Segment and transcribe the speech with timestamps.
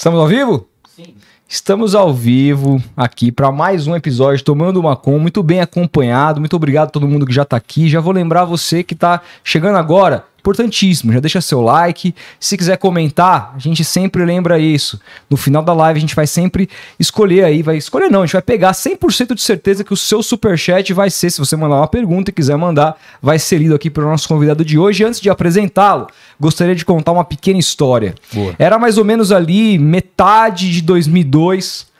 [0.00, 0.66] Estamos ao vivo?
[0.96, 1.14] Sim.
[1.46, 6.40] Estamos ao vivo aqui para mais um episódio Tomando uma Com, muito bem acompanhado.
[6.40, 7.86] Muito obrigado a todo mundo que já está aqui.
[7.86, 11.12] Já vou lembrar você que está chegando agora importantíssimo.
[11.12, 12.14] Já deixa seu like.
[12.38, 15.00] Se quiser comentar, a gente sempre lembra isso.
[15.28, 16.68] No final da live a gente vai sempre
[16.98, 20.22] escolher aí, vai escolher não, a gente vai pegar 100% de certeza que o seu
[20.22, 23.74] super chat vai ser, se você mandar uma pergunta e quiser mandar, vai ser lido
[23.74, 25.04] aqui pelo nosso convidado de hoje.
[25.04, 26.08] Antes de apresentá-lo,
[26.38, 28.14] gostaria de contar uma pequena história.
[28.32, 28.54] Boa.
[28.58, 31.90] Era mais ou menos ali metade de 2002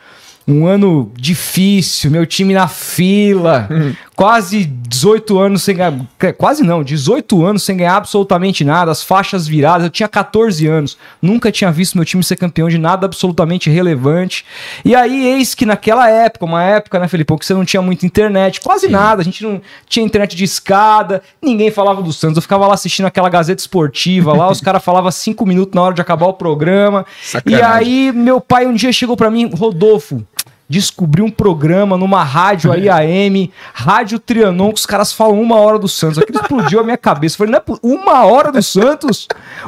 [0.51, 3.69] um ano difícil, meu time na fila,
[4.21, 5.95] quase 18 anos sem ganhar,
[6.37, 10.99] quase não, 18 anos sem ganhar absolutamente nada, as faixas viradas, eu tinha 14 anos,
[11.23, 14.45] nunca tinha visto meu time ser campeão de nada absolutamente relevante.
[14.85, 18.05] E aí, eis que naquela época, uma época, né, Felipão, que você não tinha muita
[18.05, 18.93] internet, quase Sim.
[18.93, 22.75] nada, a gente não tinha internet de escada, ninguém falava do Santos, eu ficava lá
[22.75, 26.35] assistindo aquela Gazeta Esportiva lá, os caras falavam 5 minutos na hora de acabar o
[26.35, 27.07] programa.
[27.23, 27.59] Sacanagem.
[27.59, 30.23] E aí, meu pai um dia chegou para mim, Rodolfo,
[30.71, 35.81] descobri um programa numa rádio aí AM, Rádio Trianon, que os caras falam uma hora
[35.81, 36.19] do Santos.
[36.19, 37.35] Aquilo explodiu a minha cabeça.
[37.35, 39.27] Eu falei, não é uma hora do Santos?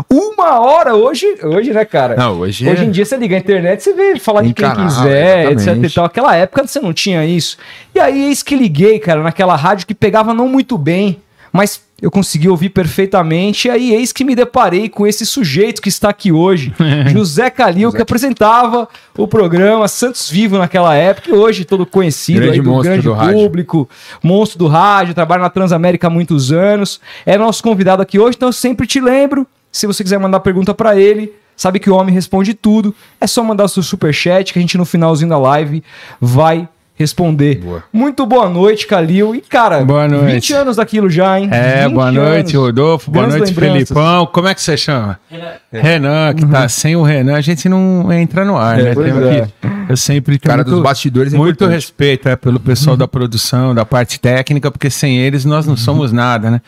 [0.08, 2.14] Uma hora hoje, hoje, né, cara?
[2.14, 2.68] Não, hoje.
[2.68, 2.86] Hoje é...
[2.86, 5.86] em dia você liga a internet, você vê falar de quem quiser, exatamente.
[5.86, 6.04] etc e tal.
[6.04, 7.58] Aquela época você não tinha isso.
[7.92, 11.20] E aí, eis que liguei, cara, naquela rádio que pegava não muito bem,
[11.52, 13.68] mas eu consegui ouvir perfeitamente.
[13.68, 16.74] E aí, eis que me deparei com esse sujeito que está aqui hoje,
[17.12, 17.96] José Calil, José.
[17.96, 22.78] que apresentava o programa Santos Vivo naquela época, e hoje todo conhecido grande aí do
[22.80, 24.20] grande do público, rádio.
[24.20, 27.00] monstro do rádio, trabalha na Transamérica há muitos anos.
[27.24, 29.46] É nosso convidado aqui hoje, então eu sempre te lembro.
[29.70, 32.92] Se você quiser mandar pergunta para ele, sabe que o homem responde tudo.
[33.20, 35.84] É só mandar o seu super chat que a gente no finalzinho da live
[36.20, 36.68] vai
[37.02, 37.56] responder.
[37.56, 37.84] Boa.
[37.92, 39.34] Muito boa noite, Calil.
[39.34, 40.32] E, cara, boa noite.
[40.32, 41.48] 20 anos daquilo já, hein?
[41.52, 42.66] É, boa noite, anos.
[42.66, 43.10] Rodolfo.
[43.10, 43.88] Boa Grandes noite, lembranças.
[43.88, 44.26] Felipão.
[44.26, 45.18] Como é que você chama?
[45.30, 45.52] Renan.
[45.72, 46.52] Renan, que tá uhum.
[46.52, 49.38] tá sem o Renan, a gente não entra no ar, é, né?
[49.38, 49.48] é.
[49.88, 53.74] eu sempre tenho Cara muito, dos bastidores é muito respeito é, pelo pessoal da produção,
[53.74, 56.60] da parte técnica, porque sem eles nós não somos nada, né?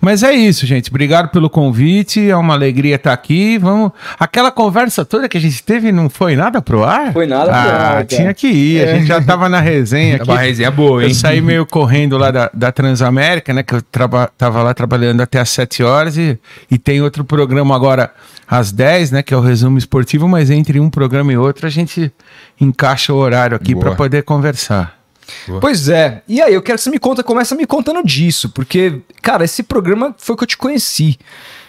[0.00, 0.90] Mas é isso, gente.
[0.90, 2.28] Obrigado pelo convite.
[2.28, 3.58] É uma alegria estar aqui.
[3.58, 3.92] Vamos.
[4.18, 7.12] Aquela conversa toda que a gente teve não foi nada pro ar?
[7.12, 8.04] Foi nada ah, pro ar.
[8.04, 8.78] Tinha que ir.
[8.78, 8.92] É.
[8.92, 9.77] A gente já tava na resenha
[10.16, 10.30] aqui.
[10.30, 11.08] Uma resenha boa, hein?
[11.08, 13.62] Eu saí meio correndo lá da, da Transamérica, né?
[13.62, 16.38] Que eu traba, tava lá trabalhando até às 7 horas e,
[16.70, 18.12] e tem outro programa agora
[18.48, 21.70] às 10, né, que é o resumo esportivo, mas entre um programa e outro a
[21.70, 22.10] gente
[22.58, 24.98] encaixa o horário aqui para poder conversar.
[25.46, 25.60] Boa.
[25.60, 26.22] Pois é.
[26.26, 29.62] E aí, eu quero que você me conta, começa me contando disso, porque, cara, esse
[29.62, 31.18] programa foi que eu te conheci.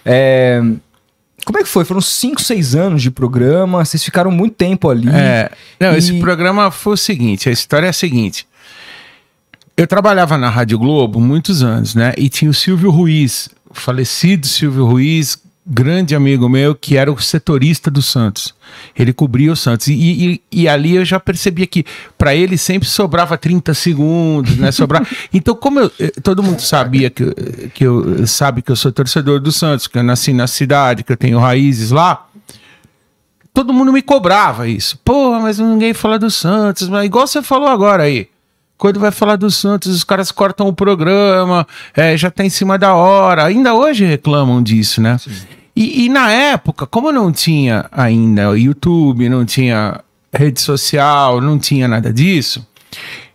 [0.05, 0.61] É...
[1.45, 1.85] Como é que foi?
[1.85, 5.09] Foram 5, 6 anos de programa, vocês ficaram muito tempo ali.
[5.09, 5.97] É, não, e...
[5.97, 8.47] esse programa foi o seguinte, a história é a seguinte.
[9.75, 12.13] Eu trabalhava na Rádio Globo muitos anos, né?
[12.17, 15.38] E tinha o Silvio Ruiz, o falecido Silvio Ruiz,
[15.69, 18.56] grande amigo meu que era o setorista do Santos.
[18.97, 19.88] Ele cobria o Santos.
[19.88, 21.85] E, e, e ali eu já percebia que
[22.18, 24.72] para ele sempre sobrava 30 segundos, né?
[24.72, 25.06] Sobrava...
[25.31, 27.24] então, como eu, eh, todo mundo sabia que,
[27.74, 31.12] que eu sabe que eu sou torcedor do Santos, que eu nasci na cidade, que
[31.12, 32.25] eu tenho raízes lá.
[33.53, 34.97] Todo mundo me cobrava isso.
[35.06, 36.90] Pô, mas ninguém fala do Santos.
[36.90, 38.28] Mas igual você falou agora aí
[38.78, 42.78] quando vai falar do Santos, os caras cortam o programa, é, já tá em cima
[42.78, 43.44] da hora.
[43.44, 45.18] Ainda hoje reclamam disso, né?
[45.18, 45.58] Sim.
[45.79, 50.01] E, e, na época, como não tinha ainda YouTube, não tinha
[50.34, 52.67] rede social, não tinha nada disso,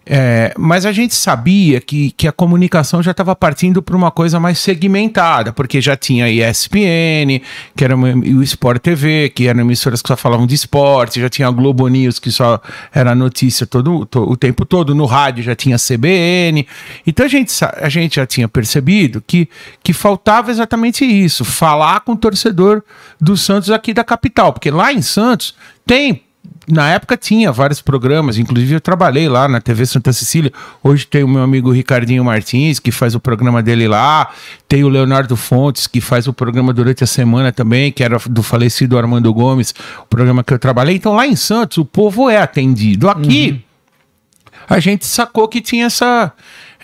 [0.06, 4.38] é, mas a gente sabia que, que a comunicação já estava partindo para uma coisa
[4.38, 7.40] mais segmentada, porque já tinha ESPN,
[7.74, 11.30] que era uma, o Sport TV, que eram emissoras que só falavam de esporte, já
[11.30, 12.60] tinha a Globo News, que só
[12.92, 16.66] era notícia todo, todo, o tempo todo, no rádio já tinha CBN.
[17.06, 19.48] Então a gente, a gente já tinha percebido que,
[19.82, 22.82] que faltava exatamente isso, falar com o torcedor
[23.18, 25.54] do Santos aqui da capital, porque lá em Santos
[25.86, 26.23] tem
[26.66, 30.50] na época tinha vários programas, inclusive eu trabalhei lá na TV Santa Cecília.
[30.82, 34.30] Hoje tem o meu amigo Ricardinho Martins, que faz o programa dele lá.
[34.66, 38.42] Tem o Leonardo Fontes, que faz o programa durante a semana também, que era do
[38.42, 40.96] falecido Armando Gomes, o programa que eu trabalhei.
[40.96, 43.10] Então lá em Santos o povo é atendido.
[43.10, 44.50] Aqui uhum.
[44.68, 46.32] a gente sacou que tinha essa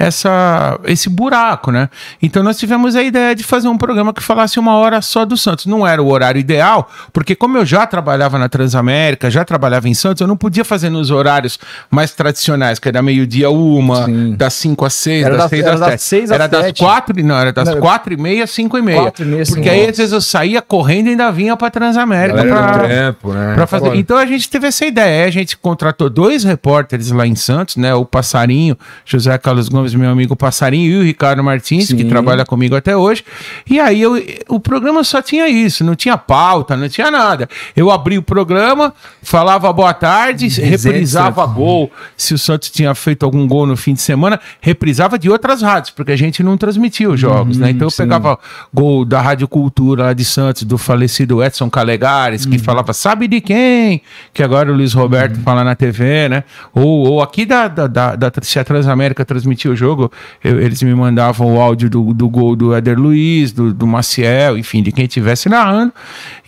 [0.01, 1.91] essa, esse buraco, né?
[2.23, 5.37] Então nós tivemos a ideia de fazer um programa que falasse uma hora só do
[5.37, 5.67] Santos.
[5.67, 9.93] Não era o horário ideal, porque como eu já trabalhava na Transamérica, já trabalhava em
[9.93, 11.59] Santos, eu não podia fazer nos horários
[11.91, 14.35] mais tradicionais, que era meio-dia uma, Sim.
[14.37, 16.03] das 5 às 6, das 6 às 7.
[16.03, 19.13] Seis era das 4, não, era das 4 e meia, 5 e meia.
[19.13, 23.55] Porque aí às vezes eu saía correndo e ainda vinha para Transamérica para tempo, né?
[23.55, 23.95] Pra fazer.
[23.97, 27.93] Então a gente teve essa ideia, a gente contratou dois repórteres lá em Santos, né?
[27.93, 31.97] O Passarinho, José Carlos Gomes tínhamos meu amigo Passarinho e o Ricardo Martins, Sim.
[31.97, 33.25] que trabalha comigo até hoje.
[33.69, 37.49] E aí eu, o programa só tinha isso, não tinha pauta, não tinha nada.
[37.77, 38.93] Eu abri o programa,
[39.23, 41.91] falava boa tarde, reprisava gol.
[42.17, 45.91] Se o Santos tinha feito algum gol no fim de semana, reprisava de outras rádios,
[45.91, 47.71] porque a gente não transmitia os jogos, né?
[47.71, 48.03] Então eu sim.
[48.03, 48.39] pegava
[48.73, 53.41] gol da Rádio Cultura lá de Santos, do falecido Edson Calegares, que falava, sabe de
[53.41, 54.03] quem?
[54.33, 56.45] Que agora o Luiz Roberto fala na TV, né?
[56.75, 60.11] Ou, ou aqui da, da, da, da se a Transamérica transmitia o jogo,
[60.43, 64.59] eu- eles me mandavam o áudio do, do gol do Éder Luiz, do, do Maciel,
[64.59, 65.93] enfim, de quem estivesse narrando.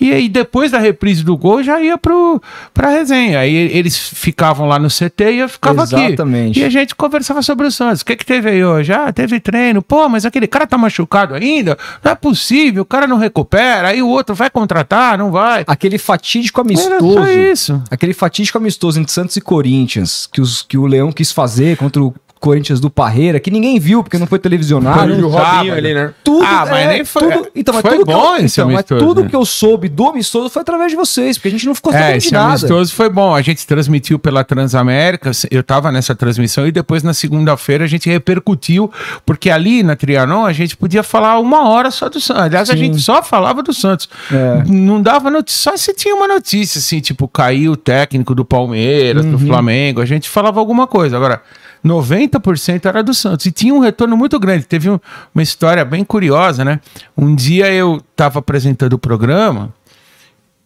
[0.00, 2.40] E aí, depois da reprise do gol, já ia pro,
[2.74, 3.38] pra resenha.
[3.40, 6.50] Aí eles ficavam lá no CT e eu ficava Exatamente.
[6.52, 6.60] aqui.
[6.60, 8.02] E a gente conversava sobre o Santos.
[8.02, 8.92] O que, que teve aí hoje?
[8.92, 9.80] Ah, teve treino.
[9.82, 11.76] Pô, mas aquele cara tá machucado ainda?
[12.04, 13.88] Não é possível, o cara não recupera.
[13.88, 15.64] Aí o outro vai contratar, não vai.
[15.66, 17.14] Aquele fatídico Era amistoso.
[17.14, 17.82] só isso.
[17.90, 22.02] Aquele fatídico amistoso entre Santos e Corinthians, que, os, que o Leão quis fazer contra
[22.02, 25.14] o Corinthians do Parreira, que ninguém viu porque não foi televisionado.
[25.14, 25.28] Foi o.
[25.28, 26.12] Robinho ali, né?
[26.24, 28.60] Tudo, Ah, mas é, nem foi- tudo, então, mas foi tudo que bom eu, esse
[28.60, 29.28] então, mas amistoso, tudo né?
[29.30, 32.08] que eu soube do amistoso foi através de vocês, porque a gente não ficou sabendo
[32.08, 32.48] É, de esse nada.
[32.48, 33.32] amistoso foi bom.
[33.32, 38.10] A gente transmitiu pela Transamérica, eu tava nessa transmissão e depois na segunda-feira a gente
[38.10, 38.90] repercutiu,
[39.24, 42.42] porque ali na Trianon a gente podia falar uma hora só do Santos.
[42.42, 42.78] Aliás, a Sim.
[42.80, 44.08] gente só falava do Santos.
[44.32, 44.64] É.
[44.66, 49.24] Não dava notícia, só se tinha uma notícia, assim, tipo, caiu o técnico do Palmeiras,
[49.24, 49.32] Uhum.
[49.32, 51.16] do Flamengo, a gente falava alguma coisa.
[51.16, 51.40] Agora,
[51.84, 53.46] 90% era do Santos.
[53.46, 54.64] E tinha um retorno muito grande.
[54.64, 55.00] Teve um-
[55.34, 56.80] uma história bem curiosa, né?
[57.16, 59.72] Um dia eu tava apresentando o programa.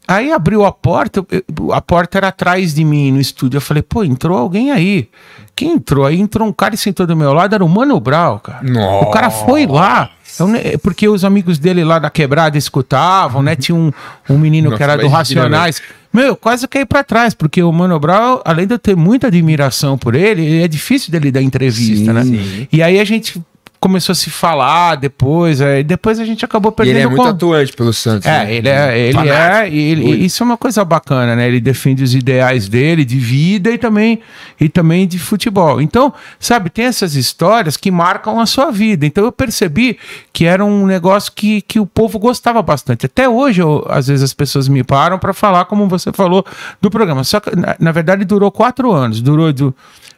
[0.08, 3.56] Aí abriu a porta, eu- a porta era atrás de mim no estúdio.
[3.56, 5.08] Eu falei, pô, entrou alguém aí.
[5.56, 6.06] Quem entrou?
[6.06, 8.60] Aí entrou um cara e sentou do meu lado, era o Mano Brown, cara.
[9.02, 10.10] O cara foi lá.
[10.38, 13.56] Eu porque os amigos dele lá da quebrada escutavam, né?
[13.56, 13.92] Tinha um,
[14.28, 15.80] um menino Nossa, que era do Racionais.
[16.12, 19.26] Meu, eu quase caí pra trás, porque o Mano Brown, além de eu ter muita
[19.26, 22.24] admiração por ele, ele é difícil dele dar entrevista, Sim, né?
[22.24, 22.68] sim.
[22.72, 23.42] E aí a gente
[23.86, 27.22] começou a se falar depois, aí depois a gente acabou E perdendo ele é muito
[27.22, 28.26] con- atuante pelo Santos.
[28.26, 28.54] é, né?
[28.54, 31.46] ele é, ele é, e ele- e isso é uma coisa bacana, né?
[31.46, 34.20] Ele defende os ideais dele de vida e também
[34.60, 35.80] e também de futebol.
[35.80, 39.06] Então, sabe, tem essas histórias que marcam a sua vida.
[39.06, 39.98] Então eu percebi
[40.32, 43.06] que era um negócio que, que o povo gostava bastante.
[43.06, 46.44] Até hoje, eu- às vezes as pessoas me param para falar, como você falou,
[46.80, 47.22] do programa.
[47.24, 49.20] Só que na, na verdade durou quatro anos.
[49.20, 49.74] Durou do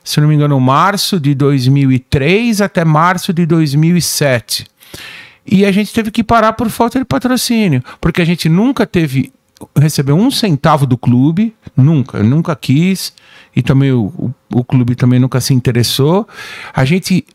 [0.08, 4.66] se não me engano, março de 2003 até março de 2007.
[5.46, 9.30] E a gente teve que parar por falta de patrocínio, porque a gente nunca teve
[9.76, 13.12] recebeu um centavo do clube, nunca, nunca quis,
[13.54, 16.26] e também o, o, o clube também nunca se interessou.
[16.72, 17.26] A gente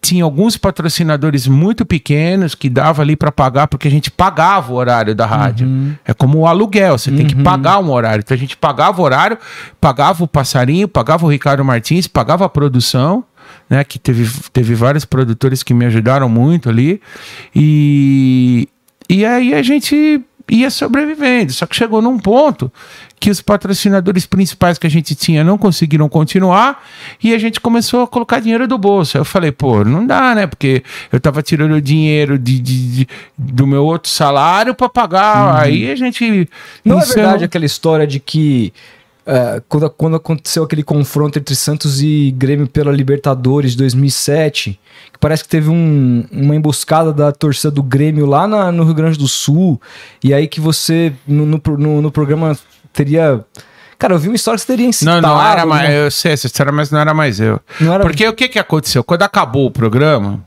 [0.00, 4.76] tinha alguns patrocinadores muito pequenos que dava ali para pagar, porque a gente pagava o
[4.76, 5.68] horário da rádio.
[6.04, 8.22] É como o aluguel, você tem que pagar um horário.
[8.22, 9.38] Então a gente pagava o horário,
[9.80, 13.24] pagava o passarinho, pagava o Ricardo Martins, pagava a produção.
[13.68, 17.00] Né, que teve, teve vários produtores que me ajudaram muito ali.
[17.54, 18.68] E,
[19.08, 21.52] e aí a gente ia sobrevivendo.
[21.52, 22.70] Só que chegou num ponto
[23.20, 26.84] que os patrocinadores principais que a gente tinha não conseguiram continuar
[27.22, 29.16] e a gente começou a colocar dinheiro do bolso.
[29.16, 30.46] Eu falei, pô, não dá, né?
[30.46, 33.08] Porque eu tava tirando dinheiro de, de- de-
[33.38, 35.60] do meu outro salário para pagar.
[35.62, 36.48] Aí a gente.
[36.84, 38.72] Não é verdade aquela história de que
[39.26, 44.78] é, quando, quando aconteceu aquele confronto entre Santos e Grêmio pela Libertadores de 2007,
[45.12, 48.94] que parece que teve um- uma emboscada da torcida do Grêmio lá na- no Rio
[48.94, 49.80] Grande do Sul,
[50.24, 52.56] e aí que você no, no, no- programa
[52.92, 53.44] teria.
[53.98, 55.20] Cara, eu vi uma história que você teria Não, incitado.
[55.22, 55.82] não era mais.
[55.82, 57.60] alguma- Eu sei essa história, mas não era mais eu.
[57.80, 59.04] Não era- Porque o que, que aconteceu?
[59.04, 60.44] Quando acabou o programa,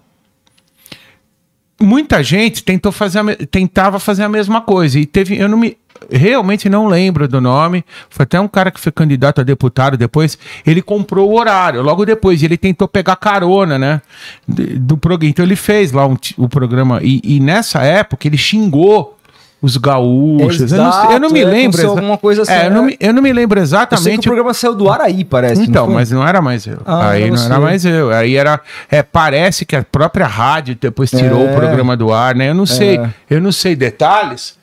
[1.82, 5.00] muita gente tentou fazer a tentava fazer a mesma coisa.
[5.00, 5.38] E teve.
[5.38, 5.78] Eu não me.
[6.12, 7.84] Realmente não lembro do nome.
[8.10, 10.38] Foi até um cara que foi candidato a deputado depois.
[10.66, 11.82] Ele comprou o horário.
[11.82, 14.02] Logo depois, ele tentou pegar carona, né?
[14.48, 15.30] Do programa.
[15.30, 17.00] Então ele fez lá um o programa.
[17.02, 19.18] E, e nessa época ele xingou
[19.62, 20.72] os gaúchos.
[20.72, 21.90] eu, não, eu não me Exato, é, lembro.
[21.90, 22.88] alguma coisa assim, É, eu, não né?
[22.90, 24.20] me, eu não me lembro Eu sei que exatamente.
[24.20, 25.64] o programa saiu do ar aí, parece.
[25.64, 26.78] Então, não mas não era mais eu.
[26.86, 27.46] Ah, aí não você.
[27.48, 28.12] era mais eu.
[28.12, 28.60] Aí era.
[28.92, 31.52] É, parece que a própria rádio depois tirou É.
[31.52, 32.50] o programa do ar, né?
[32.50, 33.00] Eu não sei.
[33.28, 34.56] Eu não sei detalhes.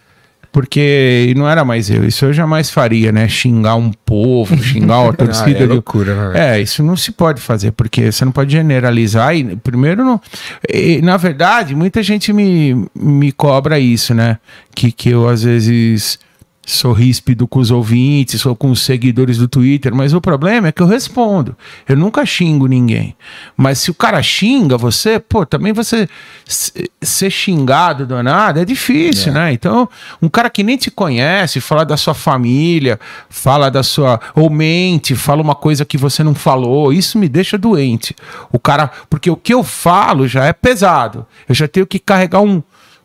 [0.53, 2.05] Porque não era mais eu.
[2.07, 3.27] Isso eu jamais faria, né?
[3.27, 5.61] Xingar um povo, xingar a torcida.
[5.65, 6.57] é do- loucura, né?
[6.57, 9.35] É, isso não se pode fazer, porque você não pode generalizar.
[9.35, 10.21] E, primeiro, não.
[10.71, 14.37] e, na verdade, muita gente me, me cobra isso, né?
[14.75, 16.19] Que, que eu, às vezes,
[16.65, 20.73] sou ríspido com os ouvintes, sou com os seguidores do Twitter, mas o problema é
[20.73, 21.57] que eu respondo.
[21.89, 23.17] Eu nunca xingo ninguém.
[23.57, 26.09] Mas se o cara xinga você, pô, também você
[27.01, 29.35] ser xingado do nada é difícil, é.
[29.35, 29.53] né?
[29.53, 29.89] Então,
[30.21, 34.21] um cara que nem te conhece, fala da sua família, fala da sua.
[34.35, 38.15] ou mente, fala uma coisa que você não falou, isso me deixa doente.
[38.53, 38.91] O cara.
[39.11, 41.27] Porque o que eu falo já é pesado.
[41.49, 42.63] Eu já tenho que carregar um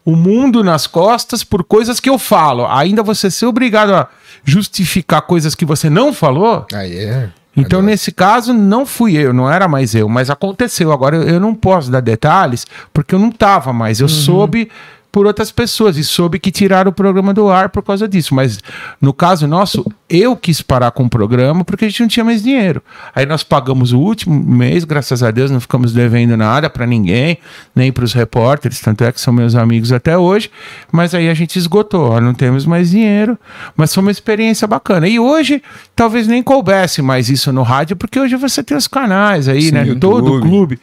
[0.08, 2.66] o mundo nas costas por coisas que eu falo.
[2.66, 4.08] Ainda você ser obrigado a
[4.42, 6.66] justificar coisas que você não falou.
[6.74, 7.30] Aí é.
[7.58, 7.92] Então, Agora.
[7.92, 10.94] nesse caso, não fui eu, não era mais eu, mas aconteceu.
[10.94, 14.00] Agora, eu, eu não posso dar detalhes, porque eu não estava mais.
[14.00, 14.14] Eu uhum.
[14.14, 14.72] soube
[15.12, 18.36] por outras pessoas e soube que tiraram o programa do ar por causa disso.
[18.36, 18.60] Mas
[19.02, 22.44] no caso nosso, eu quis parar com o programa porque a gente não tinha mais
[22.44, 22.82] dinheiro.
[23.16, 27.38] Aí nós pagamos o último mês, graças a Deus, não ficamos devendo nada para ninguém,
[27.76, 30.52] nem para os repórteres, tanto é que são meus amigos até hoje.
[30.92, 33.38] Mas aí a gente esgotou, ó, não temos mais dinheiro,
[33.76, 35.08] mas foi uma experiência bacana.
[35.08, 35.62] E hoje
[35.96, 39.72] talvez nem coubesse mais isso no rádio, porque hoje você tem os canais aí, Sim,
[39.72, 39.96] né?
[40.00, 40.80] Todo clube.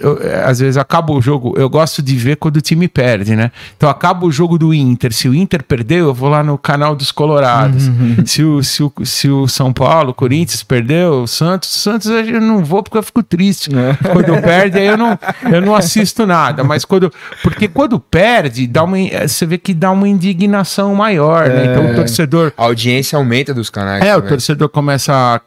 [0.00, 3.34] Eu, é, às vezes acaba o jogo, eu gosto de ver quando o time perde,
[3.36, 3.50] né?
[3.76, 5.12] Então acaba o jogo do Inter.
[5.12, 7.88] Se o Inter perdeu, eu vou lá no canal dos Colorados.
[7.88, 8.16] Uhum.
[8.26, 12.40] Se, o, se, o, se o São Paulo, o Corinthians perdeu, o Santos, Santos eu
[12.40, 13.70] não vou porque eu fico triste.
[13.74, 14.12] É.
[14.12, 15.18] Quando perde, aí eu não,
[15.50, 16.64] eu não assisto nada.
[16.64, 17.12] Mas quando.
[17.42, 18.96] Porque quando perde, dá uma,
[19.26, 21.66] você vê que dá uma indignação maior, né?
[21.66, 21.94] Então o é.
[21.94, 22.52] torcedor.
[22.56, 24.02] A audiência aumenta dos canais.
[24.02, 24.26] É, também.
[24.26, 25.40] o torcedor começa a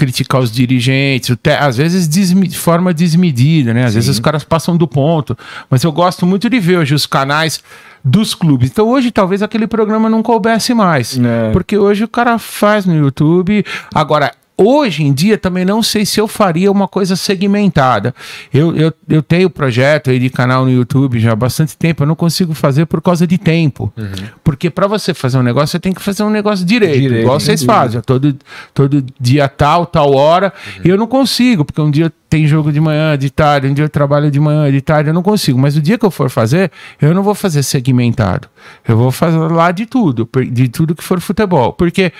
[0.00, 3.84] criticar os dirigentes, às vezes de forma desmedida, né?
[3.84, 3.98] Às Sim.
[3.98, 5.36] vezes os caras passam do ponto.
[5.68, 7.62] Mas eu gosto muito de ver hoje os canais
[8.02, 8.70] dos clubes.
[8.70, 11.18] Então hoje talvez aquele programa não coubesse mais.
[11.18, 11.52] É.
[11.52, 13.62] Porque hoje o cara faz no YouTube.
[13.94, 18.14] Agora, Hoje em dia também não sei se eu faria uma coisa segmentada.
[18.52, 22.06] Eu, eu, eu tenho projeto aí de canal no YouTube já há bastante tempo, eu
[22.06, 23.90] não consigo fazer por causa de tempo.
[23.96, 24.28] Uhum.
[24.44, 27.40] Porque para você fazer um negócio, você tem que fazer um negócio direito, direito igual
[27.40, 28.02] vocês fazem.
[28.02, 28.36] Todo,
[28.74, 30.52] todo dia tal, tal hora.
[30.76, 30.82] Uhum.
[30.84, 33.84] E eu não consigo, porque um dia tem jogo de manhã, de tarde, um dia
[33.84, 35.58] eu trabalho de manhã, de tarde, eu não consigo.
[35.58, 36.70] Mas o dia que eu for fazer,
[37.02, 38.48] eu não vou fazer segmentado.
[38.86, 41.72] Eu vou fazer lá de tudo, de tudo que for futebol.
[41.72, 42.12] Porque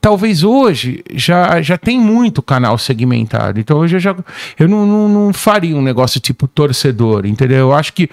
[0.00, 3.60] talvez hoje já, já tem muito canal segmentado.
[3.60, 4.16] Então hoje eu já
[4.58, 7.58] eu não, não, não faria um negócio tipo torcedor, entendeu?
[7.58, 8.08] Eu acho que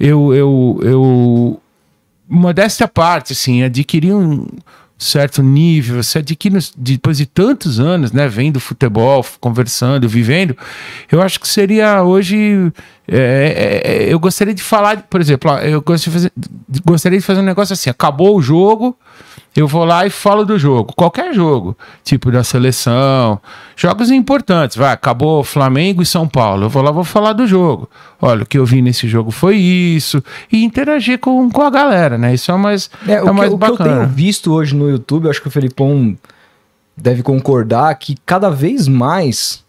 [0.00, 1.60] eu, eu, eu
[2.26, 4.46] modéstia à parte, assim, adquirir um
[4.98, 10.56] certo nível, você adquire depois de tantos anos, né, vendo futebol, conversando, vivendo,
[11.10, 12.72] eu acho que seria hoje,
[13.10, 17.24] é, é, é eu gostaria de falar, por exemplo, eu gostaria de, fazer, gostaria de
[17.24, 18.96] fazer um negócio assim, acabou o jogo,
[19.56, 23.40] eu vou lá e falo do jogo, qualquer jogo, tipo da seleção,
[23.74, 27.88] jogos importantes, vai, acabou Flamengo e São Paulo, eu vou lá vou falar do jogo.
[28.20, 30.22] Olha, o que eu vi nesse jogo foi isso,
[30.52, 32.34] e interagir com, com a galera, né?
[32.34, 33.74] Isso é mais, é, é o mais que, bacana.
[33.74, 36.16] O que eu tenho visto hoje no YouTube, acho que o Felipão
[36.96, 39.64] deve concordar que cada vez mais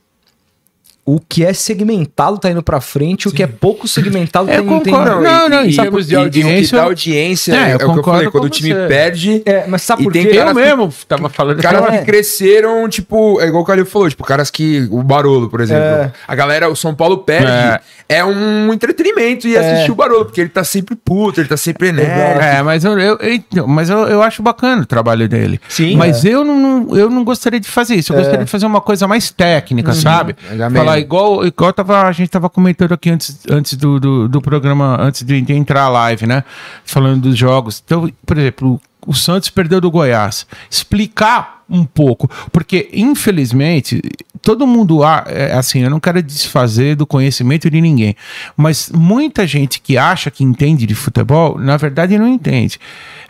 [1.13, 3.29] o que é segmentado tá indo pra frente, Sim.
[3.29, 5.21] o que é pouco segmentado tá indo concordo.
[5.21, 6.75] Não, não, em termos de audiência.
[6.75, 8.87] E, audiência, é, é, o que eu falei, quando o time você.
[8.87, 9.41] perde.
[9.43, 10.29] É, mas sabe por quê?
[10.31, 11.61] Eu mesmo tava falando.
[11.61, 11.97] Caras é.
[11.97, 14.87] que cresceram, tipo, é igual o Calil falou, tipo, caras que.
[14.91, 15.83] O Barolo, por exemplo.
[15.83, 16.11] É.
[16.27, 17.47] A galera, o São Paulo perde.
[17.47, 19.59] É, é um entretenimento e é.
[19.59, 22.43] assistir o Barolo, porque ele tá sempre puto, ele tá sempre enérgico.
[22.43, 23.17] É, mas eu, eu,
[23.55, 25.59] eu mas eu, eu acho bacana o trabalho dele.
[25.67, 25.95] Sim.
[25.95, 28.13] Mas eu, não, eu não gostaria de fazer isso.
[28.13, 29.95] Eu gostaria de fazer uma coisa mais técnica, uhum.
[29.95, 30.35] sabe?
[30.73, 34.97] Falar igual, igual tava, a gente tava comentando aqui antes, antes do, do, do programa,
[35.01, 36.43] antes de, de entrar a live, né?
[36.85, 37.81] Falando dos jogos.
[37.83, 40.45] Então, por exemplo, o Santos perdeu do Goiás.
[40.69, 44.01] Explicar um pouco, porque infelizmente
[44.41, 48.15] todo mundo é, assim, eu não quero desfazer do conhecimento de ninguém,
[48.55, 52.79] mas muita gente que acha que entende de futebol, na verdade não entende.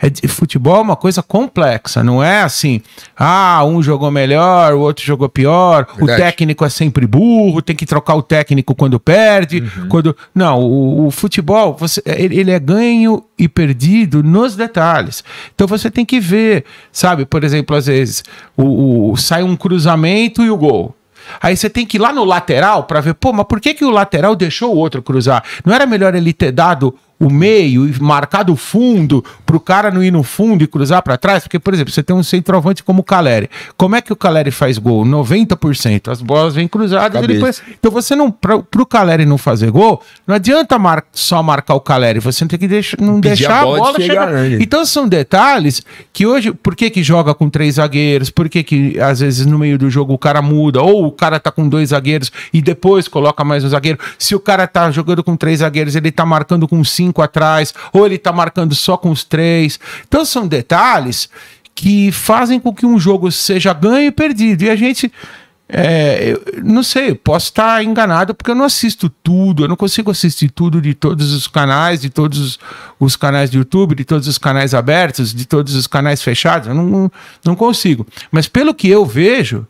[0.00, 2.80] É, futebol é uma coisa complexa, não é assim,
[3.16, 6.12] ah, um jogou melhor, o outro jogou pior, verdade.
[6.12, 9.88] o técnico é sempre burro, tem que trocar o técnico quando perde, uhum.
[9.88, 15.24] quando não, o, o futebol, você, ele é ganho e perdido nos detalhes.
[15.54, 18.22] Então você tem que ver, sabe, por exemplo, às vezes
[18.54, 20.94] o, o sai um cruzamento e o gol.
[21.40, 23.84] Aí você tem que ir lá no lateral para ver, pô, mas por que, que
[23.84, 25.42] o lateral deixou o outro cruzar?
[25.64, 29.90] Não era melhor ele ter dado o meio e marcado o fundo para o cara
[29.90, 31.42] não ir no fundo e cruzar para trás?
[31.42, 33.50] Porque, por exemplo, você tem um centroavante como o Caleri.
[33.76, 35.04] Como é que o Caleri faz gol?
[35.04, 36.10] 90%.
[36.10, 37.62] As bolas vêm cruzadas depois.
[37.78, 38.30] Então você não.
[38.30, 41.04] Para o Caleri não fazer gol, não adianta mar...
[41.12, 42.20] só marcar o Caleri.
[42.20, 44.28] Você tem que deixar, não Pedir deixar a bola, a bola chegar.
[44.28, 44.62] chegar.
[44.62, 46.52] Então são detalhes que hoje.
[46.52, 48.30] Por que, que joga com três zagueiros?
[48.30, 50.80] Por que, que às vezes no meio do jogo o cara muda?
[50.80, 53.98] Ou o cara tá com dois zagueiros e depois coloca mais um zagueiro?
[54.18, 57.74] Se o cara tá jogando com três zagueiros, ele tá marcando com cinco cinco atrás,
[57.92, 59.78] ou ele está marcando só com os três.
[60.06, 61.28] Então são detalhes
[61.74, 64.62] que fazem com que um jogo seja ganho e perdido.
[64.62, 65.12] E a gente.
[65.72, 70.50] É, não sei, posso estar enganado porque eu não assisto tudo, eu não consigo assistir
[70.50, 72.58] tudo de todos os canais, de todos
[72.98, 76.74] os, canais do YouTube, de todos os canais abertos, de todos os canais fechados, eu
[76.74, 77.08] não,
[77.44, 78.04] não consigo.
[78.32, 79.64] Mas pelo que eu vejo,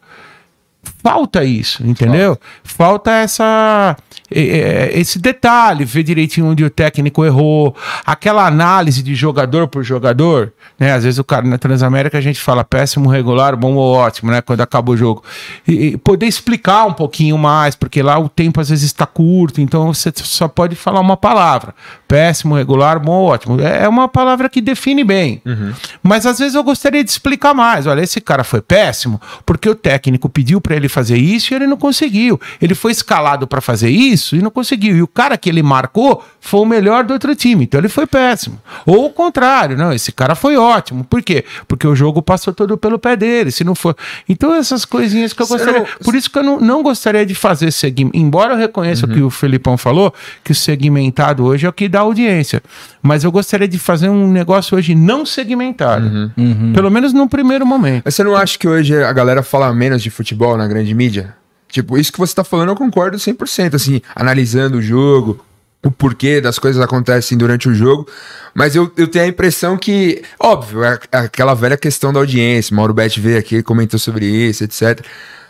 [1.03, 2.39] falta isso, entendeu?
[2.63, 3.97] Falta, essa
[4.33, 7.75] esse detalhe, ver direitinho onde o técnico errou,
[8.07, 10.93] aquela análise de jogador por jogador, né?
[10.93, 14.41] Às vezes o cara na Transamérica a gente fala péssimo, regular, bom ou ótimo, né?
[14.41, 15.25] Quando acaba o jogo.
[15.67, 19.61] E, e poder explicar um pouquinho mais, porque lá o tempo às vezes está curto,
[19.61, 21.75] então você só pode falar uma palavra.
[22.07, 23.61] Péssimo, regular, bom ou ótimo.
[23.61, 25.43] É, é uma palavra que define bem.
[25.45, 25.73] Uhum.
[26.03, 27.87] Mas às vezes eu gostaria de explicar mais.
[27.87, 31.67] Olha, esse cara foi péssimo porque o técnico pediu para ele fazer isso e ele
[31.67, 32.41] não conseguiu.
[32.61, 34.97] Ele foi escalado para fazer isso e não conseguiu.
[34.97, 37.65] E o cara que ele marcou foi o melhor do outro time.
[37.65, 38.61] Então ele foi péssimo.
[38.85, 41.05] Ou o contrário, não, esse cara foi ótimo.
[41.05, 41.45] Por quê?
[41.67, 43.51] Porque o jogo passou todo pelo pé dele.
[43.51, 43.97] Se não for.
[44.29, 45.85] Então essas coisinhas que eu gostaria.
[46.05, 48.17] Por isso que eu não, não gostaria de fazer segmento.
[48.17, 49.13] Embora eu reconheça uhum.
[49.13, 50.13] o que o Felipão falou,
[50.45, 52.63] que o segmentado hoje é o que dá audiência.
[53.03, 56.07] Mas eu gostaria de fazer um negócio hoje não segmentado.
[56.07, 56.31] Uhum.
[56.37, 56.73] Uhum.
[56.73, 58.03] Pelo menos no primeiro momento.
[58.05, 61.35] Mas você não acha que hoje a galera fala menos de futebol na grande mídia?
[61.69, 65.45] Tipo, isso que você tá falando eu concordo 100%, assim, analisando o jogo,
[65.83, 68.07] o porquê das coisas acontecem durante o jogo,
[68.55, 72.93] mas eu, eu tenho a impressão que, óbvio, é aquela velha questão da audiência, Mauro
[72.93, 75.01] Bet veio aqui, comentou sobre isso, etc.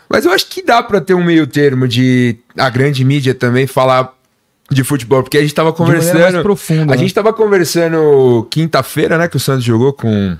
[0.09, 3.65] Mas eu acho que dá para ter um meio termo de a grande mídia também
[3.65, 4.13] falar
[4.69, 6.41] de futebol, porque a gente tava conversando.
[6.41, 6.97] Profunda, a né?
[6.97, 9.27] gente tava conversando quinta-feira, né?
[9.27, 10.37] Que o Santos jogou com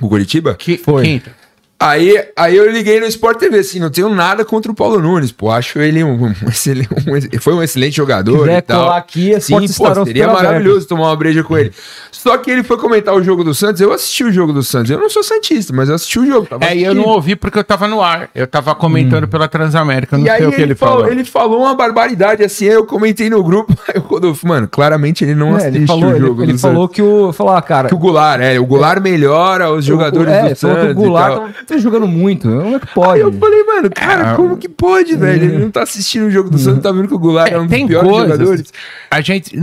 [0.00, 0.54] o Curitiba.
[0.54, 1.04] Que foi.
[1.04, 1.39] Quinta.
[1.82, 5.32] Aí, aí eu liguei no Sport TV, assim, não tenho nada contra o Paulo Nunes,
[5.32, 8.82] pô, acho ele um, um excelente, um, foi um excelente jogador Quiser e tal.
[8.82, 11.72] colar aqui, assim, pô, seria maravilhoso tomar uma breja com ele.
[12.12, 14.90] Só que ele foi comentar o jogo do Santos, eu assisti o jogo do Santos,
[14.90, 16.48] eu não sou santista, mas eu assisti o jogo.
[16.60, 19.28] é, e eu não ouvi porque eu tava no ar, eu tava comentando hum.
[19.28, 21.10] pela Transamérica, não e sei o que ele, ele falou, falou.
[21.10, 25.34] Ele falou uma barbaridade, assim, eu comentei no grupo, aí o Rodolfo, mano, claramente ele
[25.34, 27.88] não é, assistiu ele falou, o jogo Ele, ele falou que o, falou, ah, cara...
[27.88, 30.90] Que o Goulart, é, o Goulart é, melhora os jogadores o, é, do Santos que
[30.90, 32.48] o Goulart tá jogando muito.
[32.48, 33.12] Como é que pode?
[33.14, 35.44] Aí eu falei, mano, cara, é, como que pode, velho?
[35.44, 37.58] Ele não tá assistindo o jogo do Santos, tá vendo que o Goulart é, é
[37.58, 38.72] um dos piores coisas, jogadores.
[39.10, 39.56] A gente,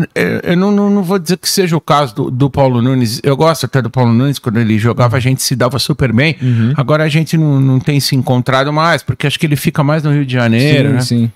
[0.44, 3.22] eu não, não, não, vou dizer que seja o caso do, do, Paulo Nunes.
[3.24, 6.36] Eu gosto até do Paulo Nunes, quando ele jogava, a gente se dava super bem.
[6.42, 6.74] Uhum.
[6.76, 10.04] Agora a gente não, não tem se encontrado mais, porque acho que ele fica mais
[10.04, 11.02] no Rio de Janeiro, sim, né?
[11.02, 11.32] Sim.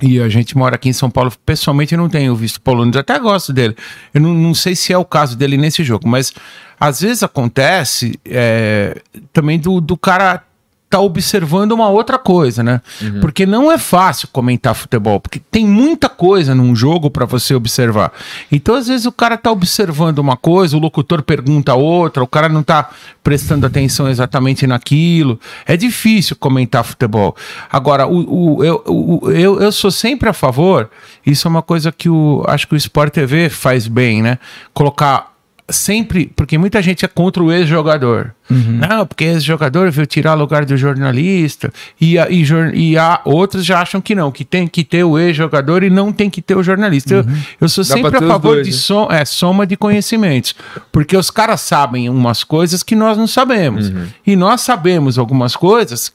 [0.00, 1.32] E a gente mora aqui em São Paulo.
[1.44, 2.96] Pessoalmente, eu não tenho visto Nunes.
[2.96, 3.74] Até gosto dele.
[4.12, 6.32] Eu não, não sei se é o caso dele nesse jogo, mas
[6.78, 9.00] às vezes acontece é,
[9.32, 10.42] também do, do cara
[10.88, 12.80] tá observando uma outra coisa, né?
[13.02, 13.20] Uhum.
[13.20, 18.12] Porque não é fácil comentar futebol, porque tem muita coisa num jogo para você observar.
[18.52, 22.48] Então, às vezes, o cara tá observando uma coisa, o locutor pergunta outra, o cara
[22.48, 22.90] não tá
[23.22, 25.40] prestando atenção exatamente naquilo.
[25.66, 27.36] É difícil comentar futebol.
[27.70, 30.88] Agora, o, o, eu, o, eu, eu sou sempre a favor,
[31.26, 34.38] isso é uma coisa que o, acho que o Sport TV faz bem, né?
[34.72, 35.35] Colocar
[35.68, 38.32] sempre, porque muita gente é contra o ex-jogador.
[38.48, 38.80] Uhum.
[38.88, 41.72] Não, porque esse jogador veio tirar o lugar do jornalista.
[42.00, 45.82] E, e, e há outros já acham que não, que tem que ter o ex-jogador
[45.82, 47.16] e não tem que ter o jornalista.
[47.16, 47.20] Uhum.
[47.20, 48.78] Eu, eu sou Dá sempre a favor dois, de né?
[48.78, 50.54] som, é, soma de conhecimentos.
[50.92, 53.88] Porque os caras sabem umas coisas que nós não sabemos.
[53.88, 54.06] Uhum.
[54.24, 56.12] E nós sabemos algumas coisas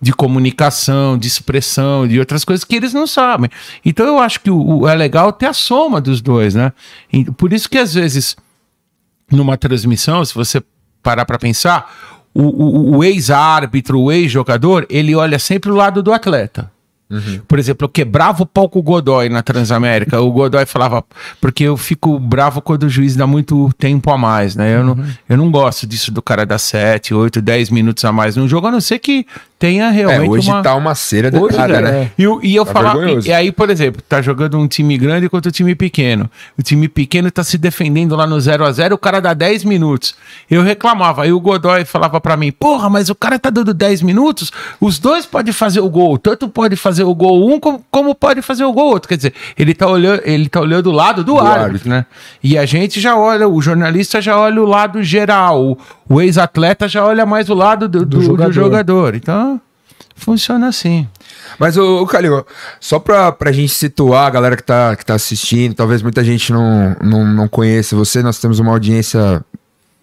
[0.00, 3.48] de comunicação, de expressão, de outras coisas que eles não sabem.
[3.84, 6.72] Então eu acho que o, o é legal ter a soma dos dois, né?
[7.12, 8.36] E por isso que às vezes
[9.30, 10.62] numa transmissão, se você
[11.02, 11.90] parar para pensar,
[12.34, 16.70] o, o, o ex-árbitro, o ex-jogador, ele olha sempre o lado do atleta.
[17.12, 17.40] Uhum.
[17.46, 20.20] Por exemplo, eu quebrava o palco Godoy na Transamérica.
[20.20, 21.04] o Godoy falava,
[21.40, 24.74] porque eu fico bravo quando o juiz dá muito tempo a mais, né?
[24.74, 24.94] Eu, uhum.
[24.94, 28.48] não, eu não gosto disso do cara dar 7, 8, 10 minutos a mais no
[28.48, 29.26] jogo, a não ser que
[29.62, 30.26] tenha realmente.
[30.26, 30.60] É, hoje uma...
[30.60, 32.10] tá uma cera de hoje, cara, né?
[32.18, 32.96] E, e eu tá falar.
[33.08, 36.28] E, e, aí, por exemplo, tá jogando um time grande contra um time pequeno.
[36.58, 39.62] O time pequeno tá se defendendo lá no 0 a 0 o cara dá 10
[39.62, 40.16] minutos.
[40.50, 41.22] Eu reclamava.
[41.22, 44.98] Aí o Godoy falava para mim: porra, mas o cara tá dando 10 minutos, os
[44.98, 46.18] dois podem fazer o gol.
[46.18, 49.08] Tanto pode fazer o gol um, como, como pode fazer o gol outro.
[49.08, 52.06] Quer dizer, ele tá olhando, ele tá olhando o lado do, do árbitro, árbitro, né?
[52.42, 55.62] E a gente já olha, o jornalista já olha o lado geral.
[55.62, 58.48] O, o ex-atleta já olha mais o lado do, do, do, jogador.
[58.48, 59.14] do jogador.
[59.14, 59.60] Então.
[60.14, 61.06] Funciona assim.
[61.58, 62.46] Mas, o Calil,
[62.78, 66.52] só pra, pra gente situar a galera que tá, que tá assistindo, talvez muita gente
[66.52, 69.44] não, não, não conheça você, nós temos uma audiência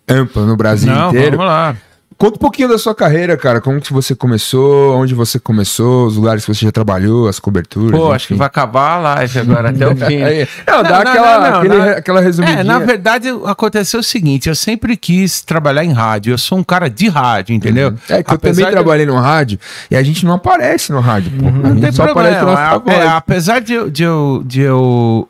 [0.08, 1.38] ampla no Brasil não, inteiro.
[1.38, 1.76] Vamos lá.
[2.20, 3.62] Conta um pouquinho da sua carreira, cara.
[3.62, 7.98] Como que você começou, onde você começou, os lugares que você já trabalhou, as coberturas.
[8.00, 10.22] Pô, acho que vai acabar a live agora até o fim.
[10.22, 12.60] Aí, não, dá aquela, aquele- na- aquela resumidinha.
[12.60, 16.34] É, na verdade, aconteceu o seguinte: eu sempre quis trabalhar em rádio.
[16.34, 17.94] Eu sou um cara de rádio, entendeu?
[18.10, 19.58] É que eu também de- trabalhei no rádio
[19.90, 21.48] e a gente não aparece no rádio, pô.
[21.48, 22.84] A Não tem só aparece problema.
[22.86, 23.10] É, voz.
[23.16, 25.28] apesar de, de, eu, de eu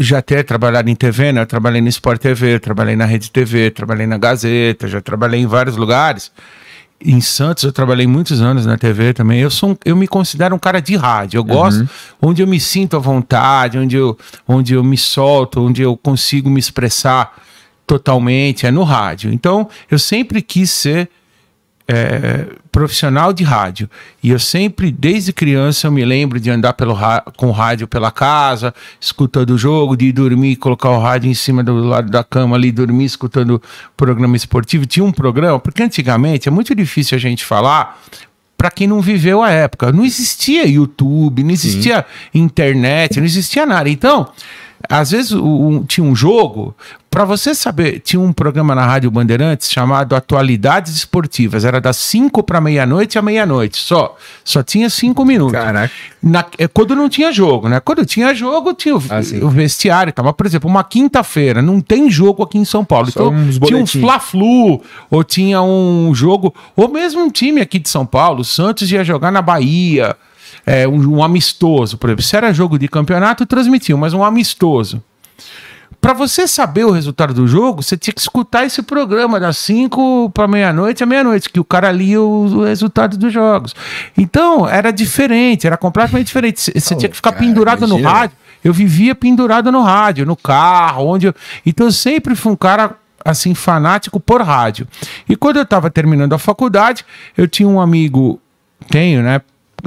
[0.00, 1.42] já ter trabalhado em TV, né?
[1.42, 5.46] Eu trabalhei no Sport TV, trabalhei na Rede TV, trabalhei na Gazeta, já trabalhei em
[5.46, 6.32] vários lugares.
[7.02, 9.40] Em Santos eu trabalhei muitos anos na TV também.
[9.40, 11.38] Eu sou um- eu me considero um cara de rádio.
[11.38, 11.88] Eu gosto
[12.20, 16.48] onde eu me sinto à vontade, onde eu, onde eu me solto, onde eu consigo
[16.50, 17.34] me expressar
[17.86, 19.32] totalmente, é no rádio.
[19.32, 21.08] Então, eu sempre quis ser
[21.92, 23.90] é, profissional de rádio.
[24.22, 26.96] E eu sempre, desde criança, eu me lembro de andar pelo
[27.36, 31.74] com rádio pela casa, escutando o jogo, de dormir, colocar o rádio em cima do
[31.74, 33.60] lado da cama ali, dormir escutando
[33.96, 34.86] programa esportivo.
[34.86, 38.00] Tinha um programa, porque antigamente é muito difícil a gente falar
[38.56, 39.90] para quem não viveu a época.
[39.90, 43.88] Não existia YouTube, não existia internet, não existia nada.
[43.88, 44.28] Então,
[44.88, 46.74] às vezes o- um- tinha um jogo,
[47.10, 51.64] para você saber, tinha um programa na Rádio Bandeirantes chamado Atualidades Esportivas.
[51.64, 54.16] Era das 5 para meia-noite à meia-noite, só.
[54.44, 55.52] Só tinha cinco minutos.
[55.54, 55.92] Caraca.
[56.22, 57.80] Na- é, quando não tinha jogo, né?
[57.80, 60.24] Quando tinha jogo, tinha o, Ah, o vestiário e tal.
[60.24, 63.10] Mas, por exemplo, uma quinta-feira, não tem jogo aqui em São Paulo.
[63.10, 63.86] Só então, uns tinha um.
[63.86, 68.90] Fla-Flu, ou tinha um jogo, ou mesmo um time aqui de São Paulo, o Santos
[68.92, 70.14] ia jogar na Bahia,
[70.64, 72.22] é, um, um amistoso, por exemplo.
[72.22, 75.02] Se era jogo de campeonato, transmitiam, mas um amistoso.
[76.00, 80.30] Para você saber o resultado do jogo, você tinha que escutar esse programa das 5
[80.30, 83.74] para meia-noite à meia-noite, que o cara lia o, o resultado dos jogos.
[84.16, 86.60] Então, era diferente, era completamente diferente.
[86.60, 88.36] Você você tinha que ficar cara, pendurado no rádio.
[88.64, 91.34] Eu vivia pendurado no rádio, no carro, onde eu...
[91.66, 94.86] Então, eu sempre fui um cara assim fanático por rádio.
[95.28, 97.04] E quando eu estava terminando a faculdade,
[97.36, 98.40] eu tinha um amigo,
[98.88, 99.40] tenho, né?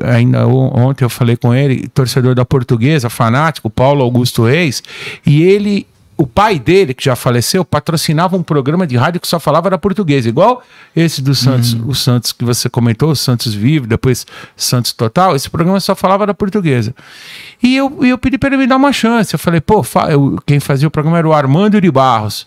[0.04, 4.82] Ainda ontem eu falei com ele, torcedor da Portuguesa, fanático, Paulo Augusto Reis,
[5.26, 9.40] e ele, o pai dele, que já faleceu, patrocinava um programa de rádio que só
[9.40, 10.62] falava da portuguesa, igual
[10.96, 15.50] esse do Santos, o Santos que você comentou, o Santos Vivo, depois Santos Total, esse
[15.50, 16.94] programa só falava da portuguesa.
[17.62, 19.34] E eu, eu pedi para ele me dar uma chance.
[19.34, 22.46] Eu falei, pô, fa- eu- quem fazia o programa era o Armando de Barros.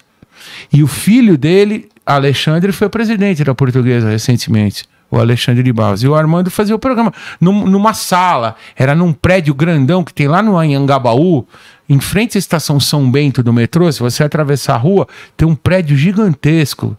[0.73, 4.85] E o filho dele, Alexandre, foi presidente da portuguesa recentemente.
[5.11, 6.03] O Alexandre de Barros.
[6.03, 8.57] E o Armando fazia o programa num- numa sala.
[8.77, 11.47] Era num prédio grandão que tem lá no Anhangabaú,
[11.89, 13.91] em frente à estação São Bento do metrô.
[13.91, 16.97] Se você atravessar a rua, tem um prédio gigantesco.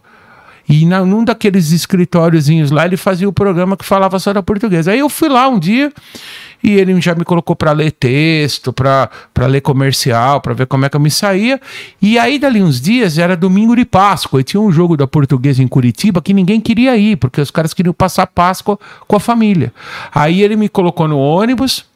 [0.68, 4.92] E na, num daqueles escritóriozinhos lá, ele fazia o programa que falava só da portuguesa.
[4.92, 5.90] Aí eu fui lá um dia
[6.62, 9.08] e ele já me colocou para ler texto, para
[9.46, 11.58] ler comercial, para ver como é que eu me saía.
[12.02, 15.62] E aí, dali uns dias, era domingo de Páscoa, e tinha um jogo da portuguesa
[15.62, 19.72] em Curitiba que ninguém queria ir, porque os caras queriam passar Páscoa com a família.
[20.12, 21.87] Aí ele me colocou no ônibus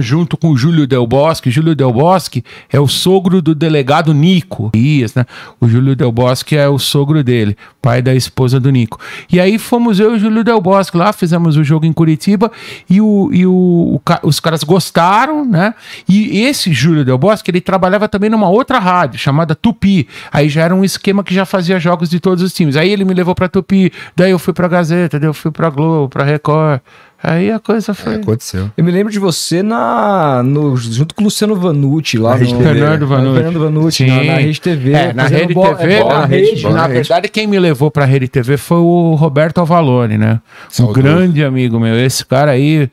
[0.00, 1.50] junto com Júlio Del Bosque.
[1.50, 4.70] Júlio Del Bosque é o sogro do delegado Nico.
[4.72, 5.26] Dias, né?
[5.60, 8.98] O Júlio Del Bosque é o sogro dele, pai da esposa do Nico.
[9.30, 12.50] E aí fomos eu e o Júlio Del Bosque lá, fizemos o jogo em Curitiba
[12.88, 15.74] e, o, e o, o os caras gostaram, né?
[16.08, 20.08] E esse Júlio Del Bosque, ele trabalhava também numa outra rádio chamada Tupi.
[20.32, 22.76] Aí já era um esquema que já fazia jogos de todos os times.
[22.76, 25.68] Aí ele me levou pra Tupi, daí eu fui pra Gazeta, daí eu fui pra
[25.70, 26.80] Globo, pra Record.
[27.24, 28.16] Aí a coisa foi.
[28.16, 28.68] Aconteceu.
[28.76, 32.52] Eu me lembro de você na, no, junto com o Luciano Vanucci lá Na Rede
[32.52, 32.58] no...
[32.58, 32.70] TV.
[32.74, 33.34] Fernando Vanucci.
[33.36, 34.10] Fernando Vanucci, Sim.
[34.10, 34.92] na, na Rede TV.
[34.92, 36.92] É, na Rede bola- TV, é bola na, na rede, rede.
[36.92, 40.40] verdade, quem me levou pra Rede TV foi o Roberto Avalone, né?
[40.68, 41.00] Um Saudoso.
[41.00, 41.94] grande amigo meu.
[41.96, 42.90] Esse cara aí,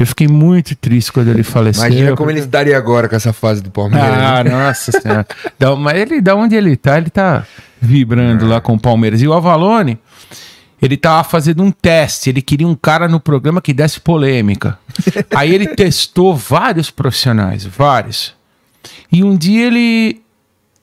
[0.00, 1.84] eu fiquei muito triste quando ele faleceu.
[1.84, 4.08] Imagina como ele estaria agora com essa fase do Palmeiras.
[4.10, 4.50] Ah, né?
[4.50, 5.26] nossa senhora.
[5.58, 7.44] Da- mas ele, da onde ele tá, ele tá
[7.82, 9.20] vibrando lá com o Palmeiras.
[9.20, 9.98] E o Avalone,
[10.80, 12.30] ele tava fazendo um teste.
[12.30, 14.78] Ele queria um cara no programa que desse polêmica.
[15.34, 18.34] Aí ele testou vários profissionais, vários.
[19.10, 20.22] E um dia ele.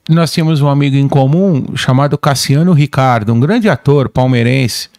[0.08, 4.89] Nós tínhamos um amigo em comum chamado Cassiano Ricardo, um grande ator palmeirense.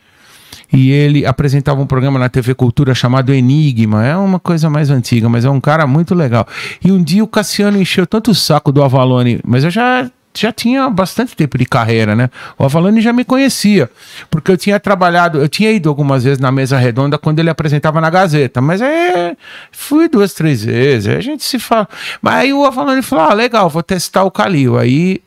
[0.72, 4.04] E ele apresentava um programa na TV Cultura chamado Enigma.
[4.04, 6.46] É uma coisa mais antiga, mas é um cara muito legal.
[6.84, 10.52] E um dia o Cassiano encheu tanto o saco do Avalone, mas eu já, já
[10.52, 12.30] tinha bastante tempo de carreira, né?
[12.58, 13.90] O Avalone já me conhecia,
[14.30, 18.00] porque eu tinha trabalhado, eu tinha ido algumas vezes na mesa redonda quando ele apresentava
[18.00, 19.36] na Gazeta, mas aí
[19.72, 21.88] fui duas, três vezes, aí a gente se fala.
[22.20, 24.78] Mas aí o Avalone falou: ah, legal, vou testar o Calil.
[24.78, 25.20] Aí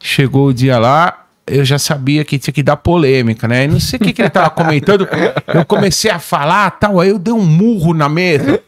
[0.00, 3.66] chegou o dia lá, eu já sabia que tinha que dar polêmica, né?
[3.66, 5.08] Não sei o que, que ele tava comentando.
[5.52, 8.60] Eu comecei a falar tal, aí eu dei um murro na mesa.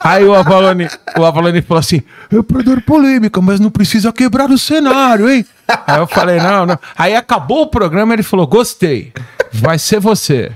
[0.00, 4.58] Aí o Avalone, o Avalone falou assim: eu perdoo polêmica, mas não precisa quebrar o
[4.58, 5.46] cenário, hein?
[5.86, 6.78] Aí eu falei, não, não.
[6.96, 9.12] Aí acabou o programa, ele falou: gostei,
[9.50, 10.52] vai ser você.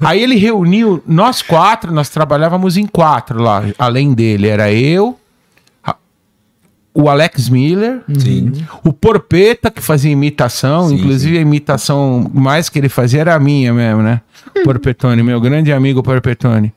[0.00, 4.48] Aí ele reuniu, nós quatro, nós trabalhávamos em quatro lá, além dele.
[4.48, 5.16] Era eu,
[6.92, 8.52] o Alex Miller, Sim.
[8.84, 13.38] o Porpeta, que fazia imitação, Sim, inclusive a imitação mais que ele fazia era a
[13.38, 14.20] minha mesmo, né?
[14.64, 16.72] Porpetone, meu grande amigo Porpetone.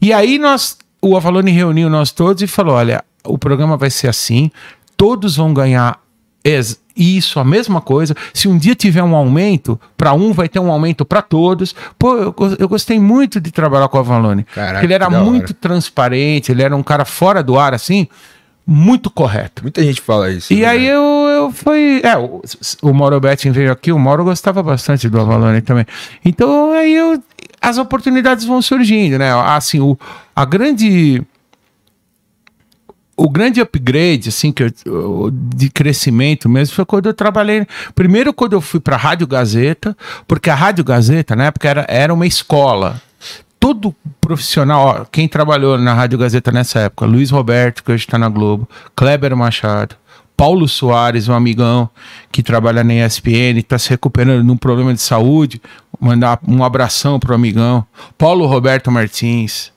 [0.00, 4.08] E aí nós, o Avalone reuniu nós todos e falou: olha, o programa vai ser
[4.08, 4.50] assim,
[4.96, 5.98] todos vão ganhar
[6.96, 8.14] isso, a mesma coisa.
[8.32, 11.74] Se um dia tiver um aumento, para um vai ter um aumento para todos.
[11.98, 14.44] Pô, eu, eu gostei muito de trabalhar com o Avalone.
[14.44, 18.06] Caraca, ele era muito transparente, ele era um cara fora do ar, assim,
[18.66, 19.62] muito correto.
[19.62, 20.52] Muita gente fala isso.
[20.52, 20.66] E né?
[20.66, 22.00] aí eu, eu fui.
[22.02, 22.42] É, o,
[22.82, 25.86] o Mauro Betting veio aqui, o Mauro gostava bastante do Avalone também.
[26.24, 27.22] Então aí eu.
[27.60, 29.32] As oportunidades vão surgindo, né?
[29.32, 29.96] Assim, o,
[30.34, 31.22] a grande.
[33.16, 37.66] O grande upgrade, assim, que eu- de crescimento mesmo, foi quando eu trabalhei.
[37.94, 39.96] Primeiro, quando eu fui para a Rádio Gazeta,
[40.28, 43.00] porque a Rádio Gazeta, na época, era, era uma escola
[43.58, 43.94] todo
[44.26, 48.28] profissional, ó, quem trabalhou na Rádio Gazeta nessa época, Luiz Roberto, que hoje está na
[48.28, 49.94] Globo, Kleber Machado,
[50.36, 51.88] Paulo Soares, um amigão
[52.32, 55.62] que trabalha na ESPN, está se recuperando de um problema de saúde,
[56.00, 57.86] mandar um abração pro amigão,
[58.18, 59.72] Paulo Roberto Martins,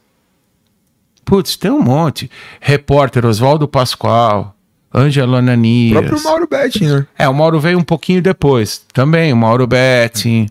[1.23, 4.55] putz, tem um monte, repórter Oswaldo Pascoal,
[4.93, 7.05] Ângelo O Ananias, próprio Mauro Betti, né?
[7.19, 8.83] é, o Mauro veio um pouquinho depois.
[8.91, 10.47] Também, o Mauro Betting.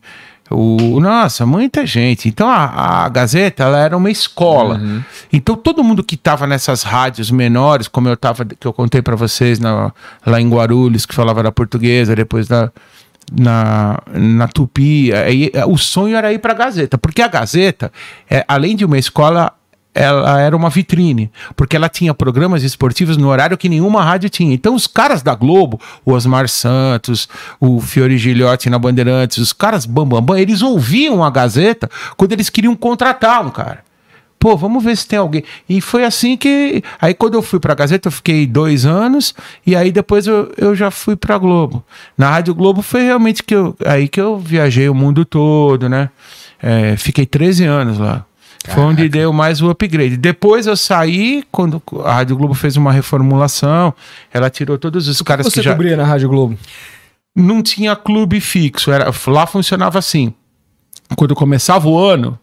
[0.51, 2.29] O, nossa, muita gente.
[2.29, 4.81] Então a, a Gazeta ela era uma escola.
[5.33, 9.15] Então todo mundo que estava nessas rádios menores, como eu tava, que eu contei para
[9.17, 9.93] vocês na-
[10.27, 12.71] lá em Guarulhos, que falava da portuguesa, depois da,
[13.31, 17.93] na, na Tupi, aí, o sonho era ir para a Gazeta, porque a Gazeta,
[18.31, 19.53] é, além de uma escola,
[19.99, 24.55] ela era uma vitrine, porque ela tinha programas esportivos no horário que nenhuma rádio tinha.
[24.55, 27.29] Então, os caras da Globo, o Osmar Santos,
[27.61, 32.33] o Fiore Gilhote na Bandeirantes, os caras bambambam, bam, bam, eles ouviam a Gazeta quando
[32.33, 33.89] eles queriam contratar um cara.
[34.39, 35.43] Pô, vamos ver se tem alguém.
[35.69, 36.83] E foi assim que.
[37.01, 39.35] Aí, quando eu fui pra Gazeta, eu fiquei dois anos.
[39.67, 41.85] E aí, depois eu, eu já fui pra Globo.
[42.17, 46.09] Na Rádio Globo foi realmente que eu, aí que eu viajei o mundo todo, né?
[46.63, 48.25] É, fiquei 13 anos lá.
[48.67, 50.17] Foi onde deu mais o upgrade.
[50.17, 53.95] Depois eu saí, quando a Rádio Globo fez uma reformulação,
[54.33, 56.59] ela tirou todos os caras Você que já cobria na Rádio Globo?
[57.39, 58.91] não tinha clube fixo.
[58.91, 60.35] Era, lá funcionava assim.
[61.17, 62.39] Quando começava o ano,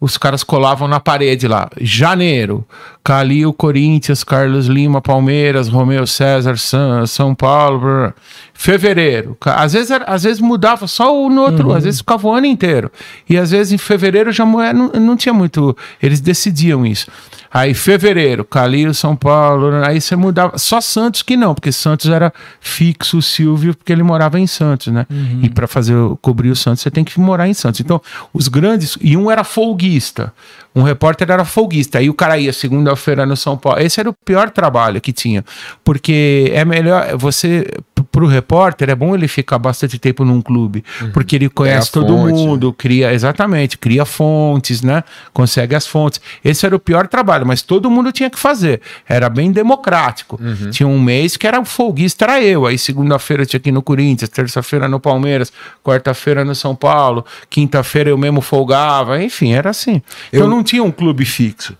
[0.00, 1.68] os caras colavam na parede lá.
[1.80, 2.66] Janeiro,
[3.06, 8.12] Calil, Corinthians, Carlos Lima, Palmeiras, Romeu César, São, São Paulo.
[8.52, 9.36] Fevereiro.
[9.44, 12.90] Às vezes, às vezes mudava só o no outro, às vezes ficava o ano inteiro.
[13.28, 15.76] E às vezes em fevereiro já mu- não, não tinha muito.
[16.02, 17.06] Eles decidiam isso.
[17.52, 19.72] Aí, fevereiro, Calil, São Paulo.
[19.84, 20.58] Aí você mudava.
[20.58, 24.88] Só Santos que não, porque Santos era fixo, o Silvio, porque ele morava em Santos,
[24.92, 25.06] né?
[25.42, 27.80] E para fazer cobrir o Santos, você tem que morar em Santos.
[27.80, 28.00] Então,
[28.34, 28.98] os grandes.
[29.00, 30.32] E um era folguista.
[30.76, 31.98] Um repórter era folguista.
[31.98, 33.80] Aí o cara ia segunda-feira no São Paulo.
[33.80, 35.42] Esse era o pior trabalho que tinha.
[35.82, 37.16] Porque é melhor.
[37.16, 37.66] Você.
[38.16, 40.82] Para o repórter, é bom ele ficar bastante tempo num clube.
[41.12, 42.32] Porque ele conhece todo fonte, né?
[42.32, 43.12] mundo, cria.
[43.12, 45.04] Exatamente, cria fontes, né?
[45.34, 46.18] Consegue as fontes.
[46.42, 48.80] Esse era o pior trabalho, mas todo mundo tinha que fazer.
[49.06, 50.40] Era bem democrático.
[50.42, 50.70] Uhum.
[50.70, 52.64] Tinha um mês que era o folguista, era eu.
[52.64, 55.52] Aí segunda-feira tinha que ir no Corinthians, terça-feira no Palmeiras,
[55.84, 59.22] quarta-feira no São Paulo, quinta-feira eu mesmo folgava.
[59.22, 60.00] Enfim, era assim.
[60.28, 61.76] Então Eu- não tinha um clube fixo.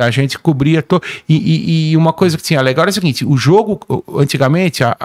[0.00, 1.02] A gente cobria todo.
[1.28, 3.80] E, e- e uma coisa que tinha legal era o seguinte: o jogo,
[4.18, 4.96] antigamente, a-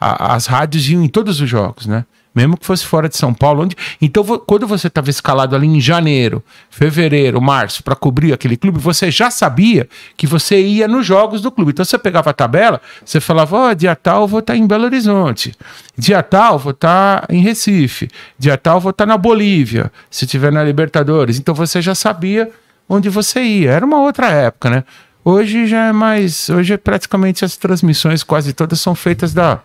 [0.00, 2.04] a- as rádios iam em todos os jogos, né?
[2.34, 3.62] Mesmo que fosse fora de São Paulo.
[3.62, 3.76] Onde...
[4.02, 9.08] Então, quando você estava escalado ali em janeiro, fevereiro, março, para cobrir aquele clube, você
[9.08, 11.70] já sabia que você ia nos jogos do clube.
[11.70, 15.54] Então, você pegava a tabela, você falava: Ó, dia tal vou estar em Belo Horizonte,
[15.96, 20.64] dia tal vou estar em Recife, dia tal vou estar na Bolívia, se tiver na
[20.64, 21.38] Libertadores.
[21.38, 22.50] Então, você já sabia
[22.88, 23.70] onde você ia.
[23.72, 24.84] Era uma outra época, né?
[25.24, 26.48] Hoje já é mais.
[26.50, 29.60] Hoje é praticamente as transmissões quase todas são feitas da,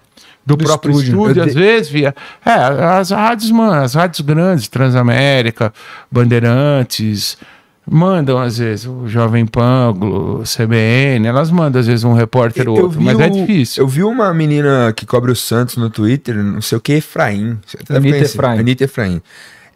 [0.46, 1.20] do, Do próprio estúdio.
[1.22, 2.16] estúdio, às vezes via.
[2.46, 2.52] É,
[2.98, 5.74] as rádios, mano, as rádios grandes, Transamérica,
[6.10, 7.38] Bandeirantes,
[7.92, 12.80] mandam às vezes o Jovem Pan, o CBN, elas mandam às vezes um repórter ou
[12.84, 13.84] outro, mas é o- difícil.
[13.84, 17.58] Eu vi uma menina que cobre o Santos no Twitter, não sei o que, Efraim.
[17.90, 18.18] Anitta.
[18.18, 18.60] Efraim.
[18.60, 19.22] Anitta Efraim.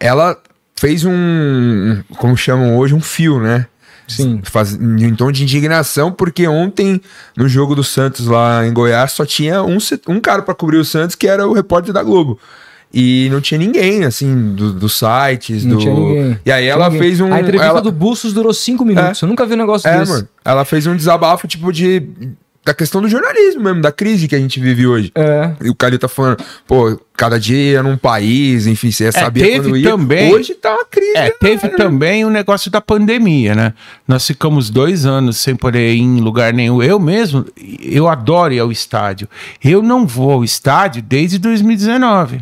[0.00, 0.36] Ela
[0.76, 3.66] fez um, como chamam hoje, um fio, né?
[4.06, 4.40] Sim.
[4.44, 7.00] Faz, em um tom de indignação, porque ontem,
[7.36, 10.84] no jogo do Santos lá em Goiás, só tinha um, um cara pra cobrir o
[10.84, 12.38] Santos, que era o repórter da Globo.
[12.96, 15.80] E não tinha ninguém, assim, do- dos sites, Não do...
[15.80, 16.38] tinha ninguém.
[16.44, 17.00] E aí ela ninguém.
[17.00, 17.32] fez um...
[17.32, 17.82] A entrevista ela...
[17.82, 19.20] do Bustos durou cinco minutos.
[19.20, 20.12] Eu nunca vi um negócio É, desse.
[20.12, 20.28] mano.
[20.44, 22.06] Ela fez um desabafo, tipo, de...
[22.64, 25.12] Da questão do jornalismo mesmo, da crise que a gente vive hoje.
[25.14, 25.50] É.
[25.62, 29.76] E o Calil tá falando, pô, cada dia num país, enfim, você sabia teve quando
[29.76, 29.90] ia.
[29.90, 31.12] também- Hoje tá uma crise.
[31.14, 31.76] É, né, teve cara?
[31.76, 33.74] também o negócio da pandemia, né?
[34.08, 36.82] Nós ficamos dois anos sem poder ir em lugar nenhum.
[36.82, 37.44] Eu mesmo,
[37.82, 39.28] eu adoro ir ao estádio.
[39.62, 42.40] Eu não vou ao estádio desde 2019.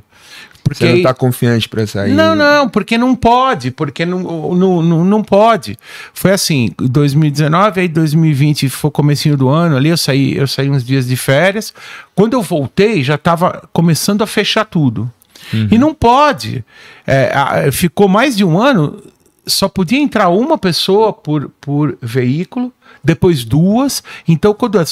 [0.63, 2.13] Porque Você não tá confiante pra sair.
[2.13, 5.77] Não, não, porque não pode, porque não, não, não, não pode.
[6.15, 10.85] Foi assim, 2019, aí 2020 foi comecinho do ano ali, eu saí, eu saí uns
[10.85, 11.75] dias de férias.
[12.15, 15.11] Quando eu voltei, já estava começando a fechar tudo.
[15.71, 16.65] E não pode.
[17.07, 19.03] É, ficou mais de um ano,
[19.47, 22.73] só podia entrar uma pessoa por, por veículo,
[23.03, 24.03] depois duas.
[24.27, 24.85] Então, quando a,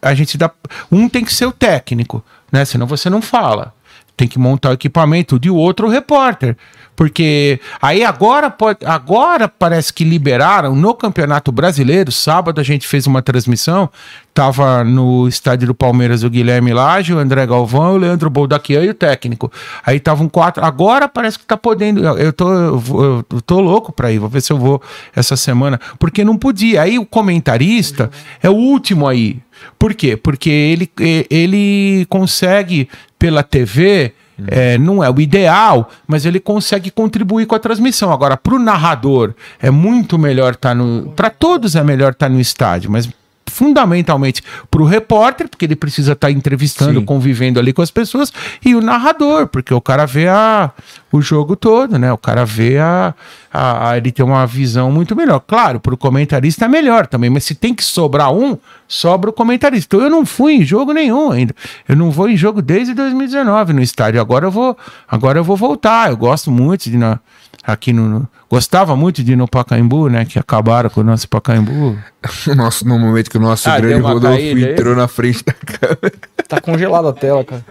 [0.00, 0.50] a gente dá.
[0.90, 2.64] Um tem que ser o técnico, né?
[2.64, 3.74] Senão você não fala
[4.16, 6.56] tem que montar o equipamento de outro repórter.
[6.96, 12.10] Porque aí agora pode, agora parece que liberaram no Campeonato Brasileiro.
[12.10, 13.90] Sábado a gente fez uma transmissão.
[14.32, 18.88] Tava no estádio do Palmeiras o Guilherme Lage, o André Galvão, o Leandro Boldaquian e
[18.88, 19.52] o técnico.
[19.84, 20.64] Aí estavam quatro.
[20.64, 22.02] Agora parece que tá podendo.
[22.02, 24.18] Eu tô, eu tô louco para ir.
[24.18, 24.80] Vou ver se eu vou
[25.14, 25.78] essa semana.
[25.98, 26.82] Porque não podia.
[26.82, 28.10] Aí o comentarista
[28.42, 29.38] é o último aí.
[29.78, 30.16] Por quê?
[30.16, 30.90] Porque ele,
[31.30, 34.12] ele consegue, pela TV,
[34.46, 38.12] é, não é o ideal, mas ele consegue contribuir com a transmissão.
[38.12, 41.12] Agora, para o narrador, é muito melhor estar no.
[41.16, 43.08] Para todos é melhor estar no estádio, mas
[43.56, 47.04] fundamentalmente para o repórter, porque ele precisa estar entrevistando, Sim.
[47.06, 48.30] convivendo ali com as pessoas,
[48.64, 50.70] e o narrador, porque o cara vê a,
[51.10, 52.12] o jogo todo, né?
[52.12, 53.14] O cara vê a,
[53.52, 55.40] a, a- Ele tem uma visão muito melhor.
[55.40, 59.32] Claro, para o comentarista é melhor também, mas se tem que sobrar um, sobra o
[59.32, 59.96] comentarista.
[59.96, 61.54] Então eu não fui em jogo nenhum ainda.
[61.88, 64.20] Eu não vou em jogo desde 2019 no estádio.
[64.20, 64.76] Agora eu vou,
[65.08, 66.10] agora eu vou voltar.
[66.10, 67.18] Eu gosto muito de na,
[67.66, 70.24] aqui no, Gostava muito de ir no Pacaembu, né?
[70.24, 71.98] Que acabaram com o nosso Pacaembu.
[72.56, 74.72] Nosso, no momento que o nosso Ah, grande Rodolfo caída aí?
[74.72, 76.12] entrou na frente da câmera.
[76.48, 77.64] Tá congelada a tela, cara.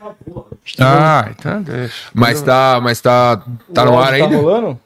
[0.81, 2.09] Ah, então deixa.
[2.13, 3.41] Mas tá, mas tá,
[3.73, 4.27] tá O no áudio ar ainda?
[4.27, 4.79] Tá rolando?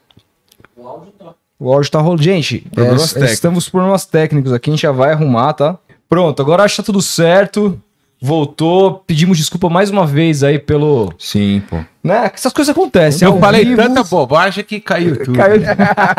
[1.57, 2.21] O áudio tá rolando.
[2.21, 3.31] Gente, é, técnicos.
[3.31, 5.75] estamos por problemas técnicos aqui, a gente já vai arrumar, tá?
[6.07, 7.81] Pronto, agora acho que tá tudo certo.
[8.21, 11.13] Voltou, pedimos desculpa mais uma vez aí pelo.
[11.17, 11.77] Sim, pô.
[12.03, 12.29] Né?
[12.34, 13.25] Essas coisas acontecem.
[13.25, 13.82] Eu ao falei vivo.
[13.82, 15.38] tanta bobagem que caiu tudo.
[15.38, 15.62] Caiu-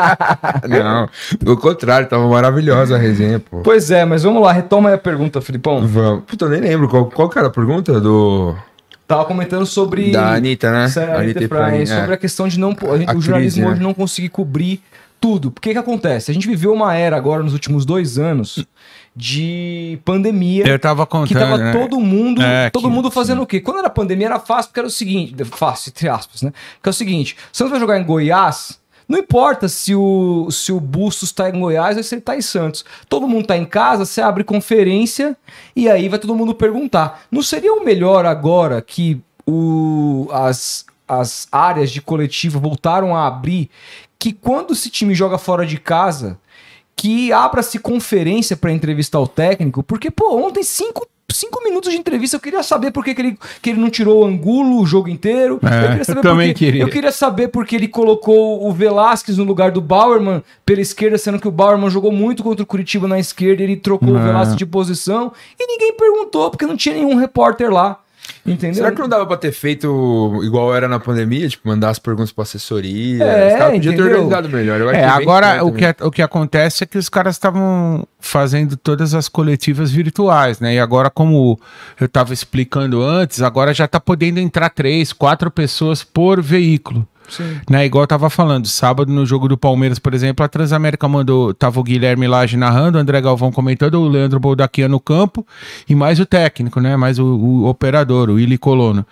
[0.68, 1.08] Não,
[1.38, 3.60] pelo contrário, tava maravilhosa a resenha, pô.
[3.60, 5.86] Pois é, mas vamos lá, retoma aí a pergunta, Filipão.
[5.86, 6.24] Vamos.
[6.26, 8.54] Puta, eu nem lembro qual, qual que era a pergunta do...
[9.06, 10.12] Tava comentando sobre.
[10.12, 10.88] Da Anitta, né?
[10.88, 11.86] Sério, Anitta Efraim, é.
[11.86, 12.70] sobre a questão de não.
[12.70, 13.66] A gente- A o jornalismo crise, né?
[13.68, 14.80] hoje não conseguir cobrir
[15.20, 15.50] tudo.
[15.50, 16.30] Porque que acontece?
[16.30, 18.64] A gente viveu uma era agora nos últimos dois anos
[19.14, 20.66] de pandemia.
[20.66, 21.28] Eu tava contando.
[21.28, 21.72] que tava né?
[21.72, 23.60] todo mundo, É, todo que- mundo fazendo o quê?
[23.60, 26.52] Quando era pandemia era fácil, porque era o seguinte, fácil, entre aspas, né?
[26.82, 30.78] Que é o seguinte, Santos vai jogar em Goiás, não importa se o, se o
[30.78, 32.84] Bustos tá em Goiás ou se ele tá em Santos.
[33.08, 35.36] Todo mundo tá em casa, você abre conferência
[35.74, 37.22] e aí vai todo mundo perguntar.
[37.30, 43.68] Não seria o melhor agora que o, as, as áreas de coletivo voltaram a abrir,
[44.16, 46.38] que quando esse time joga fora de casa,
[47.00, 52.36] que abra-se conferência para entrevistar o técnico, porque, pô, ontem cinco, cinco minutos de entrevista,
[52.36, 55.08] eu queria saber por que, que, ele, que ele não tirou o Angulo o jogo
[55.08, 55.58] inteiro.
[55.62, 56.82] É, eu queria saber eu também por que- queria.
[56.82, 61.40] Eu queria saber porque ele colocou o Velasquez no lugar do Bauerman pela esquerda, sendo
[61.40, 64.22] que o Bauerman jogou muito contra o Curitiba na esquerda, ele trocou o É.
[64.22, 67.98] Velasquez de posição, e ninguém perguntou, porque não tinha nenhum repórter lá.
[68.46, 68.74] Entendeu?
[68.76, 71.48] Será que não dava pra ter feito igual era na pandemia?
[71.48, 73.22] Tipo, mandar as perguntas pra assessoria?
[73.24, 74.22] É, Os caras podiam ter entendeu?
[74.22, 74.80] organizado melhor.
[74.80, 78.06] Eu acho É, agora o que, é- o que acontece é que os caras estavam
[78.18, 80.74] fazendo todas as coletivas virtuais, né?
[80.74, 81.58] E agora, como
[82.00, 87.06] eu estava explicando antes, agora já tá podendo entrar três, quatro pessoas por veículo.
[87.68, 91.54] Né, igual eu tava falando, sábado no jogo do Palmeiras, por exemplo, a Transamérica mandou,
[91.54, 95.46] tava o Guilherme Lage narrando, o André Galvão comentando, o Leandro Boldaquian no campo
[95.88, 99.06] e mais o técnico, né, mais o, o operador, o Willi Colono.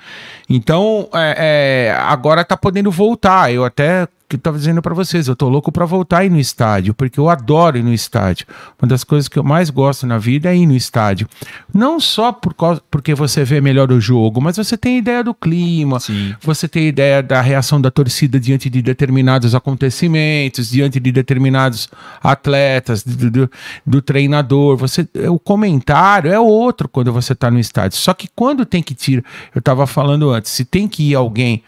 [0.48, 5.26] Então, é, é, agora tá podendo voltar, eu até que eu tava dizendo pra vocês,
[5.26, 8.46] eu tô louco pra voltar a ir no estádio, porque eu adoro ir no estádio.
[8.80, 11.26] Uma das coisas que eu mais gosto na vida é ir no estádio.
[11.72, 15.32] Não só por causa, porque você vê melhor o jogo, mas você tem ideia do
[15.34, 16.34] clima, Sim.
[16.42, 21.88] você tem ideia da reação da torcida diante de determinados acontecimentos, diante de determinados
[22.22, 23.50] atletas, do, do-
[23.86, 24.76] do treinador.
[24.76, 27.96] Você, o comentário é outro quando você está no estádio.
[27.98, 29.22] Só que quando tem que tirar,
[29.54, 31.62] eu estava falando antes, se tem que ir alguém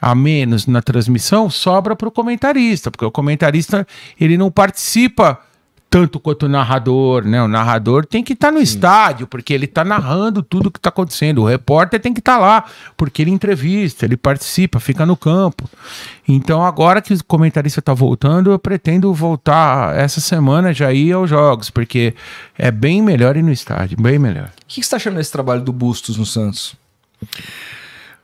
[0.00, 3.86] a menos na transmissão, sobra para o comentarista, porque o comentarista
[4.20, 5.40] ele não participa
[5.94, 7.40] tanto quanto o narrador, né?
[7.40, 8.64] O narrador tem que estar tá no Sim.
[8.64, 11.42] estádio, porque ele está narrando tudo o que está acontecendo.
[11.42, 12.64] O repórter tem que estar tá lá,
[12.96, 15.70] porque ele entrevista, ele participa, fica no campo.
[16.26, 21.30] Então, agora que o comentarista está voltando, eu pretendo voltar essa semana já ir aos
[21.30, 22.12] jogos, porque
[22.58, 24.46] é bem melhor ir no estádio, bem melhor.
[24.46, 26.74] O que você está achando desse trabalho do Bustos no Santos?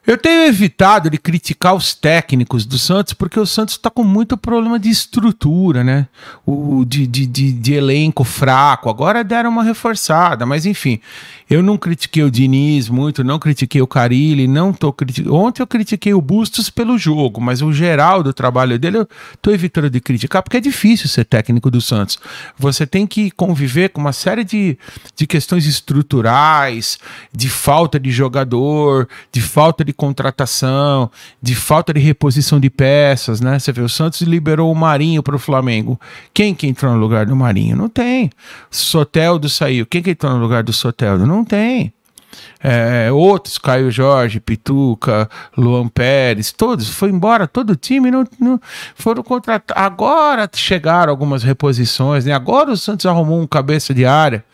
[0.06, 4.36] Eu tenho evitado de criticar os técnicos do Santos, porque o Santos está com muito
[4.36, 6.08] problema de estrutura, né?
[6.46, 8.88] O, de, de, de, de, elenco fraco.
[8.88, 11.00] Agora deram uma reforçada, mas enfim.
[11.50, 15.34] Eu não critiquei o Diniz muito, não critiquei o Carilli, não tô criticando.
[15.34, 19.08] Ontem eu critiquei o Bustos pelo jogo, mas o geral do trabalho dele eu
[19.42, 22.18] tô evitando de criticar, porque é difícil ser técnico do Santos.
[22.56, 24.78] Você tem que conviver com uma série de,
[25.16, 26.98] de questões estruturais,
[27.32, 31.10] de falta de jogador, de falta contratação,
[31.42, 33.58] de falta de reposição de peças, né?
[33.58, 36.00] Você vê, o Santos liberou o Marinho para o Flamengo.
[36.32, 37.76] Quem que entrou no lugar do Marinho?
[37.76, 38.30] Não tem.
[38.70, 39.84] Soteldo saiu.
[39.84, 41.26] Quem que entrou no lugar do Soteldo?
[41.26, 41.92] Não não tem.
[42.62, 48.60] É, outros, Caio Jorge, Pituca, Luan Pérez, todos, foi embora, todo o time não, não
[48.94, 49.82] foram contratados.
[49.82, 52.32] Agora chegaram algumas reposições, né?
[52.32, 54.44] Agora o Santos arrumou um cabeça de área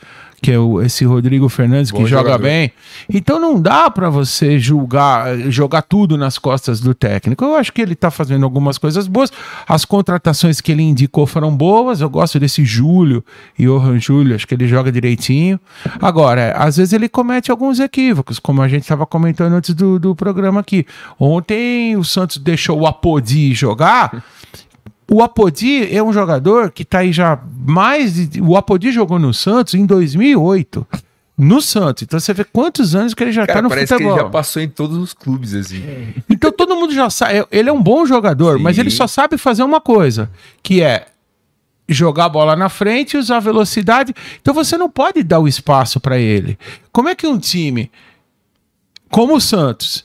[0.42, 2.32] que é o, esse Rodrigo Fernandes Bom que jogador.
[2.32, 2.72] joga bem.
[3.08, 7.44] Então não dá para você julgar, jogar tudo nas costas do técnico.
[7.44, 9.32] Eu acho que ele tá fazendo algumas coisas boas.
[9.66, 12.00] As contratações que ele indicou foram boas.
[12.00, 13.24] Eu gosto desse Júlio,
[13.58, 15.58] Johan Júlio, acho que ele joga direitinho.
[16.00, 20.14] Agora, às vezes ele comete alguns equívocos, como a gente estava comentando antes do, do
[20.14, 20.86] programa aqui.
[21.18, 24.22] Ontem o Santos deixou o Apodi jogar
[25.10, 28.28] o Apodi é um jogador que está aí já mais.
[28.28, 30.86] De, o Apodi jogou no Santos em 2008.
[31.38, 32.02] No Santos.
[32.02, 34.14] Então você vê quantos anos que ele já está no parece futebol.
[34.14, 35.82] Que ele já passou em todos os clubes, assim.
[36.28, 37.46] Então todo mundo já sabe.
[37.50, 38.62] Ele é um bom jogador, Sim.
[38.62, 40.30] mas ele só sabe fazer uma coisa:
[40.62, 41.06] que é
[41.88, 44.14] jogar a bola na frente, usar velocidade.
[44.40, 46.58] Então você não pode dar o espaço para ele.
[46.90, 47.90] Como é que um time
[49.10, 50.04] como o Santos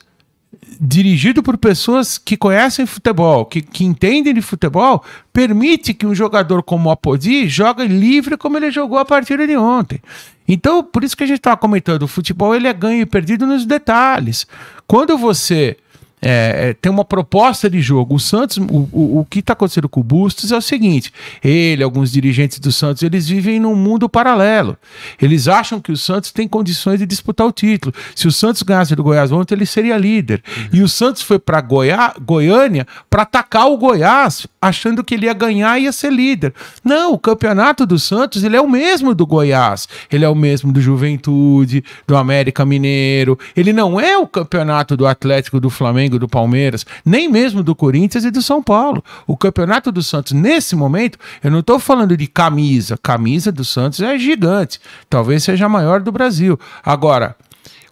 [0.83, 6.63] dirigido por pessoas que conhecem futebol, que, que entendem de futebol, permite que um jogador
[6.63, 10.01] como o Apodi jogue livre como ele jogou a partida de ontem.
[10.47, 13.45] Então, por isso que a gente estava comentando, o futebol ele é ganho e perdido
[13.45, 14.47] nos detalhes.
[14.87, 15.77] Quando você
[16.21, 18.15] é, é, tem uma proposta de jogo.
[18.15, 21.11] O Santos, o, o, o que está acontecendo com o Bustos é o seguinte:
[21.43, 24.77] ele, alguns dirigentes do Santos, eles vivem num mundo paralelo.
[25.19, 27.93] Eles acham que o Santos tem condições de disputar o título.
[28.15, 30.43] Se o Santos ganhasse do Goiás ontem, ele seria líder.
[30.45, 30.69] Uhum.
[30.73, 35.79] E o Santos foi para Goiânia para atacar o Goiás, achando que ele ia ganhar
[35.79, 36.53] e ia ser líder.
[36.83, 40.71] Não, o campeonato do Santos ele é o mesmo do Goiás, ele é o mesmo
[40.71, 43.39] do Juventude, do América Mineiro.
[43.55, 47.75] Ele não é o campeonato do Atlético do Flamengo Flamengo, do Palmeiras, nem mesmo do
[47.75, 49.03] Corinthians e do São Paulo.
[49.25, 52.97] O campeonato do Santos, nesse momento, eu não estou falando de camisa.
[53.01, 54.79] Camisa do Santos é gigante.
[55.09, 56.59] Talvez seja a maior do Brasil.
[56.83, 57.35] Agora,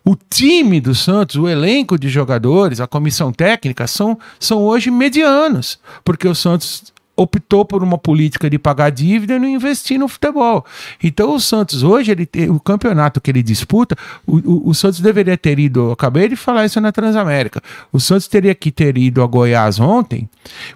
[0.03, 5.80] o time do Santos, o elenco de jogadores, a comissão técnica, são, são hoje medianos,
[6.03, 6.91] porque o Santos
[7.22, 10.65] optou por uma política de pagar dívida e não investir no futebol.
[11.03, 13.95] Então o Santos hoje, ele tem, o campeonato que ele disputa,
[14.26, 17.61] o, o, o, Santos deveria ter ido, acabei de falar isso na Transamérica,
[17.91, 20.30] o Santos teria que ter ido a Goiás ontem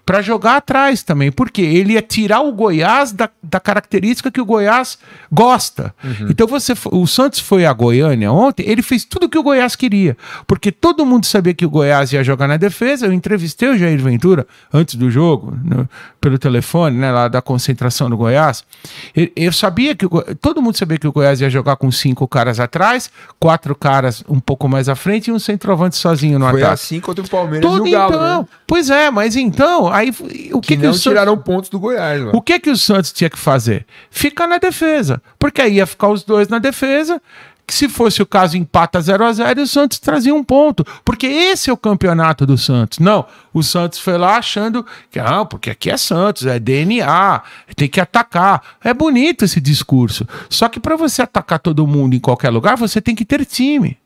[0.06, 4.46] para jogar atrás também, porque ele ia tirar o Goiás da, da característica que o
[4.46, 4.98] Goiás
[5.32, 5.96] gosta.
[6.04, 6.28] Uhum.
[6.30, 10.18] Então você, o Santos foi a Goiânia ontem, ele fez tudo que o Goiás queria,
[10.46, 14.02] porque todo mundo sabia que o Goiás ia jogar na defesa, eu entrevistei o Jair
[14.02, 15.88] Ventura antes do jogo, no,
[16.20, 18.64] pelo pelo telefone, né, lá da concentração do Goiás.
[19.36, 20.08] Eu sabia que
[20.42, 24.40] todo mundo sabia que o Goiás ia jogar com cinco caras atrás, quatro caras um
[24.40, 26.74] pouco mais à frente e um centroavante sozinho no Foi ataque.
[26.74, 28.48] assim contra o Palmeiras todo, e o Galo, então, né?
[28.68, 30.10] Pois é, mas então, aí
[30.52, 32.32] o que que, que não tiraram pontos do Goiás, mano.
[32.34, 33.86] O que que o Santos tinha que fazer?
[34.10, 37.22] Ficar na defesa, porque aí ia ficar os dois na defesa
[37.74, 40.86] que se fosse o caso empata 0 a 0 e o Santos trazia um ponto,
[41.04, 43.00] porque esse é o campeonato do Santos.
[43.00, 47.42] Não, o Santos foi lá achando que ah, porque aqui é Santos, é DNA,
[47.76, 48.62] tem que atacar.
[48.84, 50.28] É bonito esse discurso.
[50.50, 53.98] Só que para você atacar todo mundo em qualquer lugar, você tem que ter time.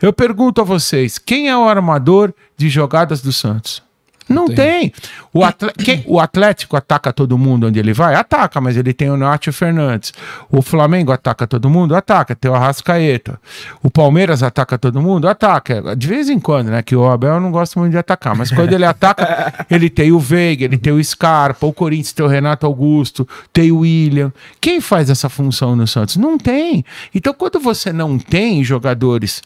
[0.00, 3.85] Eu pergunto a vocês, quem é o armador de jogadas do Santos?
[4.28, 4.90] Não tem.
[4.90, 4.92] tem.
[5.32, 5.40] O,
[5.82, 8.14] Quem, o, Atlético ataca todo mundo onde ele vai?
[8.14, 10.12] Ataca, mas ele tem o Nacho Fernandes.
[10.50, 11.94] O Flamengo ataca todo mundo?
[11.94, 13.40] Ataca, tem o Arrascaeta.
[13.82, 15.28] O Palmeiras ataca todo mundo?
[15.28, 15.94] Ataca.
[15.96, 16.82] De vez em quando, né?
[16.82, 20.18] Que o Abel não gosta muito de atacar, mas quando ele ataca, ele tem o
[20.18, 24.32] Veiga, ele tem o Scarpa, o Corinthians tem o Renato Augusto, tem o William.
[24.60, 26.16] Quem faz essa função no Santos?
[26.16, 26.84] Não tem.
[27.14, 29.42] Então, quando você não tem jogadores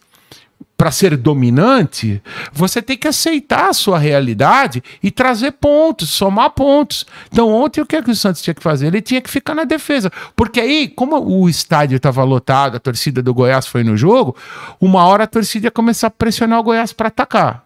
[0.81, 7.05] para ser dominante, você tem que aceitar a sua realidade e trazer pontos, somar pontos.
[7.31, 8.87] Então, ontem o que, é que o Santos tinha que fazer?
[8.87, 10.11] Ele tinha que ficar na defesa.
[10.35, 14.35] Porque aí, como o estádio estava lotado, a torcida do Goiás foi no jogo,
[14.81, 17.63] uma hora a torcida ia começar a pressionar o Goiás para atacar.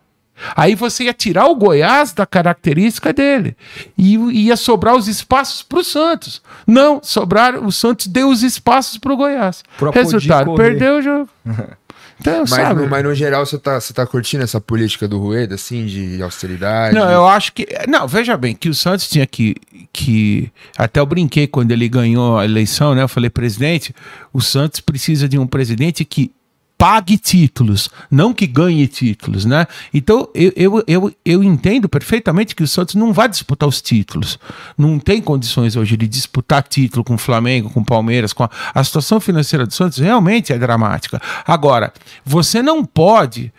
[0.57, 3.57] Aí você ia tirar o Goiás da característica dele
[3.97, 6.43] e ia sobrar os espaços para o Santos.
[6.67, 9.63] Não, sobrar o Santos deu os espaços para o Goiás.
[9.79, 11.29] Pra Resultado, perdeu o jogo.
[12.21, 12.83] Então, Mas, sabe?
[12.83, 16.23] no, mas no geral, você tá, você tá curtindo essa política do Rueda, assim, de
[16.23, 16.95] austeridade?
[16.95, 17.67] Não, eu acho que.
[17.89, 19.57] Não, veja bem, que o Santos tinha que.
[19.93, 23.03] que até eu brinquei quando ele ganhou a eleição, né?
[23.03, 23.95] Eu falei, presidente,
[24.33, 26.31] o Santos precisa de um presidente que
[26.77, 29.67] pague títulos, não que ganhe títulos, né?
[29.93, 34.39] Então eu, eu, eu, eu entendo perfeitamente que o Santos não vai disputar os títulos.
[34.77, 38.51] Não tem condições hoje de disputar título com o Flamengo, com o Palmeiras, com a,
[38.75, 41.21] a situação financeira do Santos realmente é dramática.
[41.47, 41.93] Agora,
[42.25, 43.53] você não pode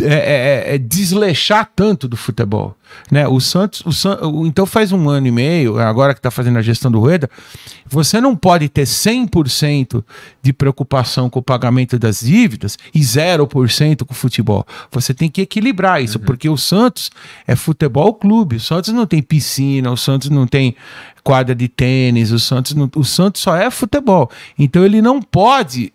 [0.00, 0.06] é,
[0.70, 2.74] é, é, desleixar tanto do futebol.
[3.10, 3.26] Né?
[3.28, 6.58] O Santos, o San, o- então faz um ano e meio, agora que está fazendo
[6.58, 7.28] a gestão do Rueda,
[7.86, 10.02] você não pode ter 100%
[10.42, 14.66] de preocupação com o pagamento das dívidas e 0% com o futebol.
[14.90, 17.10] Você tem que equilibrar isso, porque o Santos
[17.46, 18.56] é futebol clube.
[18.56, 20.74] O Santos não tem piscina, o Santos não tem
[21.22, 24.30] quadra de tênis, o Santos, não, o Santos só é futebol.
[24.58, 25.92] Então ele não pode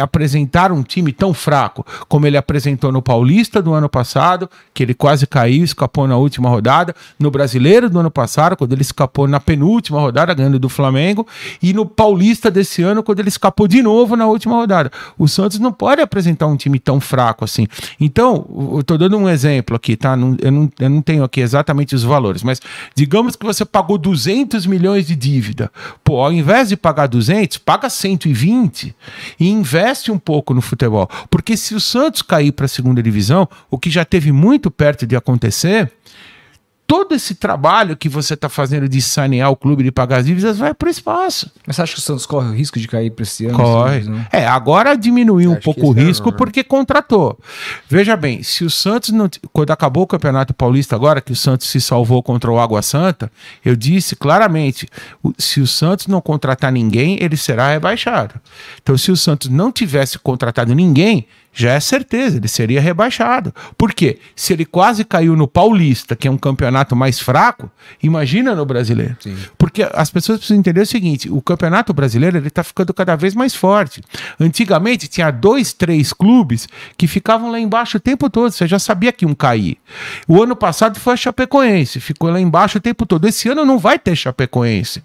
[0.00, 4.94] apresentar um time tão fraco como ele apresentou no Paulista do ano passado, que ele
[4.94, 9.38] quase caiu, escapou na última rodada, no Brasileiro do ano passado, quando ele escapou na
[9.38, 11.26] penúltima rodada, ganhando do Flamengo,
[11.62, 14.90] e no Paulista desse ano, quando ele escapou de novo na última rodada.
[15.18, 17.66] O Santos não pode apresentar um time tão fraco assim.
[18.00, 18.46] Então,
[18.76, 20.12] eu tô dando um exemplo aqui, tá?
[20.40, 22.60] Eu, não, eu não tenho aqui exatamente os valores, mas
[22.94, 25.70] digamos que você pagou 200 milhões de dívida.
[26.02, 28.94] Pô, ao invés de pagar 200, paga 120
[29.38, 31.08] e investe um pouco no futebol.
[31.30, 35.06] Porque se o Santos cair para a segunda divisão, o que já teve muito perto
[35.06, 35.92] de acontecer,
[36.88, 40.56] todo esse trabalho que você está fazendo de sanear o clube, de pagar as dívidas,
[40.56, 41.52] vai para o espaço.
[41.66, 43.58] Mas você acha que o Santos corre o risco de cair para esse ano?
[43.58, 44.00] Corre.
[44.04, 44.26] Não?
[44.32, 46.36] É, agora diminuiu um pouco o ano risco né?
[46.38, 47.38] porque contratou.
[47.90, 49.28] Veja bem, se o Santos não.
[49.52, 53.30] Quando acabou o Campeonato Paulista, agora que o Santos se salvou contra o Água Santa,
[53.62, 54.88] eu disse claramente:
[55.36, 58.34] se o Santos não contratar ninguém, ele será rebaixado.
[58.82, 61.26] Então, se o Santos não tivesse contratado ninguém,
[61.58, 63.52] já é certeza, ele seria rebaixado.
[63.76, 64.20] Por quê?
[64.36, 67.68] Se ele quase caiu no Paulista, que é um campeonato mais fraco,
[68.00, 69.16] imagina no brasileiro.
[69.18, 69.36] Sim.
[69.58, 73.34] Porque as pessoas precisam entender o seguinte: o campeonato brasileiro ele está ficando cada vez
[73.34, 74.00] mais forte.
[74.38, 78.52] Antigamente tinha dois, três clubes que ficavam lá embaixo o tempo todo.
[78.52, 79.78] Você já sabia que iam cair.
[80.28, 83.26] O ano passado foi a Chapecoense, ficou lá embaixo o tempo todo.
[83.26, 85.02] Esse ano não vai ter Chapecoense.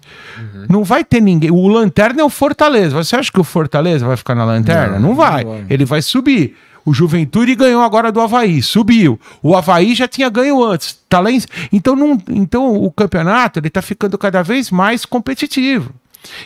[0.68, 1.50] Não vai ter ninguém.
[1.50, 2.94] O Lanterna é o Fortaleza.
[2.94, 5.00] Você acha que o Fortaleza vai ficar na Lanterna?
[5.00, 5.42] Não, vai.
[5.42, 5.66] não vai.
[5.68, 6.43] Ele vai subir.
[6.84, 9.18] O Juventude ganhou agora do Havaí, subiu.
[9.42, 10.98] O Havaí já tinha ganho antes.
[11.08, 11.40] Tá lá em...
[11.72, 12.18] então, não...
[12.28, 15.94] então o campeonato ele tá ficando cada vez mais competitivo.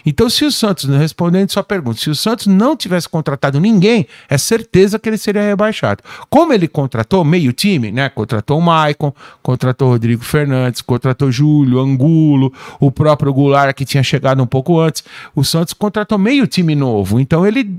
[0.05, 4.36] Então, se o Santos, respondendo sua pergunta, se o Santos não tivesse contratado ninguém, é
[4.38, 6.03] certeza que ele seria rebaixado.
[6.28, 8.09] Como ele contratou meio time, né?
[8.09, 14.03] Contratou o Maicon, contratou o Rodrigo Fernandes, contratou Júlio, Angulo, o próprio Goulart que tinha
[14.03, 15.05] chegado um pouco antes.
[15.34, 17.20] O Santos contratou meio time novo.
[17.20, 17.78] Então ele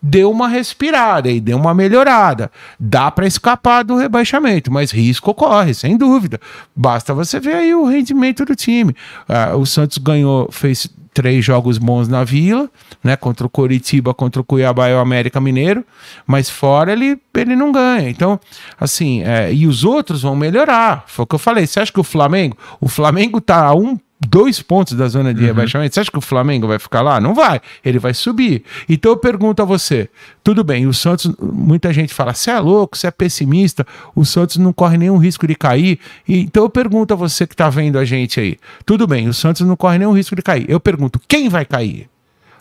[0.00, 2.50] deu uma respirada e deu uma melhorada.
[2.78, 6.40] Dá para escapar do rebaixamento, mas risco corre, sem dúvida.
[6.74, 8.94] Basta você ver aí o rendimento do time.
[9.28, 12.70] Ah, o Santos ganhou, fez três jogos bons na Vila,
[13.02, 13.16] né?
[13.16, 15.84] Contra o Coritiba, contra o Cuiabá e o América Mineiro,
[16.24, 18.08] mas fora ele, ele não ganha.
[18.08, 18.38] Então,
[18.78, 21.02] assim, é, e os outros vão melhorar.
[21.08, 21.66] Foi o que eu falei.
[21.66, 25.44] Você acha que o Flamengo, o Flamengo tá a um dois pontos da zona de
[25.44, 25.94] rebaixamento.
[25.94, 27.20] Você acha que o Flamengo vai ficar lá?
[27.20, 27.60] Não vai.
[27.84, 28.64] Ele vai subir.
[28.88, 30.08] Então eu pergunto a você:
[30.42, 34.56] tudo bem, o Santos, muita gente fala, você é louco, você é pessimista, o Santos
[34.56, 35.98] não corre nenhum risco de cair.
[36.28, 39.62] Então eu pergunto a você que está vendo a gente aí: tudo bem, o Santos
[39.62, 40.66] não corre nenhum risco de cair.
[40.68, 42.08] Eu pergunto: quem vai cair?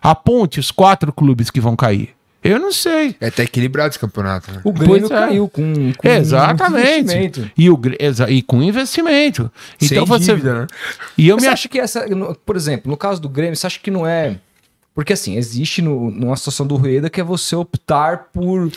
[0.02, 2.17] Aponte os quatro clubes que vão cair.
[2.50, 3.16] Eu não sei.
[3.20, 4.62] É até equilibrado esse campeonato, né?
[4.64, 5.16] O Grêmio Pois é.
[5.28, 7.00] caiu com, com Exatamente.
[7.00, 7.52] investimento.
[7.58, 9.52] E, o, exa- e com investimento.
[9.82, 10.34] Então Sem você.
[10.36, 10.68] dívida, né?
[11.18, 11.54] E eu Mas me você acho.
[11.62, 12.06] acha que essa,
[12.46, 14.38] por exemplo, no caso do Grêmio, você acha que não é.
[14.96, 18.72] Porque assim, existe no, numa situação do Rueda que é você optar por.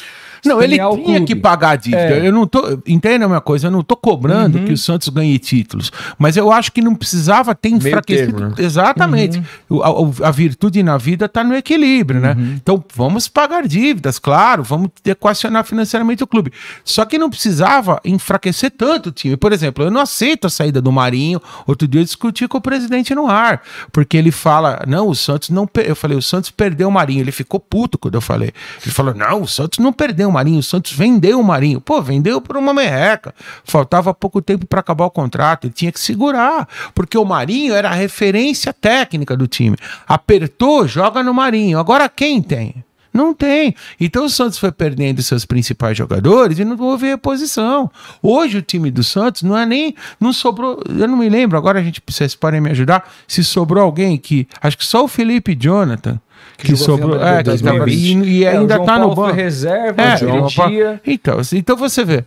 [0.45, 2.01] Não, ele tinha que pagar a dívida.
[2.17, 2.27] É.
[2.27, 2.79] Eu não tô.
[2.87, 4.65] Entenda a minha coisa, eu não tô cobrando Uhum.
[4.65, 5.91] que o Santos ganhe títulos.
[6.19, 8.33] Mas eu acho que não precisava ter enfraquecido.
[8.39, 8.55] termo, né?
[8.59, 9.43] Exatamente.
[9.69, 9.83] Uhum.
[10.23, 12.37] A, a virtude na vida está no equilíbrio, né?
[12.57, 16.53] Então vamos pagar dívidas, claro, vamos equacionar financeiramente o clube.
[16.85, 19.37] Só que não precisava enfraquecer tanto o time.
[19.37, 21.41] Por exemplo, eu não aceito a saída do Marinho.
[21.67, 23.63] Outro dia eu discuti com o presidente no ar,
[23.93, 25.67] porque ele fala: não, o Santos não.
[25.67, 27.21] pe-" Eu falei, o Santos perdeu o Marinho.
[27.21, 28.53] Ele ficou puto quando eu falei.
[28.83, 31.81] Ele falou: não, o Santos não perdeu o Marinho, o Santos vendeu o Marinho.
[31.81, 33.35] Pô, vendeu por uma merreca.
[33.65, 35.67] Faltava pouco tempo para acabar o contrato.
[35.67, 39.77] Ele tinha que segurar, porque o Marinho era a referência técnica do time.
[40.07, 41.79] Apertou, joga no Marinho.
[41.79, 42.85] Agora quem tem?
[43.13, 43.75] Não tem.
[44.01, 47.91] Então o Santos foi perdendo seus principais jogadores e não houve reposição.
[48.23, 49.95] Hoje o time do Santos não é nem.
[50.21, 50.81] Não sobrou.
[50.89, 53.11] Eu não me lembro, agora a gente vocês podem me ajudar.
[53.27, 54.47] Se sobrou alguém que.
[54.63, 56.21] Acho que só o Felipe Jonathan.
[56.61, 57.21] Que, que sobrou.
[57.21, 59.35] É, que tava, e, e é, ainda tá no banco.
[59.35, 62.25] reserva, é, então, então você vê.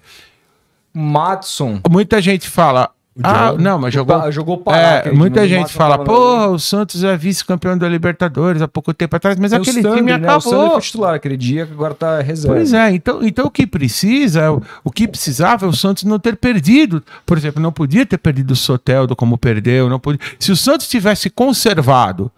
[0.93, 1.79] Matson.
[1.89, 4.31] Muita gente fala, ah, não, mas jogou.
[4.31, 8.91] jogou Pará, é, muita gente fala, porra, o Santos é vice-campeão da Libertadores há pouco
[8.91, 10.27] tempo atrás, mas aquele Stanley, time né?
[10.27, 10.65] acabou.
[10.65, 12.55] O foi titular aquele dia, que agora tá reserva.
[12.55, 14.51] Pois é, então, então o que precisa,
[14.83, 17.03] o que precisava é o Santos não ter perdido.
[17.23, 20.19] Por exemplo, não podia ter perdido o Soteldo como perdeu, não podia.
[20.39, 22.31] Se o Santos tivesse conservado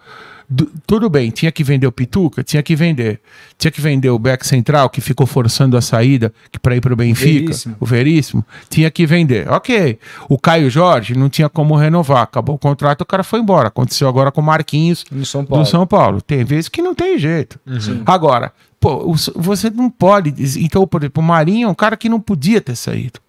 [0.86, 3.20] tudo bem, tinha que vender o Pituca, tinha que vender.
[3.58, 6.96] Tinha que vender o back central, que ficou forçando a saída para ir para o
[6.96, 7.76] Benfica, Veríssimo.
[7.80, 8.46] o Veríssimo.
[8.70, 9.50] Tinha que vender.
[9.50, 9.98] Ok.
[10.30, 12.24] O Caio Jorge não tinha como renovar.
[12.24, 13.70] Acabou o contrato, o cara foi embora.
[13.70, 16.22] Aconteceu agora com o Marquinhos São do São Paulo.
[16.22, 17.60] Tem vezes que não tem jeito.
[17.66, 18.04] Uhum.
[18.06, 20.34] Agora, pô, você não pode.
[20.60, 23.20] Então, por exemplo, o Marinho é um cara que não podia ter saído.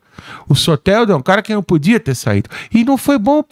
[0.49, 2.49] O Soteldo é um cara que não podia ter saído.
[2.73, 3.43] E não foi bom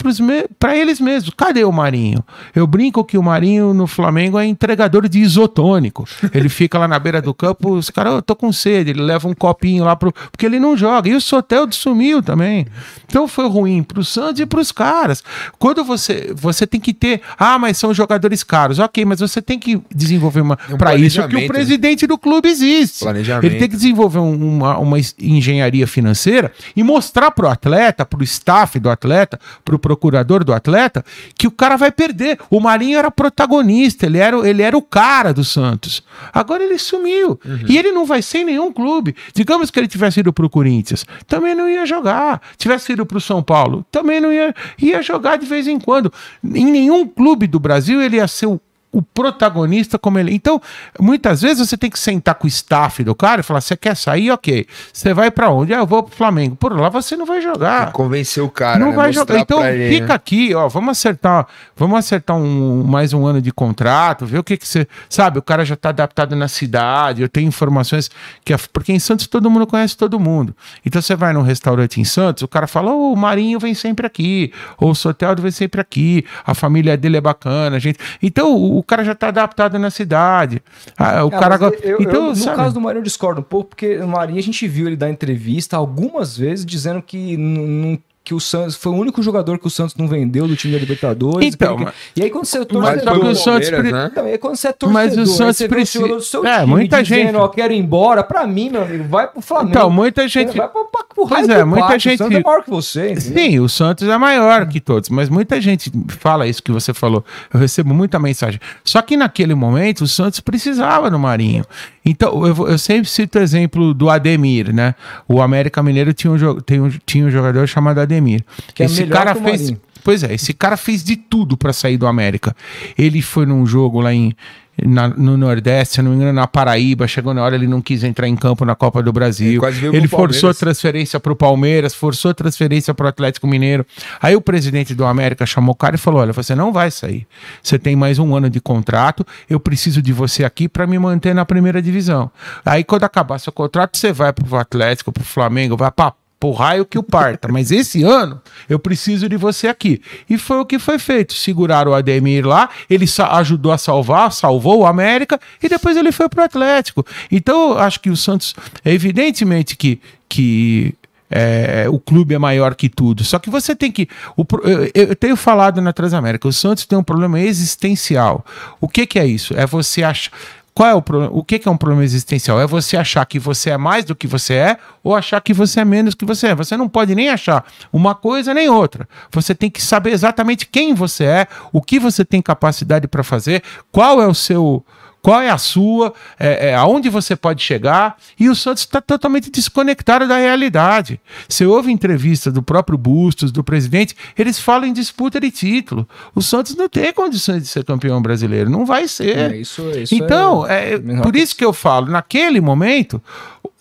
[0.59, 1.33] para eles mesmos.
[1.35, 2.23] Cadê o Marinho?
[2.53, 6.07] Eu brinco que o Marinho no Flamengo é entregador de isotônico.
[6.33, 9.27] Ele fica lá na beira do campo, os caras, eu tô com sede, ele leva
[9.27, 10.13] um copinho lá pro.
[10.31, 11.09] Porque ele não joga.
[11.09, 12.65] E o Soteldo sumiu também.
[13.07, 15.23] Então foi ruim pro Santos e pros caras.
[15.59, 16.33] Quando você.
[16.35, 17.21] Você tem que ter.
[17.37, 18.79] Ah, mas são jogadores caros.
[18.79, 20.57] Ok, mas você tem que desenvolver uma.
[20.69, 23.05] Um para isso que o presidente do clube existe.
[23.07, 28.89] Ele tem que desenvolver uma, uma engenharia financeira e mostrar pro atleta, pro staff do
[28.89, 31.03] atleta, pro procurador do atleta,
[31.37, 32.39] que o cara vai perder.
[32.49, 36.03] O Marinho era protagonista, ele era, ele era o cara do Santos.
[36.33, 37.39] Agora ele sumiu.
[37.45, 37.65] Uhum.
[37.67, 39.15] E ele não vai ser em nenhum clube.
[39.33, 42.41] Digamos que ele tivesse ido pro Corinthians, também não ia jogar.
[42.57, 46.11] Tivesse ido pro São Paulo, também não ia, ia jogar de vez em quando.
[46.43, 48.59] Em nenhum clube do Brasil ele ia ser o
[48.95, 50.33] o protagonista como ele.
[50.33, 50.61] Então,
[50.97, 53.95] muitas vezes você tem que sentar com o staff do cara e falar: você quer
[53.95, 54.31] sair?
[54.31, 54.65] Ok.
[54.93, 55.73] Você vai para onde?
[55.73, 56.55] Ah, eu vou pro Flamengo.
[56.55, 57.91] Por lá você não vai jogar.
[57.91, 58.79] Convencer o cara.
[58.79, 58.95] Não né?
[58.95, 59.37] vai jogar.
[59.37, 60.69] Então, fica aqui, ó.
[60.69, 64.87] Vamos acertar, vamos acertar um, mais um ano de contrato, ver o que que você.
[65.09, 67.21] Sabe, o cara já tá adaptado na cidade.
[67.21, 68.09] Eu tenho informações
[68.45, 68.55] que.
[68.71, 70.55] Porque em Santos todo mundo conhece todo mundo.
[70.85, 74.07] Então você vai num restaurante em Santos, o cara fala: oh, o Marinho vem sempre
[74.07, 77.99] aqui, ou o Soteldo vem sempre aqui, a família dele é bacana, gente.
[78.21, 80.61] Então, o cara já está adaptado na cidade.
[80.97, 81.55] Ah, o é, cara.
[81.81, 82.57] Eu, então, eu, no sabe?
[82.57, 85.09] caso do Marinho, eu discordo um pouco, porque o Marinho a gente viu ele dar
[85.09, 89.69] entrevista algumas vezes dizendo que não que o Santos foi o único jogador que o
[89.69, 91.47] Santos não vendeu do time da Libertadores.
[91.47, 91.77] Então,
[92.15, 93.91] e aí quando você é torcedor, mas, o Santos pre...
[93.91, 94.09] né?
[94.11, 96.47] então, aí quando você é torcedor, mas o Santos precisa.
[96.47, 97.35] É, muita dizendo, gente.
[97.35, 98.23] Ó, quero ir embora.
[98.23, 99.69] Para mim, meu amigo, vai pro Flamengo.
[99.69, 100.57] Então, muita gente.
[100.57, 102.15] Vai pro, pro, pois é, muita gente.
[102.15, 103.11] O Santos é maior que você.
[103.11, 103.43] Entendeu?
[103.43, 107.23] Sim, o Santos é maior que todos, mas muita gente fala isso que você falou.
[107.53, 108.59] Eu recebo muita mensagem.
[108.83, 111.63] Só que naquele momento o Santos precisava do Marinho.
[112.05, 114.93] Então, eu, eu sempre cito o exemplo do Ademir, né?
[115.27, 118.43] O América Mineiro tinha um, tem um, tinha um jogador chamado Ademir.
[118.73, 119.73] Que é esse é cara fez.
[120.03, 122.55] Pois é, esse cara fez de tudo para sair do América.
[122.95, 124.35] Ele foi num jogo lá em,
[124.83, 127.07] na, no Nordeste, se não me engano, na Paraíba.
[127.07, 129.61] Chegou na hora, ele não quis entrar em campo na Copa do Brasil.
[129.65, 133.85] Ele, ele forçou transferência para o Palmeiras, forçou transferência para o Atlético Mineiro.
[134.21, 137.25] Aí o presidente do América chamou o cara e falou: Olha, você não vai sair.
[137.61, 139.25] Você tem mais um ano de contrato.
[139.49, 142.29] Eu preciso de você aqui para me manter na primeira divisão.
[142.65, 146.13] Aí quando acabar seu contrato, você vai para o Atlético, para o Flamengo, vai para
[146.39, 147.47] pro raio que o parta.
[147.47, 150.01] Mas esse ano eu preciso de você aqui.
[150.29, 151.33] E foi o que foi feito.
[151.33, 156.29] Seguraram o Ademir lá, ele ajudou a salvar, salvou o América e depois ele foi
[156.29, 157.05] pro Atlético.
[157.31, 160.93] Então, acho que o Santos, evidentemente que, que
[161.29, 163.23] é, o clube é maior que tudo.
[163.23, 164.07] Só que você tem que.
[164.37, 168.45] O, eu, eu, tenho falado na Transamérica, o Santos tem um problema existencial.
[168.79, 169.53] O que, que é isso?
[169.57, 170.31] É você achar.
[170.75, 171.31] Qual é o problema?
[171.33, 172.59] O que, que é um problema existencial?
[172.59, 175.79] É você achar que você é mais do que você é ou achar que você
[175.79, 176.55] é menos do que você é.
[176.55, 179.07] Você não pode nem achar uma coisa nem outra.
[179.31, 183.63] Você tem que saber exatamente quem você é, o que você tem capacidade para fazer,
[183.89, 184.85] qual é o seu
[185.25, 189.49] qual é a sua, é, é, aonde você pode chegar, e o Santos está totalmente
[189.49, 191.19] desconectado da realidade.
[191.49, 196.07] Você ouve entrevista do próprio Bustos, do presidente, eles falam em disputa de título.
[196.35, 199.35] O Santos não tem condições de ser campeão brasileiro, não vai ser.
[199.35, 203.19] É, isso, isso então, é, por isso que eu falo, naquele momento,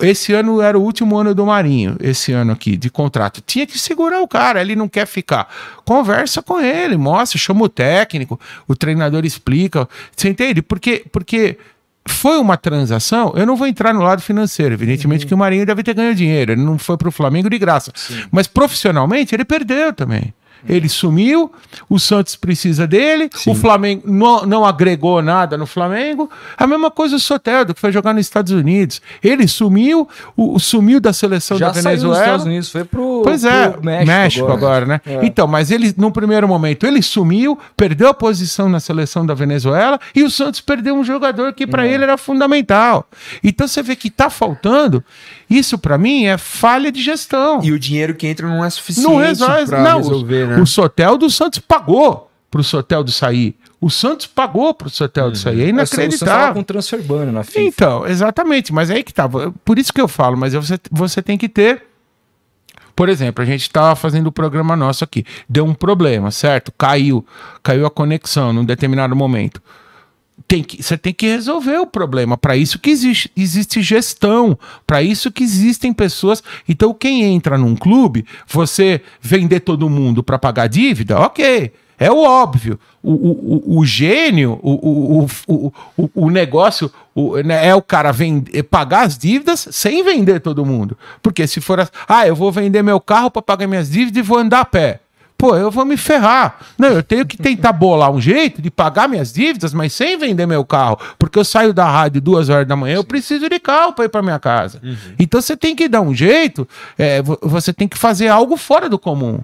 [0.01, 3.41] esse ano era o último ano do Marinho, esse ano aqui, de contrato.
[3.41, 5.49] Tinha que segurar o cara, ele não quer ficar.
[5.85, 9.89] Conversa com ele, mostra, chama o técnico, o treinador explica.
[10.17, 10.63] Você entende?
[10.63, 11.34] Porque, porque
[12.07, 15.29] foi uma transação, eu não vou entrar no lado financeiro, evidentemente uhum.
[15.29, 17.93] que o Marinho deve ter ganho dinheiro, ele não foi para o Flamengo de graça.
[17.95, 18.25] Sim.
[18.31, 20.35] Mas profissionalmente ele perdeu também.
[20.69, 21.53] Ele sumiu,
[21.89, 23.51] o Santos precisa dele, Sim.
[23.51, 26.31] o Flamengo não, não agregou nada no Flamengo.
[26.57, 29.01] A mesma coisa o Soteldo, que foi jogar nos Estados Unidos.
[29.23, 31.99] Ele sumiu, o, sumiu da seleção Já da Venezuela.
[31.99, 35.01] Saiu dos Estados Unidos, foi pro, pois é, pro México, México, agora, agora né?
[35.07, 35.27] É.
[35.27, 39.99] Então, mas ele, num primeiro momento, ele sumiu, perdeu a posição na seleção da Venezuela
[40.15, 41.93] e o Santos perdeu um jogador que para é.
[41.93, 43.09] ele era fundamental.
[43.43, 45.05] Então você vê que tá faltando.
[45.49, 47.61] Isso para mim é falha de gestão.
[47.63, 50.54] E o dinheiro que entra não é suficiente não resolve, não, resolver, né?
[50.61, 53.57] O Sotel do Santos pagou pro Sotel do sair.
[53.81, 55.63] O Santos pagou pro Sotel do sair.
[55.63, 56.55] É inacreditável.
[56.55, 57.61] Com transfer ban na FIFA.
[57.61, 58.73] Então, exatamente.
[58.73, 59.53] Mas é aí que tava.
[59.65, 61.83] Por isso que eu falo, mas você, você tem que ter.
[62.97, 65.25] Por exemplo, a gente estava fazendo o programa nosso aqui.
[65.49, 66.73] Deu um problema, certo?
[66.79, 67.27] Caiu.
[67.63, 69.61] Caiu a conexão num determinado momento
[70.47, 72.37] tem que, você tem que resolver o problema.
[72.37, 76.43] Para isso que existe, existe gestão, para isso que existem pessoas.
[76.69, 81.73] Então, quem entra num clube, você vender todo mundo para pagar dívida, ok.
[81.97, 82.79] É o óbvio.
[83.03, 86.91] O, o, o, o gênio, o, o, o, o negócio
[87.45, 90.99] né, é o cara vender, pagar as dívidas sem vender todo mundo.
[91.23, 94.39] Porque se for, ah, eu vou vender meu carro para pagar minhas dívidas e vou
[94.39, 95.01] andar a pé
[95.37, 96.59] pô, eu vou me ferrar.
[96.79, 100.47] Não, eu tenho que tentar bolar um jeito de pagar minhas dívidas, mas sem vender
[100.47, 100.99] meu carro.
[101.19, 104.09] Porque eu saio da rádio duas horas da manhã, eu preciso de carro para ir
[104.09, 104.81] para minha casa.
[104.83, 104.97] Uhum.
[105.19, 106.67] Então você tem que dar um jeito,
[106.99, 109.41] é, você tem que fazer algo fora do comum.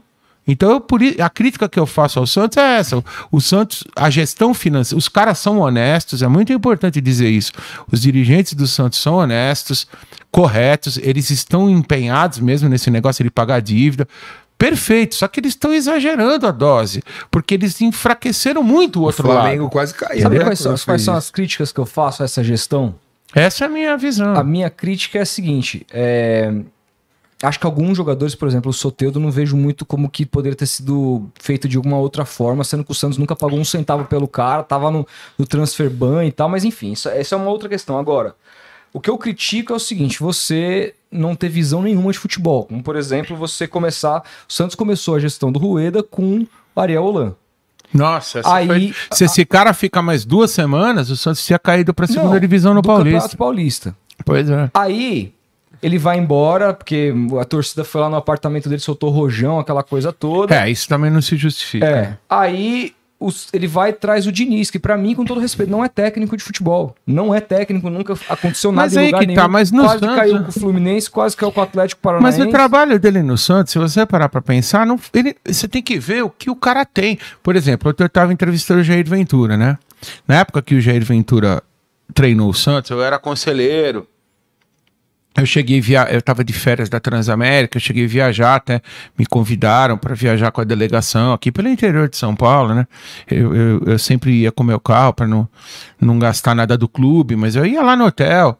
[0.46, 3.04] Então, eu, por, a crítica que eu faço ao Santos é essa.
[3.30, 7.52] O Santos, a gestão financeira, os caras são honestos, é muito importante dizer isso.
[7.90, 9.86] Os dirigentes do Santos são honestos,
[10.30, 14.08] corretos, eles estão empenhados mesmo nesse negócio de pagar dívida.
[14.60, 19.38] Perfeito, só que eles estão exagerando a dose, porque eles enfraqueceram muito o outro lado.
[19.38, 19.72] O Flamengo lado.
[19.72, 20.20] quase caiu.
[20.20, 22.94] Sabe né, quais, são, quais são as críticas que eu faço a essa gestão?
[23.34, 24.34] Essa é a minha visão.
[24.36, 26.52] A minha crítica é a seguinte: é...
[27.42, 30.66] acho que alguns jogadores, por exemplo, o Soteudo, não vejo muito como que poderia ter
[30.66, 34.28] sido feito de alguma outra forma, sendo que o Santos nunca pagou um centavo pelo
[34.28, 35.06] cara, tava no,
[35.38, 37.98] no transfer ban e tal, mas enfim, isso, essa é uma outra questão.
[37.98, 38.34] Agora,
[38.92, 42.64] o que eu critico é o seguinte: você não ter visão nenhuma de futebol.
[42.64, 44.22] Como, por exemplo, você começar.
[44.48, 47.34] O Santos começou a gestão do Rueda com o Ariel Holan.
[47.92, 48.94] Nossa, aí, foi...
[49.12, 52.40] se esse cara ficar mais duas semanas, o Santos tinha caído para a segunda não,
[52.40, 53.36] divisão no Paulista.
[53.36, 53.96] Paulista.
[54.24, 54.70] Pois é.
[54.72, 55.34] Aí
[55.82, 60.12] ele vai embora, porque a torcida foi lá no apartamento dele, soltou rojão, aquela coisa
[60.12, 60.54] toda.
[60.54, 61.86] É, isso também não se justifica.
[61.86, 62.18] É.
[62.28, 65.84] Aí os, ele vai e traz o Diniz, que para mim, com todo respeito, não
[65.84, 66.96] é técnico de futebol.
[67.06, 69.40] Não é técnico, nunca aconteceu nada mas em lugar que nenhum.
[69.40, 70.16] Tá, mas no quase Santos...
[70.16, 72.38] caiu com o Fluminense, quase caiu com o Atlético Paranaense.
[72.38, 75.82] Mas o trabalho dele no Santos, se você parar para pensar, não, ele, você tem
[75.82, 77.18] que ver o que o cara tem.
[77.42, 79.76] Por exemplo, eu estava entrevistando o Jair Ventura, né?
[80.26, 81.62] Na época que o Jair Ventura
[82.14, 84.06] treinou o Santos, eu era conselheiro
[85.36, 88.82] eu cheguei via, eu estava de férias da Transamérica, eu cheguei viajar até,
[89.16, 92.86] me convidaram para viajar com a delegação aqui pelo interior de São Paulo, né?
[93.30, 95.48] Eu, eu, eu sempre ia com meu carro para não,
[96.00, 98.58] não gastar nada do clube, mas eu ia lá no hotel,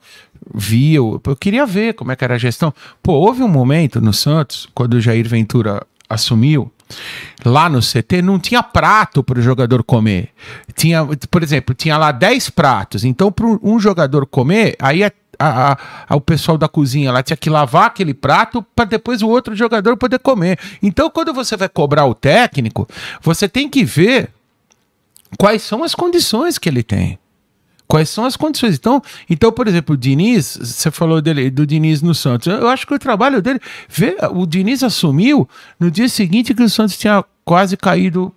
[0.55, 2.73] via, eu, eu queria ver como é que era a gestão.
[3.03, 6.73] Pô, houve um momento no Santos, quando o Jair Ventura assumiu,
[7.45, 10.31] lá no CT não tinha prato para o jogador comer.
[10.75, 13.05] Tinha, por exemplo, tinha lá 10 pratos.
[13.05, 15.79] Então, para um jogador comer, aí é a,
[16.09, 19.57] a, o pessoal da cozinha lá tinha que lavar aquele prato para depois o outro
[19.57, 20.59] jogador poder comer.
[20.83, 22.87] Então, quando você vai cobrar o técnico,
[23.23, 24.31] você tem que ver
[25.39, 27.19] quais são as condições que ele tem.
[27.89, 28.77] Quais são as condições?
[28.77, 32.47] Então, então por exemplo, o Diniz, você falou dele, do Diniz no Santos.
[32.47, 33.59] Eu acho que o trabalho dele.
[33.89, 38.33] Vê, o Diniz assumiu no dia seguinte que o Santos tinha quase caído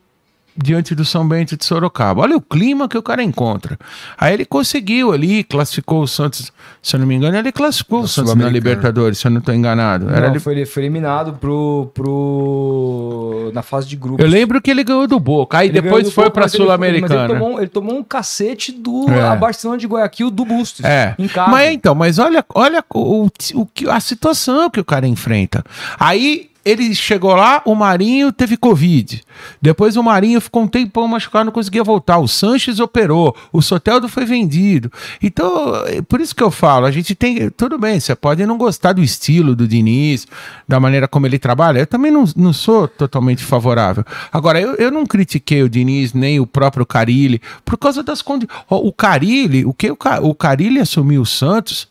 [0.56, 2.22] diante do São Bento de Sorocaba.
[2.22, 3.78] Olha o clima que o cara encontra.
[4.18, 6.52] Aí ele conseguiu ali, classificou o Santos,
[6.82, 9.54] se eu não me engano, ele classificou o Santos na Libertadores, se eu não estou
[9.54, 10.10] enganado.
[10.10, 13.52] Era não, foi, foi eliminado pro, pro...
[13.54, 14.24] na fase de grupos.
[14.24, 17.26] Eu lembro que ele ganhou do Boca, aí ele depois foi para a Sul-Americana.
[17.26, 19.36] Ele, tomou, ele tomou um cacete do é.
[19.36, 21.16] Barcelona de Guayaquil do Bustos, é.
[21.18, 21.52] em casa.
[21.52, 25.64] Mas então, mas olha, olha o, o, o, a situação que o cara enfrenta.
[26.00, 29.22] Aí ele chegou lá, o Marinho teve Covid.
[29.62, 32.20] Depois o Marinho ficou um tempão machucado, não conseguia voltar.
[32.20, 34.92] O Sanches operou, o Soteldo foi vendido.
[35.22, 37.50] Então, é por isso que eu falo, a gente tem.
[37.50, 40.26] Tudo bem, você pode não gostar do estilo do Diniz,
[40.68, 41.80] da maneira como ele trabalha.
[41.80, 44.06] Eu também não, não sou totalmente favorável.
[44.32, 48.54] Agora, eu, eu não critiquei o Diniz, nem o próprio Carilli, por causa das condições.
[48.70, 51.88] O Carilli, o que o, o Carilli assumiu o Santos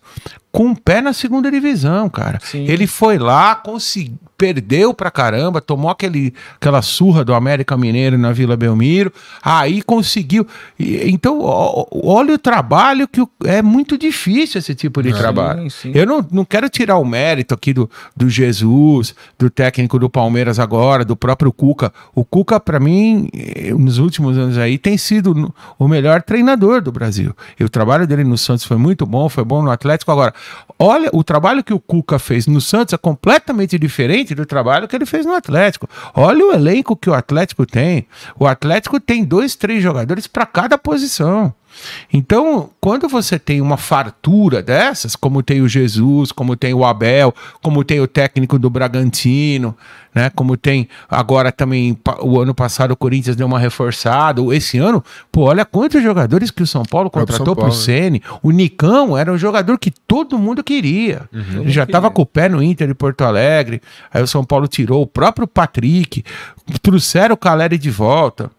[0.51, 2.39] com um pé na segunda divisão, cara.
[2.43, 2.67] Sim.
[2.69, 8.33] Ele foi lá, conseguiu perdeu pra caramba, tomou aquele, aquela surra do América Mineiro na
[8.33, 10.45] Vila Belmiro, aí conseguiu.
[10.77, 11.39] Então,
[11.93, 15.71] olha o trabalho que é muito difícil esse tipo de sim, trabalho.
[15.71, 15.93] Sim.
[15.95, 20.59] Eu não, não quero tirar o mérito aqui do, do Jesus, do técnico do Palmeiras
[20.59, 21.93] agora, do próprio Cuca.
[22.13, 26.91] O Cuca, para mim, eh, nos últimos anos aí, tem sido o melhor treinador do
[26.91, 27.33] Brasil.
[27.61, 30.02] E o trabalho dele no Santos foi muito bom, foi bom no Atlético.
[30.11, 30.35] Agora,
[30.79, 34.97] olha, o trabalho que o Cuca fez no Santos é completamente diferente do trabalho que
[34.97, 35.89] ele fez no Atlético.
[36.15, 38.07] Olha o elenco que o Atlético tem.
[38.39, 41.55] O Atlético tem dois, três jogadores para cada posição.
[42.13, 47.35] Então, quando você tem uma fartura dessas, como tem o Jesus, como tem o Abel,
[47.63, 49.77] como tem o técnico do Bragantino,
[50.15, 50.31] né?
[50.31, 55.43] Como tem agora também o ano passado o Corinthians deu uma reforçada, esse ano, pô,
[55.43, 58.23] olha quantos jogadores que o São Paulo contratou São Paulo, pro Ceni.
[58.43, 61.29] O Nicão era um jogador que todo mundo queria.
[61.33, 63.81] Uhum, Ele já estava com o pé no Inter de Porto Alegre.
[64.13, 66.25] Aí o São Paulo tirou o próprio Patrick,
[66.83, 68.51] trouxeram o Caleri de volta.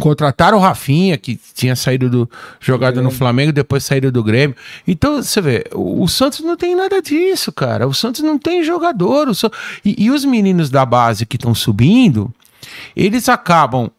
[0.00, 2.30] Contrataram o Rafinha, que tinha saído do.
[2.60, 4.56] jogado no Flamengo, depois saído do Grêmio.
[4.86, 7.86] Então, você vê, o, o, Santos não tem nada disso, cara.
[7.86, 9.34] O Santos não tem jogador.
[9.34, 9.50] So...
[9.84, 12.32] E, e os meninos da base que estão subindo,
[12.94, 13.90] eles acabam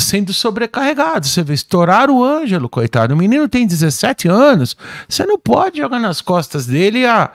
[0.00, 1.30] sendo sobrecarregados.
[1.30, 3.14] Você vê, estourar o Ângelo, coitado.
[3.14, 4.76] O menino tem 17 anos.
[5.08, 7.30] Você não pode jogar nas costas dele a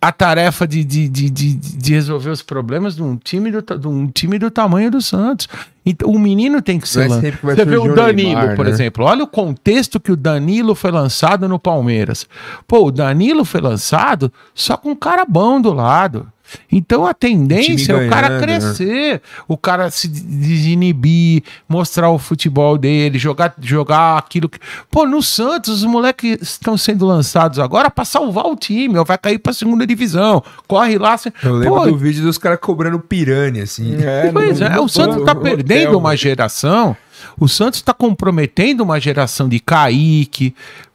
[0.00, 3.86] a tarefa de, de, de, de, de resolver os problemas de um time do, de
[3.86, 5.46] um time do tamanho do Santos.
[5.84, 7.38] Então, o menino tem que ser lançado.
[7.42, 8.70] Você vê o Danilo, Neymar, por né?
[8.70, 9.04] exemplo.
[9.04, 12.26] Olha o contexto que o Danilo foi lançado no Palmeiras.
[12.66, 16.26] Pô, o Danilo foi lançado só com um cara bom do lado.
[16.70, 18.40] Então a tendência é o cara né?
[18.40, 24.58] crescer, o cara se desinibir, mostrar o futebol dele, jogar, jogar aquilo que.
[24.90, 29.18] Pô, no Santos, os moleques estão sendo lançados agora para salvar o time, ou vai
[29.18, 30.42] cair pra segunda divisão.
[30.66, 31.16] Corre lá.
[31.16, 31.32] Você...
[31.42, 33.96] Eu lembro Pô, do vídeo dos caras cobrando piranha, assim.
[34.00, 36.96] É, pois é, o Santos tá perdendo uma geração.
[37.38, 40.54] O Santos está comprometendo uma geração de Kaique,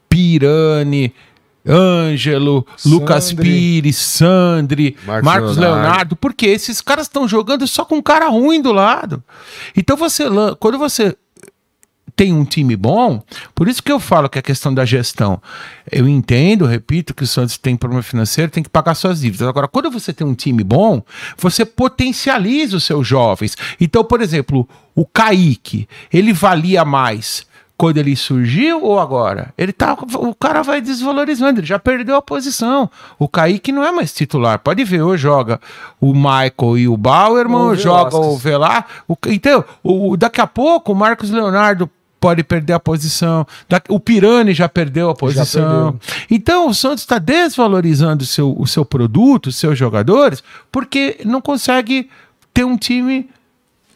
[0.09, 1.13] Pirani,
[1.67, 5.81] Ângelo, Sandri, Lucas Pires, Sandri, Marcos, Marcos Leonardo.
[5.83, 9.23] Leonardo, porque esses caras estão jogando só com um cara ruim do lado.
[9.75, 10.23] Então você,
[10.59, 11.15] quando você
[12.15, 13.21] tem um time bom,
[13.53, 15.41] por isso que eu falo que é a questão da gestão.
[15.91, 19.47] Eu entendo, repito, que o Santos tem problema financeiro, tem que pagar suas dívidas.
[19.47, 21.03] Agora, quando você tem um time bom,
[21.37, 23.57] você potencializa os seus jovens.
[23.81, 27.45] Então, por exemplo, o Kaique, ele valia mais
[27.77, 29.53] quando ele surgiu ou agora?
[29.57, 32.89] Ele tá, o cara vai desvalorizando, ele já perdeu a posição.
[33.19, 34.59] O Kaique não é mais titular.
[34.59, 35.59] Pode ver, ou joga
[35.99, 38.85] o Michael e o Bauerman, ou joga o Velar.
[39.07, 43.45] O, então, o, daqui a pouco o Marcos Leonardo pode perder a posição.
[43.89, 45.99] O Pirani já perdeu a posição.
[45.99, 46.25] Perdeu.
[46.31, 51.39] Então o Santos está desvalorizando o seu, o seu produto, os seus jogadores, porque não
[51.41, 52.09] consegue
[52.53, 53.29] ter um time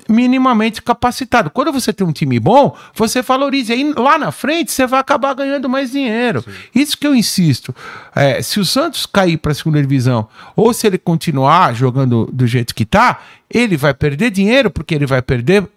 [0.09, 1.49] minimamente capacitado.
[1.49, 3.73] Quando você tem um time bom, você valoriza.
[3.75, 6.41] E lá na frente você vai acabar ganhando mais dinheiro.
[6.41, 6.51] Sim.
[6.73, 7.73] Isso que eu insisto.
[8.15, 12.47] É, se o Santos cair para a segunda divisão, ou se ele continuar jogando do
[12.47, 15.67] jeito que está, ele vai perder dinheiro, porque ele vai perder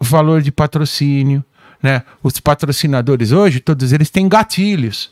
[0.00, 1.44] valor de patrocínio.
[1.82, 2.02] Né?
[2.22, 5.10] Os patrocinadores hoje, todos eles têm gatilhos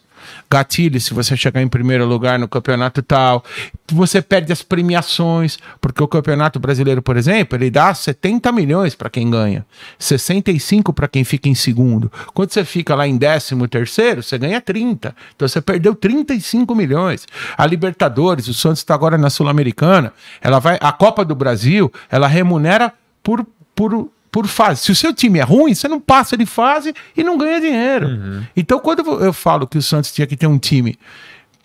[0.50, 3.44] gatilho se você chegar em primeiro lugar no campeonato tal.
[3.92, 9.08] Você perde as premiações, porque o campeonato brasileiro, por exemplo, ele dá 70 milhões para
[9.08, 9.64] quem ganha,
[9.98, 12.10] 65 para quem fica em segundo.
[12.34, 15.14] Quando você fica lá em décimo terceiro, você ganha 30.
[15.34, 17.26] Então você perdeu 35 milhões.
[17.56, 22.26] A Libertadores, o Santos está agora na Sul-Americana, ela vai, a Copa do Brasil, ela
[22.26, 23.46] remunera por
[23.78, 24.82] por por fase.
[24.82, 28.08] Se o seu time é ruim, você não passa de fase e não ganha dinheiro.
[28.08, 28.42] Uhum.
[28.56, 30.98] Então, quando eu falo que o Santos tinha que ter um time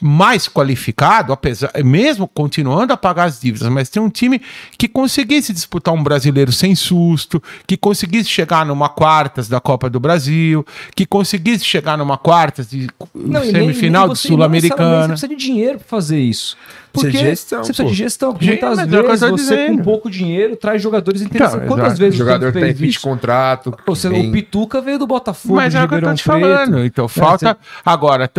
[0.01, 4.41] mais qualificado, apesar, mesmo continuando a pagar as dívidas, mas ter um time
[4.77, 10.01] que conseguisse disputar um brasileiro sem susto, que conseguisse chegar numa quartas da Copa do
[10.01, 15.03] Brasil, que conseguisse chegar numa quartas de não, semifinal de Sul-Americana.
[15.03, 16.57] Você precisa de dinheiro para fazer isso.
[16.93, 17.63] Porque de gestão.
[17.63, 17.89] Você precisa pô.
[17.89, 18.37] de gestão.
[18.39, 19.77] Muitas Sim, vezes você dizendo.
[19.79, 21.65] com pouco dinheiro traz jogadores interessantes.
[21.65, 23.75] Então, Quantas vezes o jogador tem fim de contrato?
[23.87, 26.85] Você, O Pituca veio do Botafogo, Mas é o que eu tô te falando.
[26.85, 27.57] Então é, falta...
[27.83, 28.29] Agora,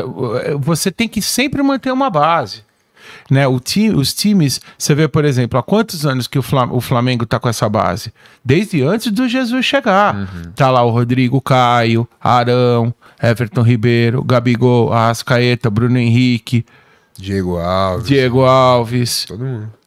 [0.61, 2.63] você tem que sempre manter uma base.
[3.31, 3.47] né?
[3.47, 6.81] O time, os times, você vê, por exemplo, há quantos anos que o, Flam o
[6.81, 8.13] Flamengo tá com essa base?
[8.45, 10.15] Desde antes do Jesus chegar.
[10.15, 10.53] Uhum.
[10.55, 16.65] Tá lá o Rodrigo Caio, Arão, Everton Ribeiro, Gabigol, Arrascaeta, Bruno Henrique.
[17.19, 18.09] Diego Alves.
[18.09, 19.25] Diego Alves.
[19.27, 19.84] Todo mundo.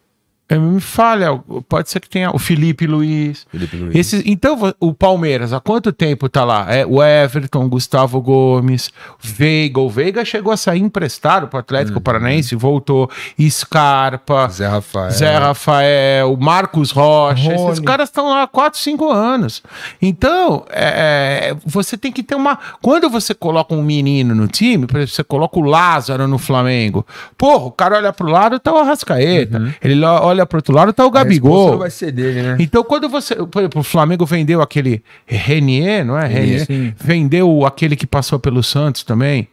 [0.49, 1.37] Me falha,
[1.67, 3.45] pode ser que tenha o Felipe Luiz.
[3.51, 3.95] Felipe Luiz.
[3.95, 6.73] Esses, então, o Palmeiras, há quanto tempo tá lá?
[6.73, 8.89] É, o Everton, Gustavo Gomes,
[9.19, 9.81] Veiga.
[9.81, 12.03] O Veiga chegou a sair emprestado para o Atlético uhum.
[12.03, 13.11] Paranaense, voltou.
[13.49, 17.53] Scarpa, Zé Rafael, Zé Rafael Marcos Rocha.
[17.53, 17.71] Rony.
[17.71, 19.61] Esses caras estão lá há 4, 5 anos.
[20.01, 22.57] Então, é, é, você tem que ter uma.
[22.81, 27.05] Quando você coloca um menino no time, por exemplo, você coloca o Lázaro no Flamengo.
[27.37, 29.59] Porra, o cara olha pro lado, tá o Arrascaeta.
[29.59, 29.73] Uhum.
[29.81, 31.71] Ele olha olha pro outro lado, tá o Gabigol.
[31.71, 32.57] Não vai ser dele, né?
[32.59, 33.35] Então, quando você.
[33.35, 36.27] Por exemplo, o Flamengo vendeu aquele Renier, não é?
[36.27, 36.65] Renier.
[36.67, 36.95] Renier.
[36.97, 39.47] Vendeu aquele que passou pelo Santos também.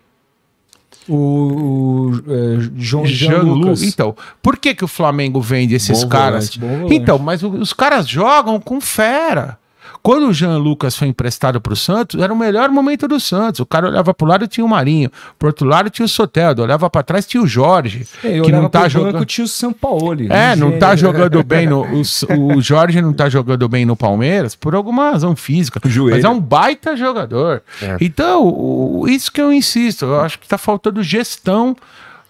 [1.09, 3.83] O, o é, João Jean Lucas.
[3.83, 6.57] Então, por que, que o Flamengo vende esses Bom caras?
[6.57, 6.95] Volante.
[6.95, 9.59] Então, mas os caras jogam com fera.
[10.05, 13.61] Quando o Jean Lucas foi emprestado para o Santos, era o melhor momento do Santos.
[13.61, 16.61] O cara olhava para o lado tinha o Marinho, para outro lado tinha o Soteldo,
[16.61, 19.25] olhava para trás tinha o Jorge, é, que não tá jogando.
[19.25, 20.15] tinha o São Paulo.
[20.29, 24.55] É, não tá jogando bem no o, o Jorge não tá jogando bem no Palmeiras
[24.55, 27.63] por alguma razão física, mas é um baita jogador.
[27.81, 27.97] É.
[27.99, 31.75] Então, o, isso que eu insisto, eu acho que tá faltando gestão.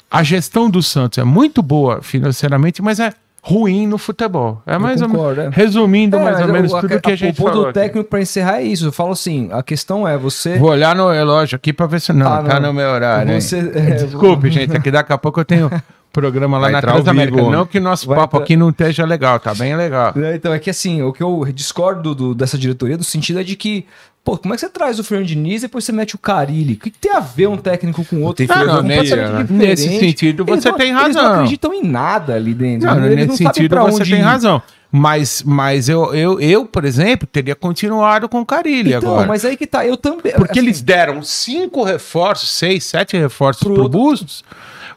[0.09, 3.13] A gestão do Santos é muito boa financeiramente, mas é
[3.47, 4.63] ruim no futebol.
[4.65, 5.59] É mais concordo, ou menos.
[5.59, 5.61] É.
[5.61, 7.53] Resumindo, é, mais ou menos, tudo a, que a, a gente falou.
[7.53, 8.87] O ponto do técnico para encerrar é isso.
[8.87, 10.57] Eu falo assim: a questão é você.
[10.57, 13.39] Vou olhar no relógio aqui para ver se não, ah, tá no meu horário.
[13.39, 15.71] Você, é, Desculpe, gente, aqui daqui a pouco eu tenho.
[16.11, 17.43] Programa lá Vai na Transamérica.
[17.43, 18.45] Não que nosso Vai papo entrar...
[18.45, 20.15] aqui não esteja legal, tá bem legal.
[20.33, 23.57] Então, é que assim, o que eu discordo do, dessa diretoria, do sentido é de
[23.57, 23.85] que
[24.25, 26.73] Pô, como é que você traz o Fernando Diniz e depois você mete o Carilli?
[26.73, 28.47] O que, que tem a ver um técnico com o outro?
[28.47, 29.03] Tem não, né?
[29.51, 31.05] nesse sentido você não, tem razão.
[31.05, 32.87] Eles não acreditam em nada ali dentro.
[32.89, 34.23] Não, eles nesse sentido você tem ir.
[34.23, 34.63] razão.
[34.91, 39.27] Mas, mas eu, eu, eu, por exemplo, teria continuado com o Carilli então, agora.
[39.27, 40.33] mas aí que tá, eu também.
[40.33, 44.43] Porque assim, eles deram cinco reforços, seis, sete reforços pro, pro Bustos.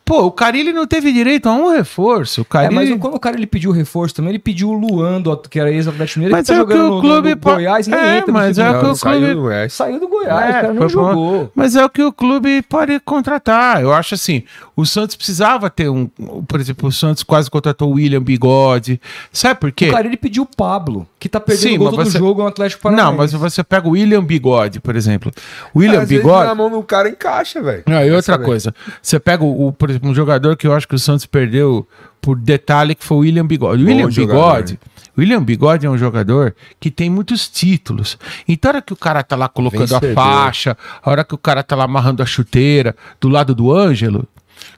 [0.08, 2.44] Pô, o Carilli não teve direito a um reforço.
[2.44, 2.74] O Carilli...
[2.74, 5.70] É, mas quando o cara ele pediu reforço também, ele pediu o Luando, que era
[5.70, 8.18] ex-Atlético Mineiro, mas que tá é jogando que o clube no, no Goiás, nem é,
[8.20, 8.98] entra mas é o que o clube...
[8.98, 11.52] Saiu, saiu do Goiás, é, o cara não jogou.
[11.54, 13.82] Mas é o que o clube pode contratar.
[13.82, 14.44] Eu acho assim,
[14.78, 16.08] o Santos precisava ter um...
[16.48, 19.02] Por exemplo, o Santos quase contratou o William Bigode.
[19.34, 19.90] Sabe por quê?
[19.90, 22.18] O cara ele pediu o Pablo, que tá perdendo Sim, o gol todo você...
[22.18, 23.12] jogo, é um Atlético Paranaense.
[23.12, 25.34] Não, mas você pega o William Bigode, por exemplo.
[25.74, 26.48] O William Bigode...
[26.48, 27.84] na mão do cara encaixa, velho.
[27.86, 28.74] Não, e outra coisa.
[29.02, 31.88] Você pega, o, por exemplo, um jogador que eu acho que o Santos perdeu
[32.22, 33.84] por detalhe que foi o William Bigode.
[33.84, 34.80] O William Bigode,
[35.18, 38.18] William Bigode é um jogador que tem muitos títulos.
[38.48, 40.12] Então, a hora que o cara tá lá colocando Vencedor.
[40.12, 43.74] a faixa, a hora que o cara tá lá amarrando a chuteira do lado do
[43.74, 44.28] Ângelo,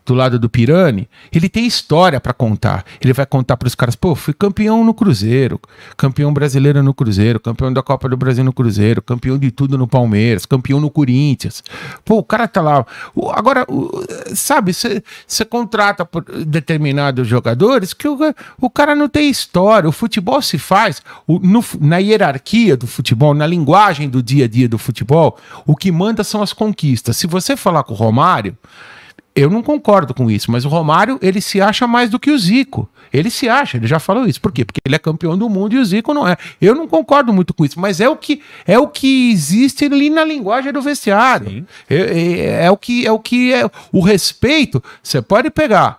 [0.10, 2.84] do lado do Pirani, ele tem história para contar.
[3.00, 5.62] Ele vai contar para os caras, pô, fui campeão no Cruzeiro,
[5.96, 9.88] campeão brasileiro no Cruzeiro, campeão da Copa do Brasil no Cruzeiro, campeão de tudo no
[9.88, 11.64] Palmeiras, campeão no Corinthians.
[12.04, 12.84] Pô, o cara tá lá.
[13.34, 13.68] Agora,
[14.34, 16.08] sabe, você contrata
[16.44, 18.18] determinados jogadores que o,
[18.60, 19.88] o cara não tem história.
[19.88, 24.48] O futebol se faz o, no, na hierarquia do futebol, na linguagem do dia a
[24.48, 25.38] dia do futebol,
[25.68, 27.16] o que manda são as conquistas.
[27.16, 28.58] Se você falar com o Romário,
[29.36, 32.38] eu não concordo com isso, mas o Romário, ele se acha mais do que o
[32.38, 32.90] Zico.
[33.12, 34.40] Ele se acha, ele já falou isso.
[34.40, 34.64] Por quê?
[34.64, 36.38] Porque ele é campeão do mundo e o Zico não é.
[36.62, 40.10] Eu não concordo muito com isso, mas é o que é o que existe ali
[40.10, 41.66] na linguagem do vestiário.
[41.90, 44.84] É, é, é, o que é o que é o respeito.
[45.02, 45.99] Você pode pegar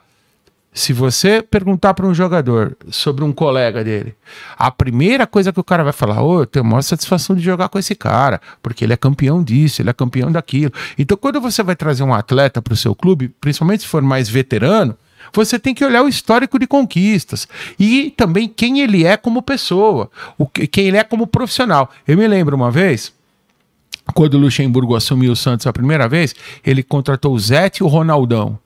[0.73, 4.15] se você perguntar para um jogador sobre um colega dele,
[4.57, 7.35] a primeira coisa que o cara vai falar, ô, oh, eu tenho a maior satisfação
[7.35, 10.73] de jogar com esse cara, porque ele é campeão disso, ele é campeão daquilo.
[10.97, 14.29] Então, quando você vai trazer um atleta para o seu clube, principalmente se for mais
[14.29, 14.97] veterano,
[15.33, 17.49] você tem que olhar o histórico de conquistas
[17.79, 21.91] e também quem ele é como pessoa, o, quem ele é como profissional.
[22.07, 23.13] Eu me lembro uma vez,
[24.15, 27.89] quando o Luxemburgo assumiu o Santos a primeira vez, ele contratou o Zete e o
[27.89, 28.59] Ronaldão.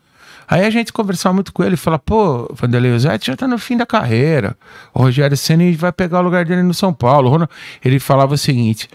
[0.49, 3.77] Aí a gente conversava muito com ele fala, pô, Vanderlei o já tá no fim
[3.77, 4.57] da carreira.
[4.93, 7.49] O Rogério Senna vai pegar o lugar dele no São Paulo.
[7.85, 8.89] Ele falava o seguinte: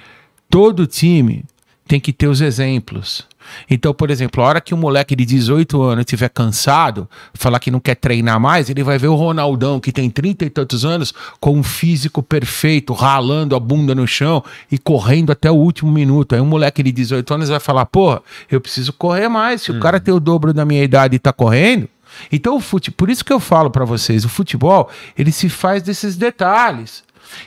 [0.50, 1.46] todo time
[1.90, 3.28] tem que ter os exemplos.
[3.68, 7.72] Então, por exemplo, a hora que um moleque de 18 anos estiver cansado, falar que
[7.72, 11.12] não quer treinar mais, ele vai ver o Ronaldão, que tem 30 e tantos anos,
[11.40, 16.36] com um físico perfeito, ralando a bunda no chão e correndo até o último minuto.
[16.36, 18.22] Aí um moleque de 18 anos vai falar: porra,
[18.52, 19.64] eu preciso correr mais.
[19.64, 19.78] Se uhum.
[19.78, 21.90] o cara tem o dobro da minha idade e tá correndo.
[22.32, 22.92] Então, o fute...
[22.92, 27.04] por isso que eu falo para vocês: o futebol ele se faz desses detalhes.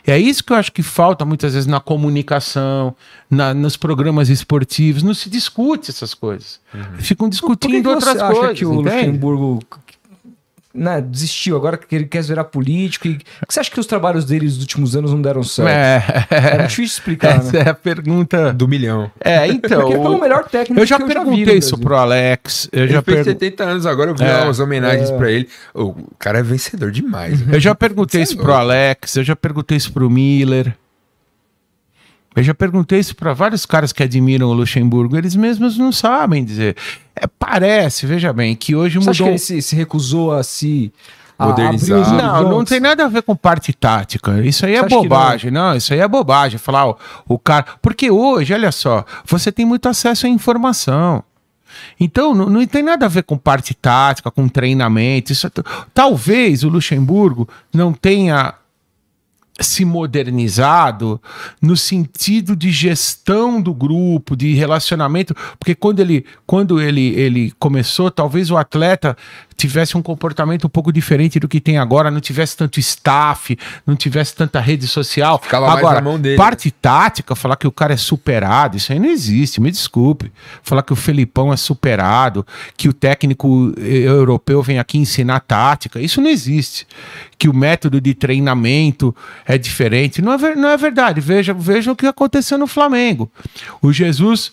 [0.06, 2.94] E é isso que eu acho que falta muitas vezes na comunicação,
[3.30, 5.02] na, nos programas esportivos.
[5.02, 6.60] Não se discute essas coisas.
[6.74, 6.98] Uhum.
[6.98, 8.44] Ficam discutindo outras coisas.
[8.44, 8.96] Acha que o entende?
[8.96, 9.60] Luxemburgo
[10.74, 13.06] né, desistiu, agora que ele quer virar político.
[13.08, 13.18] E...
[13.48, 15.68] Você acha que os trabalhos dele nos últimos anos não deram certo?
[15.68, 17.62] É, É difícil explicar, essa né?
[17.66, 18.52] é a pergunta.
[18.52, 19.10] Do milhão.
[19.20, 19.80] É, então.
[19.80, 21.94] Porque ele foi o melhor técnico eu já que eu já vi perguntei isso pro
[21.96, 22.68] Alex.
[22.72, 23.24] Eu Ele já, fez per...
[23.24, 24.42] 70 anos agora, eu vi É.
[24.42, 25.16] umas homenagens É.
[25.16, 25.48] pra ele.
[25.74, 27.40] O cara é vencedor demais.
[27.52, 28.52] eu já perguntei é isso pro.
[28.52, 30.74] Alex, eu já perguntei isso pro Miller.
[32.34, 36.44] Eu já perguntei isso para vários caras que admiram o Luxemburgo, eles mesmos não sabem
[36.44, 36.76] dizer.
[37.14, 39.32] É, parece, veja bem, que hoje Você acha que mudou.
[39.32, 40.92] ele se, se recusou a se
[41.38, 41.98] Modernizar.
[41.98, 44.40] abrir Não, não tem nada a ver com parte tática.
[44.44, 45.50] Isso aí é bobagem.
[45.50, 45.74] Não?
[45.74, 46.58] isso aí é bobagem.
[46.58, 46.96] Falar o,
[47.28, 47.66] o cara.
[47.80, 51.22] Porque hoje, olha só, você tem muito acesso à informação.
[51.98, 55.32] Então, não, não tem nada a ver com parte tática, com treinamento.
[55.32, 55.50] Isso é
[55.94, 58.54] Talvez o Luxemburgo não tenha
[59.62, 61.20] se modernizado
[61.60, 68.10] no sentido de gestão do grupo, de relacionamento, porque quando ele, quando ele, ele começou,
[68.10, 69.16] talvez o atleta
[69.68, 73.56] tivesse um comportamento um pouco diferente do que tem agora, não tivesse tanto staff,
[73.86, 75.38] não tivesse tanta rede social.
[75.38, 76.36] Ficava mais agora, na mão dele.
[76.36, 80.32] parte tática, falar que o cara é superado, isso aí não existe, me desculpe.
[80.62, 82.46] Falar que o Felipão é superado,
[82.76, 86.86] que o técnico eh, europeu vem aqui ensinar tática, isso não existe.
[87.38, 89.14] Que o método de treinamento
[89.46, 90.20] é diferente.
[90.22, 91.20] Não é, não é verdade.
[91.20, 93.30] Veja, veja o que aconteceu no Flamengo.
[93.80, 94.52] O Jesus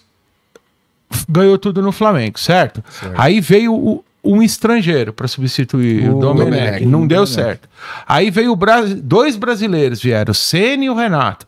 [1.28, 2.84] ganhou tudo no Flamengo, certo?
[3.18, 6.52] Aí veio o- um estrangeiro para substituir o, O Domenech.
[6.52, 6.86] Domenech.
[6.86, 7.34] Não deu Domenech.
[7.34, 7.70] certo.
[8.08, 11.46] Aí veio o Bra- dois brasileiros vieram, o Ceni e o Renato.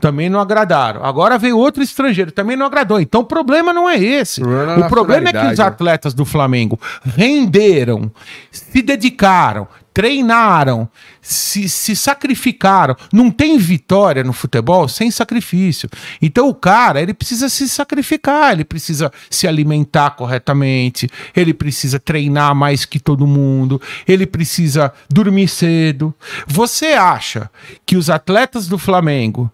[0.00, 1.04] Também não agradaram.
[1.04, 2.98] Agora veio outro estrangeiro, também não agradou.
[2.98, 4.40] Então o problema não é esse.
[4.40, 5.64] O problema é a O problema é que os né?
[5.66, 8.10] atletas do Flamengo renderam,
[8.50, 10.88] se dedicaram, treinaram,
[11.20, 12.96] se, se sacrificaram.
[13.12, 15.88] Não tem vitória no futebol sem sacrifício.
[16.20, 22.54] Então o cara, ele precisa se sacrificar, ele precisa se alimentar corretamente, ele precisa treinar
[22.54, 26.14] mais que todo mundo, ele precisa dormir cedo.
[26.46, 27.50] Você acha
[27.84, 29.50] que os atletas do Flamengo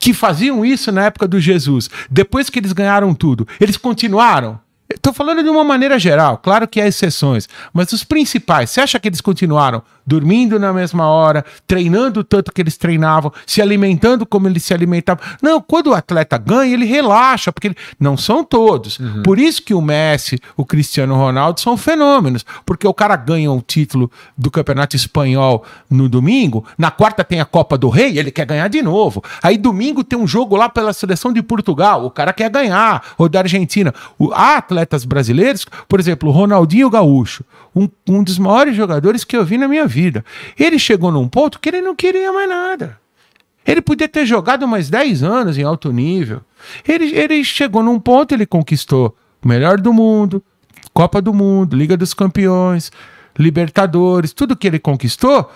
[0.00, 4.60] que faziam isso na época do Jesus, depois que eles ganharam tudo, eles continuaram?
[4.98, 8.98] Estou falando de uma maneira geral, claro que há exceções, mas os principais, você acha
[8.98, 14.48] que eles continuaram dormindo na mesma hora, treinando tanto que eles treinavam, se alimentando como
[14.48, 15.22] eles se alimentavam?
[15.42, 17.76] Não, quando o atleta ganha, ele relaxa, porque ele...
[18.00, 18.98] não são todos.
[19.22, 23.60] Por isso que o Messi, o Cristiano Ronaldo são fenômenos, porque o cara ganha o
[23.60, 28.46] título do Campeonato Espanhol no domingo, na quarta tem a Copa do Rei, ele quer
[28.46, 29.22] ganhar de novo.
[29.42, 33.28] Aí domingo tem um jogo lá pela seleção de Portugal, o cara quer ganhar, ou
[33.28, 33.92] da Argentina.
[34.18, 37.44] O- há atletas brasileiros, por exemplo, Ronaldinho Gaúcho,
[37.76, 40.24] um, um dos maiores jogadores que eu vi na minha vida.
[40.58, 42.98] Ele chegou num ponto que ele não queria mais nada.
[43.66, 46.40] Ele podia ter jogado mais 10 anos em alto nível.
[46.86, 49.14] Ele, ele chegou num ponto, ele conquistou
[49.44, 50.42] o melhor do mundo,
[50.94, 52.90] Copa do Mundo, Liga dos Campeões,
[53.38, 55.50] Libertadores, tudo que ele conquistou.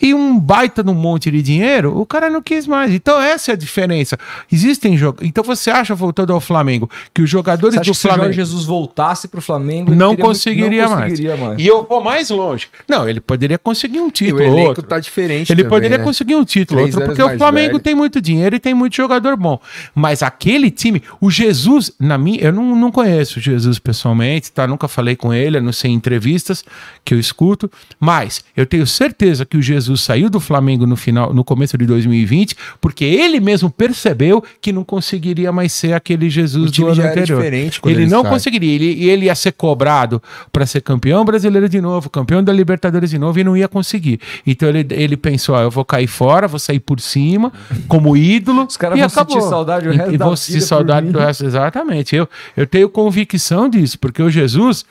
[0.00, 2.92] E um baita de um monte de dinheiro, o cara não quis mais.
[2.92, 4.16] Então, essa é a diferença.
[4.50, 5.26] Existem jogos.
[5.26, 8.08] Então, você acha, voltando ao Flamengo, que os jogadores Você acha do que se o
[8.10, 8.24] Flamengo.
[8.26, 11.10] Jorge Jesus voltasse pro Flamengo, ele Não teria conseguiria, não mais.
[11.10, 11.58] conseguiria mais.
[11.58, 12.68] E eu vou mais longe.
[12.88, 14.42] Não, ele poderia conseguir um E o título.
[14.42, 14.82] ou elenco outro.
[14.84, 16.04] tá diferente Ele também, poderia né?
[16.04, 17.80] conseguir um título, Três outro, porque o Flamengo velho.
[17.80, 19.60] tem muito dinheiro e tem muito jogador bom.
[19.94, 24.66] Mas aquele time, o Jesus, na minha, eu não, não conheço o Jesus pessoalmente, tá?
[24.66, 26.64] Nunca falei com ele, a não sei em entrevistas
[27.04, 31.32] que eu escuto, mas eu tenho certeza que o Jesus saiu do Flamengo no final,
[31.32, 36.70] no começo de 2020, porque ele mesmo percebeu que não conseguiria mais ser aquele Jesus
[36.70, 37.42] do ano anterior.
[37.84, 38.30] Ele não sai.
[38.32, 40.22] conseguiria, ele, ele ia ser cobrado
[40.52, 44.20] para ser campeão brasileiro de novo, campeão da Libertadores de novo e não ia conseguir.
[44.46, 47.52] Então ele, ele pensou: ó, eu vou cair fora, vou sair por cima,
[47.86, 48.64] como ídolo.
[48.64, 49.36] Os caras e vão acabou.
[49.40, 51.44] sentir saudade o E- resto e da vão sentir saudade do resto.
[51.46, 52.14] Exatamente.
[52.16, 54.84] Eu, eu tenho convicção disso, porque o Jesus.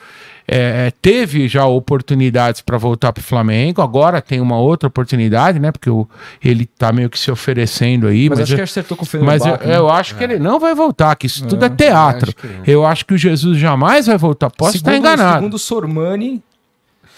[0.47, 5.71] É, teve já oportunidades para voltar para o Flamengo, agora tem uma outra oportunidade, né?
[5.71, 6.07] Porque o,
[6.43, 8.29] ele tá meio que se oferecendo aí.
[8.29, 9.77] Mas, Mas, acho eu- que acertou com o mas eu, né?
[9.77, 12.33] eu acho que ele não vai voltar, que isso tudo é teatro.
[12.37, 12.71] acho que.
[12.71, 14.49] Eu acho que o Jesus jamais vai voltar.
[14.49, 15.35] Posso estar Segundo- enganado.
[15.35, 16.41] Segundo o Sormani,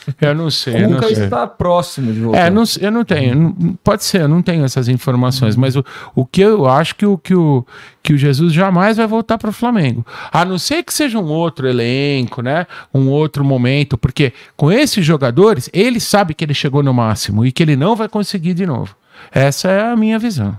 [0.22, 1.24] Eu não sei, não nunca sei.
[1.24, 2.39] está próximo de voltar.
[2.47, 3.36] É, não, eu não tenho.
[3.36, 5.55] não- pode ser, eu não tenho essas informações.
[5.55, 5.84] Mas o,
[6.16, 7.66] o que eu acho que o, que, o,
[8.01, 10.05] que o Jesus jamais vai voltar para o Flamengo.
[10.32, 12.66] A não ser que seja um outro elenco, né?
[12.93, 13.97] Um outro momento.
[13.97, 17.95] Porque com esses jogadores, ele sabe que ele chegou no máximo e que ele não
[17.95, 18.95] vai conseguir de novo.
[19.32, 20.57] Essa é a minha visão.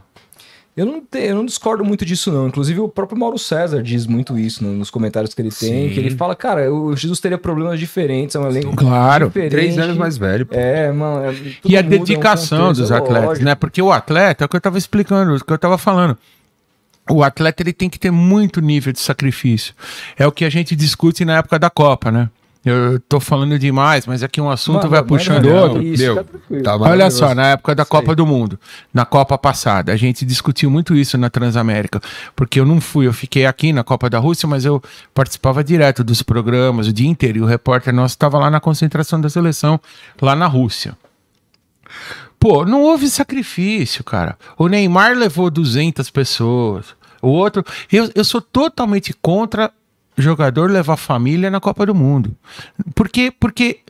[0.77, 2.47] Eu não, te- eu não discordo muito disso, não.
[2.49, 5.89] Inclusive, o próprio Mauro César diz muito isso no- nos comentários que ele tem.
[5.89, 5.95] Sim.
[5.95, 9.27] Que ele fala, cara, o Jesus teria problemas diferentes, é um elenco Claro.
[9.27, 9.51] diferente.
[9.51, 10.47] Três anos mais velho.
[10.47, 10.55] pô.
[10.55, 11.25] É, mano.
[11.27, 13.45] é- E a é dedicação contexto, dos é atletas, lógico.
[13.45, 13.55] né?
[13.57, 16.17] Porque o atleta, é o que eu tava explicando, o que eu tava falando.
[17.11, 19.75] O atleta ele tem que ter muito nível de sacrifício.
[20.17, 22.31] É o que a gente discute na época da Copa, né?
[22.63, 25.83] Eu tô falando demais, mas aqui um assunto Mano, vai manda puxando não, outro.
[25.83, 26.63] isso, Meu, tá tranquilo.
[26.63, 27.87] tá Olha só, na época da.
[27.87, 28.61] Copa do Mundo,
[28.93, 32.01] na Copa passada, a gente discutiu muito isso na Transamérica,
[32.37, 34.83] porque eu não fui, eu fiquei aqui na Copa da Rússia, mas eu
[35.15, 39.21] participava direto dos programas o dia inteiro, e o repórter nosso estava lá na concentração
[39.21, 39.81] da seleção,
[40.21, 40.97] lá na Rússia.
[42.39, 44.37] Pô, não houve sacrifício, cara.
[44.57, 46.87] O Neymar levou 200 pessoas.
[47.21, 47.65] O outro.
[47.93, 49.71] Eu, eu sou totalmente contra
[50.21, 52.37] jogador levar família na Copa do Mundo.
[52.95, 53.81] Porque, porque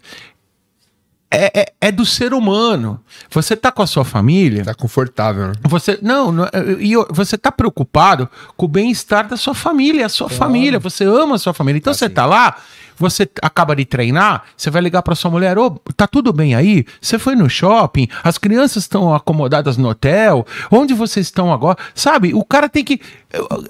[1.30, 3.00] é, é, é do ser humano.
[3.30, 4.64] Você tá com a sua família.
[4.64, 5.52] Tá confortável, né?
[5.62, 6.48] Você não, não
[6.80, 11.36] e você tá preocupado com o bem-estar da sua família, a sua família, você ama
[11.36, 11.78] a sua família.
[11.78, 12.56] Então você tá lá,
[12.98, 16.84] você acaba de treinar, você vai ligar para sua mulher, ô, tá tudo bem aí?
[17.00, 21.78] Você foi no shopping, as crianças estão acomodadas no hotel, onde vocês estão agora?
[21.94, 22.34] Sabe?
[22.34, 23.00] O cara tem que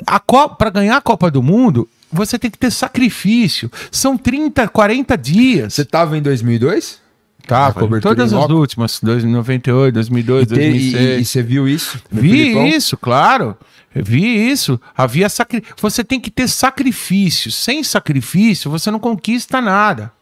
[0.07, 0.19] a
[0.49, 3.71] para ganhar a Copa do Mundo, você tem que ter sacrifício.
[3.91, 5.75] São 30, 40 dias.
[5.75, 6.99] Você tava em 2002?
[7.47, 10.95] Tá, todas as últimas, 98, 2002, E, te- e- 2006.
[11.19, 12.01] e- e você viu isso?
[12.11, 13.57] Vi isso, claro.
[13.93, 14.81] Vi isso.
[14.97, 15.65] Havia sacri...
[15.81, 17.51] Você tem que ter sacrifício.
[17.51, 20.13] Sem sacrifício, você não conquista nada.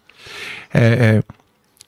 [0.73, 1.23] É, é,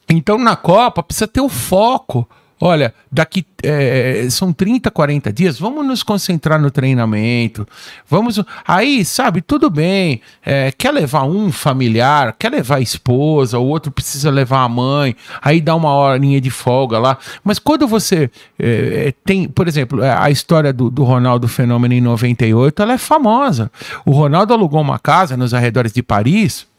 [0.09, 2.27] Então, na Copa, precisa ter o foco.
[2.63, 7.67] Olha, daqui é, são 30, 40 dias, vamos nos concentrar no treinamento.
[8.07, 8.39] Vamos.
[8.67, 10.21] Aí, sabe, tudo bem.
[10.45, 15.15] é, quer levar um familiar, quer levar a esposa, o outro precisa levar a mãe,
[15.41, 17.17] aí dá uma horinha de folga lá.
[17.43, 18.29] Mas quando você
[18.59, 23.71] é, tem, por exemplo, a história do, do Ronaldo Fenômeno em 98, ela é famosa.
[24.05, 26.69] O Ronaldo alugou uma casa nos arredores de Paris.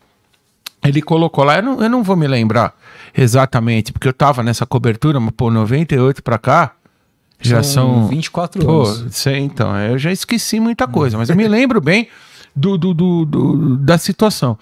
[0.84, 2.74] Ele colocou lá, eu não, eu não vou me lembrar
[3.16, 6.72] exatamente, porque eu tava nessa cobertura, mas pô, 98 pra cá,
[7.40, 8.08] já são.
[8.08, 9.14] 24 Pô, anos.
[9.14, 12.08] sei, então, eu já esqueci muita coisa, mas eu me lembro bem
[12.54, 14.58] do, do, do- do- da situação.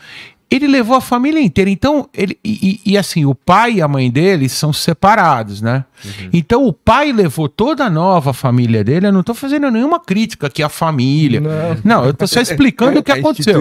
[0.51, 4.11] Ele levou a família inteira, então, ele, e, e- assim, o pai e a mãe
[4.11, 5.85] dele são separados, né?
[6.33, 10.47] Então, o pai levou toda a nova família dele, eu não tô fazendo nenhuma crítica
[10.49, 11.41] aqui à família.
[11.41, 11.51] Não.
[11.85, 13.55] Não, eu tô só explicando o que aconteceu.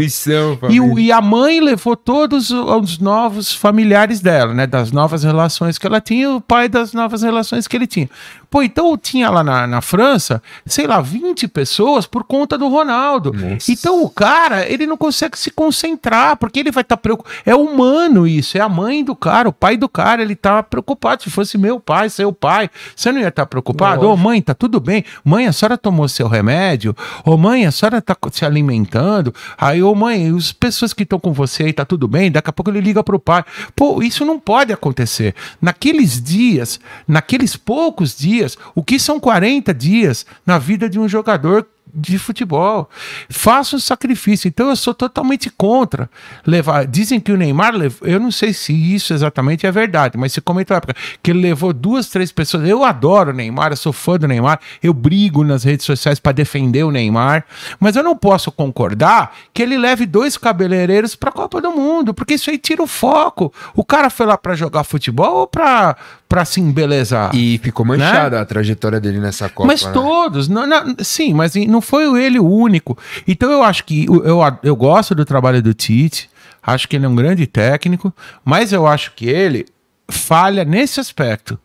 [0.72, 4.66] E, o- e a mãe levou todos os novos familiares dela, né?
[4.66, 8.10] Das novas relações que ela tinha, e o pai das novas relações que ele tinha.
[8.50, 13.32] Pô, então tinha lá na, na França, sei lá, 20 pessoas por conta do Ronaldo.
[13.32, 13.72] Nossa.
[13.72, 17.36] Então o cara, ele não consegue se concentrar, porque ele vai estar preocupado.
[17.46, 21.24] É humano isso, é a mãe do cara, o pai do cara, ele tá preocupado.
[21.24, 24.08] Se fosse meu pai, seu pai, você não ia estar preocupado?
[24.08, 25.04] Ô, mãe, tá tudo bem?
[25.24, 26.96] Mãe, a senhora tomou seu remédio?
[27.24, 29.34] Ô, mãe, a senhora tá se alimentando?
[29.58, 32.32] Aí, ô, mãe, as pessoas que estão com você aí, tá tudo bem?
[32.32, 33.44] Daqui a pouco ele liga pro pai.
[33.76, 35.36] Pô, isso não pode acontecer.
[35.62, 38.39] Naqueles dias, naqueles poucos dias,
[38.76, 42.90] o que são 40 dias na vida de um jogador de futebol.
[43.30, 44.48] Faça um sacrifício.
[44.48, 46.10] Então eu sou totalmente contra
[46.46, 46.86] levar.
[46.86, 48.08] Dizem que o Neymar levou.
[48.08, 51.42] Eu não sei se isso exatamente é verdade, mas se comentou na época que ele
[51.42, 52.68] levou duas, três pessoas.
[52.68, 56.32] Eu adoro o Neymar, eu sou fã do Neymar, eu brigo nas redes sociais para
[56.32, 57.46] defender o Neymar,
[57.80, 62.14] mas eu não posso concordar que ele leve dois cabeleireiros para a Copa do Mundo,
[62.14, 63.54] porque isso aí tira o foco.
[63.76, 65.96] O cara foi lá para jogar futebol ou para
[66.30, 67.32] para se embelezar?
[67.34, 69.66] E ficou manchada a trajetória dele nessa Copa.
[69.66, 69.92] Mas né?
[69.92, 72.98] todos, não, não- sim, mas não foi ele o único.
[73.28, 76.30] Então eu acho que eu, eu, gosto do trabalho do Tite,
[76.62, 79.66] acho que ele é um grande técnico, mas eu acho que ele
[80.10, 81.60] falha nesse aspecto.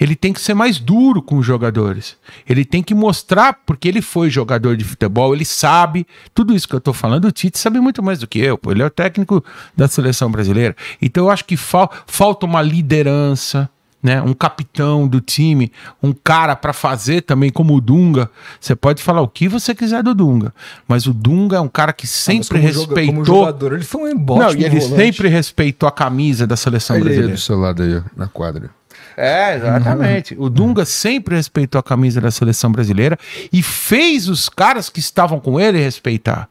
[0.00, 2.16] Ele tem que ser mais duro com os jogadores.
[2.48, 6.06] Ele tem que mostrar, porque ele foi jogador de futebol, ele sabe.
[6.34, 8.58] Tudo isso que eu tô falando, o Tite sabe muito mais do que eu.
[8.58, 9.44] Pô, ele é o técnico
[9.76, 10.74] da seleção brasileira.
[11.00, 13.70] Então eu acho que fal- falta uma liderança
[14.02, 15.70] né, um capitão do time,
[16.02, 18.28] um cara para fazer também como o Dunga.
[18.60, 20.52] Você pode falar o que você quiser do Dunga,
[20.88, 23.14] mas o Dunga é um cara que Mas sempre como joga- respeitou.
[23.14, 24.40] Como jogador, ele foi um embate.
[24.40, 27.34] não, e ele sempre respeitou a camisa da seleção Ele aí brasileira.
[27.36, 28.70] do seu lado aí, na quadra.
[29.16, 30.34] É, exatamente.
[30.38, 33.18] O Dunga sempre respeitou a camisa da seleção brasileira
[33.52, 36.48] e fez os caras que estavam com ele respeitar.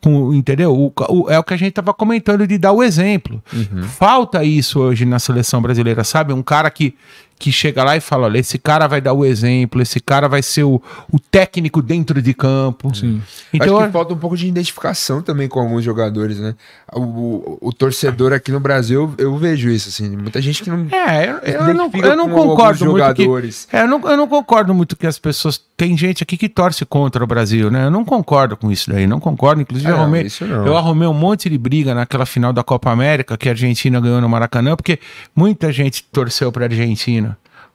[0.00, 0.72] Com, entendeu?
[0.72, 3.42] O- o- é o que a gente estava comentando de dar o exemplo.
[3.96, 6.32] Falta isso hoje na seleção brasileira, sabe?
[6.32, 6.94] Um cara que,
[7.38, 10.42] que chega lá e fala: olha, esse cara vai dar o exemplo, esse cara vai
[10.42, 10.82] ser o,
[11.12, 12.94] o técnico dentro de campo.
[12.94, 13.22] Sim.
[13.52, 16.54] Então, Acho que falta um pouco de identificação também com alguns jogadores, né?
[16.92, 20.16] O, o- o torcedor aqui no Brasil, eu vejo isso, assim.
[20.16, 20.86] Muita gente que não.
[20.90, 21.38] É, eu,
[21.68, 23.68] eu não, eu não concordo muito que, jogadores.
[23.72, 26.84] é, eu, não, eu não concordo muito que as pessoas tem gente aqui que torce
[26.84, 27.84] contra o Brasil, né?
[27.84, 29.60] Eu não concordo com isso daí, não concordo.
[29.62, 30.26] Inclusive Ah, eu, arrumei,
[30.66, 34.20] eu arrumei um monte de briga naquela final da Copa América que a Argentina ganhou
[34.20, 34.98] no Maracanã, porque
[35.34, 37.27] muita gente torceu para Argentina,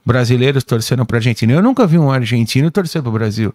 [0.04, 1.52] brasileiros torceram para Argentina.
[1.52, 3.54] Eu nunca vi um argentino torcer para o Brasil.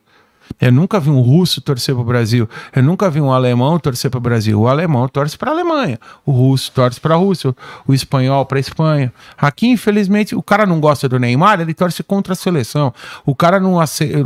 [0.60, 2.50] Eu nunca vi um russo torcer para o Brasil.
[2.76, 4.60] Eu nunca vi um alemão torcer para o Brasil.
[4.60, 6.00] O alemão torce para a Alemanha.
[6.26, 7.56] O russo torce para a Rússia.
[7.88, 9.14] O espanhol para a Espanha.
[9.38, 12.94] Aqui, infelizmente, o cara não gosta do Neymar, ele torce contra a seleção.
[13.26, 13.78] O cara não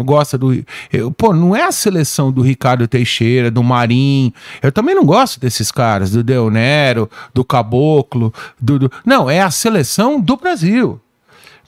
[0.04, 0.64] gosta do.
[0.92, 4.34] Eu, pô, não é a seleção do Ricardo Teixeira, do Marim.
[4.62, 8.34] Eu também não gosto desses caras, do Del Nero, do Caboclo.
[8.60, 8.92] Do...
[9.06, 11.03] Não, é a seleção do Brasil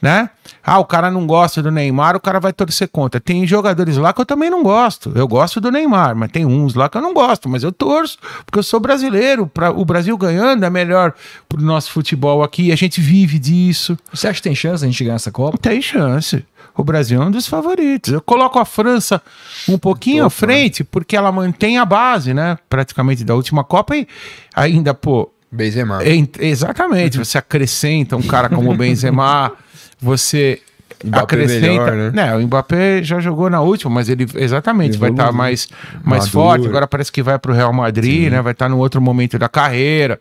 [0.06, 0.30] né?
[0.64, 3.20] Ah, o cara não gosta do Neymar, o cara vai torcer contra.
[3.20, 5.12] Tem jogadores lá que eu também não gosto.
[5.16, 8.20] Eu gosto do Neymar, mas tem uns lá que eu não gosto, mas eu torço,
[8.46, 9.48] porque eu sou brasileiro.
[9.48, 11.16] Pra, o Brasil ganhando é melhor
[11.50, 13.98] pro nosso futebol aqui, a gente vive disso.
[14.14, 15.58] Você acha que tem chance a gente ganhar essa Copa?
[15.58, 16.46] Tem chance.
[16.78, 18.14] O Brasil é um dos favoritos.
[18.14, 19.20] Eu coloco a França
[19.68, 22.60] um pouquinho à frente, porque ela mantém a base, né?
[22.70, 24.08] Praticamente da última Copa e
[24.54, 25.32] ainda, pô.
[25.52, 26.04] Benzema.
[26.04, 27.18] É, exatamente.
[27.18, 29.54] Você acrescenta um cara como o Benzema
[30.00, 30.62] você
[31.04, 31.92] Mbappé acrescenta.
[31.92, 32.12] Melhor, né?
[32.12, 32.36] né?
[32.36, 35.68] o Mbappé já jogou na última, mas ele exatamente ele vai estar tá mais,
[36.04, 36.68] mais forte.
[36.68, 38.30] Agora parece que vai para o Real Madrid, Sim.
[38.30, 38.42] né?
[38.42, 40.20] Vai estar tá no outro momento da carreira.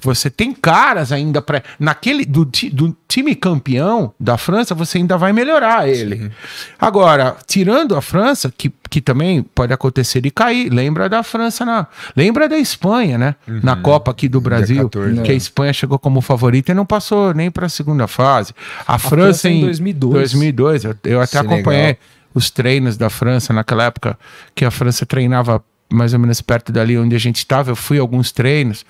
[0.00, 5.32] Você tem caras ainda para naquele do, do time campeão da França, você ainda vai
[5.32, 6.16] melhorar ele.
[6.16, 6.30] Sim.
[6.78, 11.88] Agora, tirando a França, que, que também pode acontecer de cair, lembra da França na,
[12.16, 13.34] lembra da Espanha, né?
[13.48, 13.58] Uhum.
[13.60, 17.34] Na Copa aqui do Brasil, 14, que a Espanha chegou como favorita e não passou
[17.34, 18.54] nem para a segunda fase.
[18.86, 20.84] A, a França, França, em 2012 2002.
[20.84, 21.54] Eu, eu até Senegal.
[21.54, 21.96] acompanhei
[22.32, 24.16] os treinos da França naquela época
[24.54, 25.60] que a França treinava
[25.92, 27.72] mais ou menos perto dali onde a gente estava.
[27.72, 28.86] Eu fui a alguns treinos.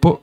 [0.00, 0.20] Pô,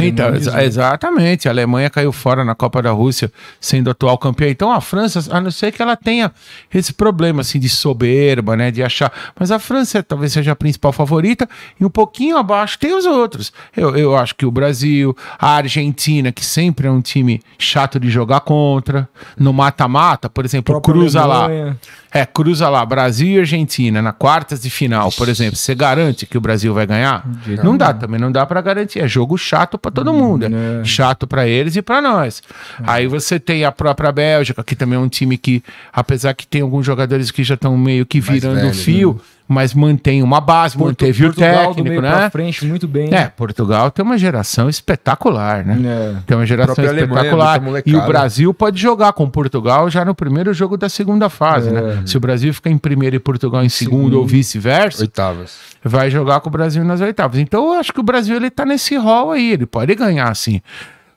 [0.00, 1.48] então, ex exatamente.
[1.48, 3.30] A Alemanha caiu fora na Copa da Rússia,
[3.60, 4.48] sendo atual campeã.
[4.48, 6.32] Então a França, a não ser que ela tenha
[6.72, 10.92] esse problema assim de soberba, né, de achar, mas a França talvez seja a principal
[10.92, 11.48] favorita
[11.78, 13.52] e um pouquinho abaixo tem os outros.
[13.76, 18.08] Eu, eu acho que o Brasil, a Argentina, que sempre é um time chato de
[18.08, 19.08] jogar contra,
[19.38, 21.66] no mata-mata, por exemplo, cruza Alemanha.
[21.66, 21.76] lá.
[22.10, 25.56] É, cruza lá, Brasil e Argentina, na quartas de final, por exemplo.
[25.56, 27.26] Você garante que o Brasil vai ganhar?
[27.62, 29.00] Não dá, também não dá para garantir.
[29.00, 30.46] É jogo chato para todo mundo.
[30.46, 30.84] É.
[30.84, 32.42] Chato para eles e para nós.
[32.80, 32.84] É.
[32.86, 36.62] Aí você tem a própria Bélgica, que também é um time que, apesar que tem
[36.62, 39.14] alguns jogadores que já estão meio que virando fio.
[39.14, 39.33] Né?
[39.46, 42.30] Mas mantém uma base, Porto, manteve Portugal o técnico, né?
[42.30, 43.14] frente muito bem.
[43.14, 45.78] É, Portugal tem uma geração espetacular, né?
[45.84, 46.16] É.
[46.26, 47.60] Tem uma geração espetacular.
[47.60, 51.70] Alemanha, e o Brasil pode jogar com Portugal já no primeiro jogo da segunda fase,
[51.70, 51.78] né?
[51.78, 51.82] é.
[51.82, 52.02] né?
[52.06, 55.56] Se o Brasil ficar em primeiro e Portugal em segundo, segundo ou vice-versa, oitavas.
[55.82, 57.38] Vai jogar com o Brasil nas oitavas.
[57.38, 60.60] Então eu acho que o Brasil ele tá nesse rol aí, ele pode ganhar assim.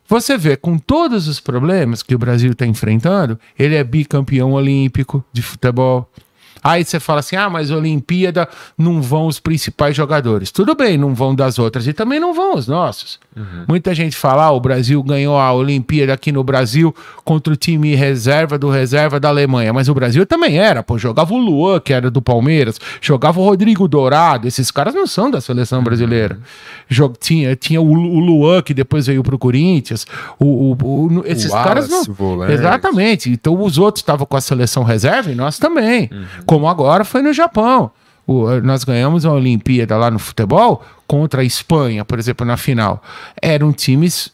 [0.09, 5.23] Você vê, com todos os problemas que o Brasil está enfrentando, ele é bicampeão olímpico
[5.33, 6.09] de futebol.
[6.63, 8.47] Aí você fala assim: ah, mas Olimpíada
[8.77, 10.51] não vão os principais jogadores.
[10.51, 13.19] Tudo bem, não vão das outras e também não vão os nossos.
[13.37, 13.65] Uhum.
[13.67, 16.93] Muita gente fala: ah, o Brasil ganhou a Olimpíada aqui no Brasil
[17.23, 19.71] contra o time reserva do reserva da Alemanha.
[19.71, 23.43] Mas o Brasil também era, pô, jogava o Luan, que era do Palmeiras, jogava o
[23.43, 24.47] Rodrigo Dourado.
[24.47, 26.39] Esses caras não são da seleção brasileira.
[26.89, 27.13] Uhum.
[27.19, 30.05] tinha, tinha o, o, Luan, que depois veio pro Corinthians.
[30.39, 32.03] O, o, o esses caras não.
[32.05, 32.53] Volante.
[32.53, 33.29] Exatamente.
[33.29, 36.09] Então os outros estavam com a seleção reserva e nós também.
[36.11, 37.91] Uhum como agora foi no Japão.
[38.27, 43.01] O, nós ganhamos a Olimpíada lá no futebol contra a Espanha, por exemplo, na final.
[43.41, 44.31] Eram times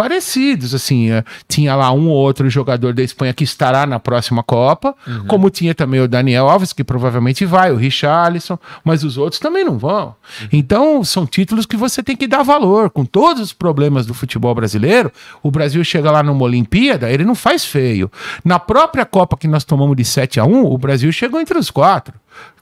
[0.00, 4.42] parecidos, assim, é, tinha lá um ou outro jogador da Espanha que estará na próxima
[4.42, 5.26] Copa, uhum.
[5.26, 9.62] como tinha também o Daniel Alves, que provavelmente vai, o Richarlison, mas os outros também
[9.62, 10.06] não vão.
[10.06, 10.48] Uhum.
[10.52, 12.88] Então, são títulos que você tem que dar valor.
[12.88, 15.12] Com todos os problemas do futebol brasileiro,
[15.42, 18.10] o Brasil chega lá numa Olimpíada, ele não faz feio.
[18.42, 21.70] Na própria Copa que nós tomamos de 7 a 1 o Brasil chegou entre os
[21.70, 22.14] quatro.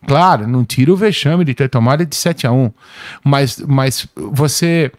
[0.07, 2.73] Claro, não tira o vexame de ter tomado de 7 a 1
[3.23, 4.91] mas, mas você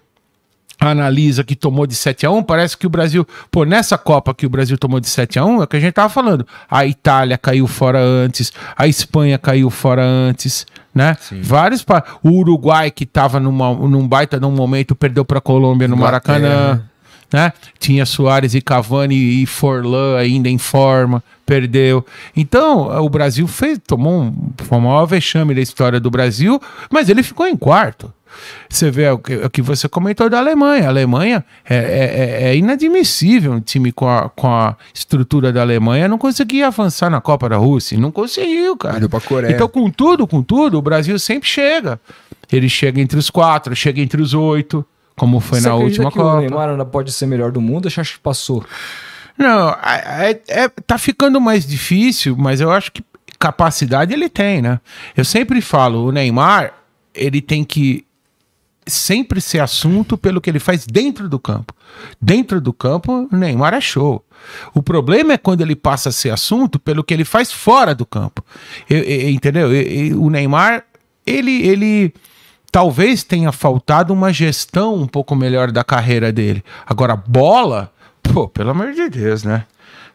[0.79, 4.45] analisa que tomou de 7 a 1 parece que o Brasil, pô, nessa Copa que
[4.45, 6.47] o Brasil tomou de 7 a 1 é o que a gente tava falando.
[6.69, 10.65] A Itália caiu fora antes, a Espanha caiu fora antes,
[10.95, 11.17] né?
[11.19, 11.41] Sim.
[11.41, 11.85] Vários
[12.23, 16.81] o Uruguai que tava numa, num baita num momento perdeu para a Colômbia no Maracanã.
[17.31, 17.53] Né?
[17.77, 22.05] Tinha Soares e Cavani e Forlan ainda em forma, perdeu.
[22.35, 27.07] Então, o Brasil fez, tomou um, foi o maior vexame da história do Brasil, mas
[27.07, 28.11] ele ficou em quarto.
[28.69, 30.85] Você vê o que, o que você comentou da Alemanha.
[30.85, 35.61] A Alemanha é, é, é, é inadmissível um time com a, com a estrutura da
[35.61, 37.97] Alemanha não conseguir avançar na Copa da Rússia.
[37.97, 38.99] Não conseguiu, cara.
[39.51, 41.99] Então, com tudo, com tudo, o Brasil sempre chega.
[42.51, 44.85] Ele chega entre os quatro, chega entre os oito,
[45.19, 46.37] como foi você na última que Copa.
[46.37, 48.63] O Neymar ainda pode ser melhor do mundo, acho que passou.
[49.37, 53.03] Não, é, é, tá ficando mais difícil, mas eu acho que
[53.37, 54.79] capacidade ele tem, né?
[55.15, 56.73] Eu sempre falo, o Neymar,
[57.13, 58.05] ele tem que
[58.87, 61.73] sempre ser assunto pelo que ele faz dentro do campo.
[62.21, 64.25] Dentro do campo, o Neymar é show.
[64.73, 68.05] O problema é quando ele passa a ser assunto pelo que ele faz fora do
[68.05, 68.43] campo.
[68.89, 69.73] Eu, eu, entendeu?
[69.73, 70.83] Eu, o Neymar,
[71.25, 72.13] ele, ele
[72.71, 76.63] talvez tenha faltado uma gestão um pouco melhor da carreira dele.
[76.85, 77.91] Agora, bola,
[78.21, 79.65] pô, pelo amor de Deus, né?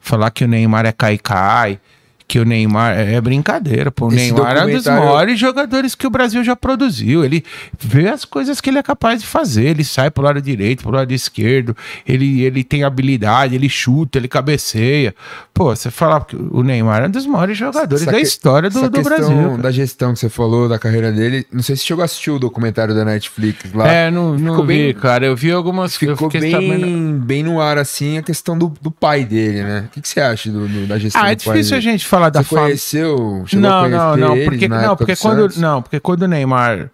[0.01, 1.81] Falar que o Neymar é cai-cai,
[2.27, 4.07] que o Neymar é brincadeira, pô.
[4.07, 7.25] O Esse Neymar é um dos maiores jogadores que o Brasil já produziu.
[7.25, 7.45] Ele
[7.79, 9.67] vê as coisas que ele é capaz de fazer.
[9.67, 11.77] Ele sai pro lado direito, pro lado esquerdo.
[12.07, 15.15] Ele, ele tem habilidade, ele chuta, ele cabeceia.
[15.53, 18.89] Pô, você fala que o Neymar é um dos maiores jogadores essa da história do,
[18.89, 19.37] do Brasil.
[19.37, 19.59] Cara.
[19.59, 22.39] da gestão que você falou, da carreira dele, não sei se chegou a assistir o
[22.39, 23.87] documentário da Netflix lá.
[23.87, 25.27] É, não, não ficou vi, bem, cara.
[25.27, 27.19] Eu vi algumas Ficou bem, sabendo...
[27.21, 29.85] bem no ar, assim, a questão do, do pai dele, né?
[29.87, 32.31] O que, que você acha do, do, da gestão ah, é difícil a gente falar
[32.31, 33.45] da Você conheceu?
[33.53, 36.91] Não, não, não, porque, não, porque quando, não, porque quando o Neymar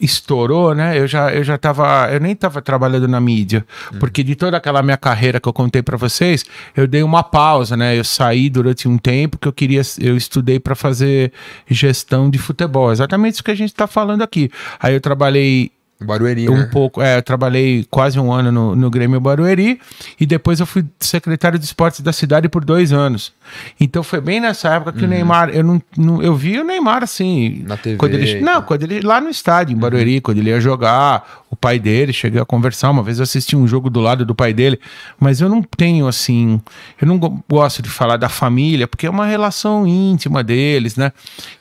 [0.00, 0.98] estourou, né?
[0.98, 4.00] Eu já, eu já tava, eu nem tava trabalhando na mídia, uhum.
[4.00, 6.44] porque de toda aquela minha carreira que eu contei para vocês,
[6.76, 7.96] eu dei uma pausa, né?
[7.96, 11.32] Eu saí durante um tempo que eu queria, eu estudei para fazer
[11.68, 14.50] gestão de futebol, exatamente isso que a gente tá falando aqui.
[14.80, 15.70] Aí eu trabalhei
[16.02, 16.68] Barueri, um né?
[16.72, 19.80] pouco, é, eu trabalhei quase um ano no, no Grêmio Barueri
[20.18, 23.32] e depois eu fui secretário de esportes da cidade por dois anos.
[23.80, 25.06] Então foi bem nessa época que uhum.
[25.06, 27.96] o Neymar, eu não, não, eu vi o Neymar assim, na TV.
[27.96, 30.20] Quando ele, não, quando ele lá no estádio em Barueri, uhum.
[30.20, 33.68] quando ele ia jogar, o pai dele, cheguei a conversar, uma vez eu assisti um
[33.68, 34.80] jogo do lado do pai dele,
[35.20, 36.58] mas eu não tenho assim,
[36.98, 41.12] eu não gosto de falar da família, porque é uma relação íntima deles, né?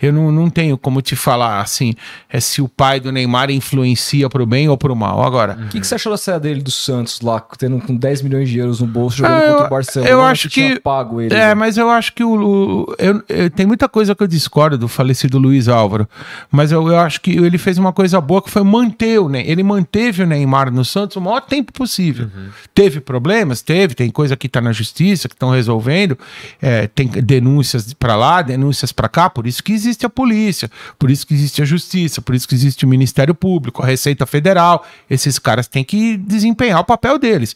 [0.02, 1.94] Eu não, não tenho como te falar assim,
[2.30, 5.22] é se o pai do Neymar influencia pro bem ou pro mal.
[5.22, 5.56] Agora.
[5.56, 5.68] O uhum.
[5.68, 8.58] que, que, você achou da saída dele do Santos lá, tendo com 10 milhões de
[8.58, 10.10] euros no bolso, jogando ah, contra o Barcelona?
[10.10, 10.80] Eu acho que.
[10.80, 11.54] pago ele, é, né?
[11.54, 12.32] mas eu acho que o.
[12.32, 16.08] o eu, eu, tem muita coisa que eu discordo do falecido Luiz Álvaro.
[16.50, 19.52] Mas eu, eu acho que ele fez uma coisa boa que foi manter o Neymar.
[19.52, 22.30] Ele manteve o Neymar no Santos o maior tempo possível.
[22.34, 22.50] Uhum.
[22.74, 23.62] Teve problemas?
[23.62, 23.94] Teve.
[23.94, 26.18] Tem coisa que está na justiça, que estão resolvendo.
[26.62, 29.30] É, tem denúncias para lá, denúncias para cá.
[29.30, 32.56] Por isso que existe a polícia, por isso que existe a justiça, por isso que
[32.56, 34.86] existe o Ministério Público, a Receita Federal.
[35.10, 37.56] Esses caras têm que desempenhar o papel deles.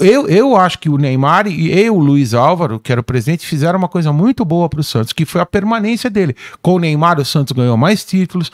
[0.00, 3.46] Eu, eu acho que o Neymar e eu, o Luiz Álvaro, que era o presidente,
[3.46, 6.34] fizeram uma coisa muito boa para o Santos, que foi a permanência dele.
[6.62, 8.50] Com o Neymar, o Santos ganhou mais títulos,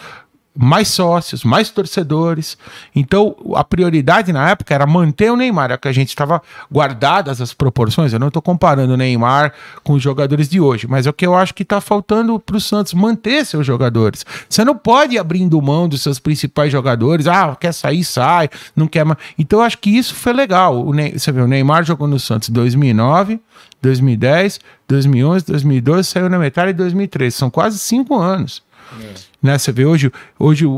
[0.60, 2.59] mais sócios, mais torcedores.
[2.94, 7.40] Então, a prioridade na época era manter o Neymar, é que a gente estava guardadas
[7.40, 8.12] as proporções.
[8.12, 9.52] Eu não estou comparando o Neymar
[9.85, 12.56] com os jogadores de hoje, mas é o que eu acho que está faltando para
[12.56, 14.26] o Santos manter seus jogadores.
[14.48, 17.28] Você não pode ir abrindo mão dos seus principais jogadores.
[17.28, 19.18] Ah, quer sair, sai, não quer mais.
[19.39, 20.85] Então, eu acho que isso foi legal.
[20.85, 23.40] O Ney, você vê, o Neymar jogou no Santos em 2009,
[23.80, 24.59] 2010,
[24.89, 27.36] 2011, 2012, saiu na metade de 2013.
[27.36, 28.62] São quase cinco anos.
[29.01, 29.27] É.
[29.43, 29.56] Né?
[29.56, 30.73] Você vê hoje, hoje o,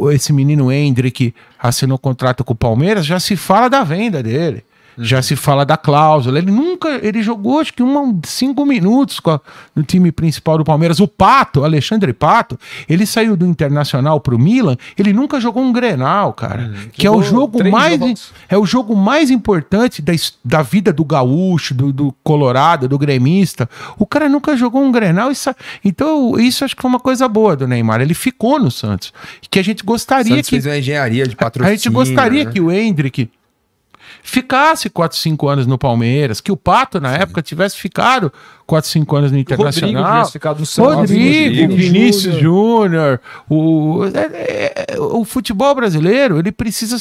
[0.00, 4.64] o, esse menino Hendrick assinou contrato com o Palmeiras, já se fala da venda dele.
[4.98, 6.38] Já se fala da cláusula.
[6.38, 6.88] Ele nunca.
[7.02, 9.40] Ele jogou acho que uma, cinco minutos a,
[9.74, 11.00] no time principal do Palmeiras.
[11.00, 12.58] O Pato, Alexandre Pato,
[12.88, 14.76] ele saiu do Internacional pro Milan.
[14.96, 16.72] Ele nunca jogou um Grenal, cara.
[16.74, 17.98] Hum, que é o jogo mais.
[17.98, 18.32] Jogos.
[18.48, 20.12] É o jogo mais importante da,
[20.44, 23.68] da vida do gaúcho, do, do Colorado, do gremista.
[23.98, 25.30] O cara nunca jogou um Grenal.
[25.84, 28.00] Então, isso acho que foi uma coisa boa do Neymar.
[28.00, 29.12] Ele ficou no Santos.
[29.50, 30.56] Que a gente gostaria Santos que.
[30.56, 31.72] Fez uma engenharia de patrocínio.
[31.72, 32.50] A gente gostaria né?
[32.52, 33.30] que o Hendrick
[34.28, 37.22] ficasse 4, 5 anos no Palmeiras, que o Pato, na Sim.
[37.22, 38.30] época, tivesse ficado
[38.66, 40.02] 4, 5 anos no Internacional.
[40.02, 40.94] Rodrigo Santos.
[40.94, 43.20] Rodrigo, Rodrigo Vinícius Júnior.
[43.48, 46.98] O, é, é, o futebol brasileiro, ele precisa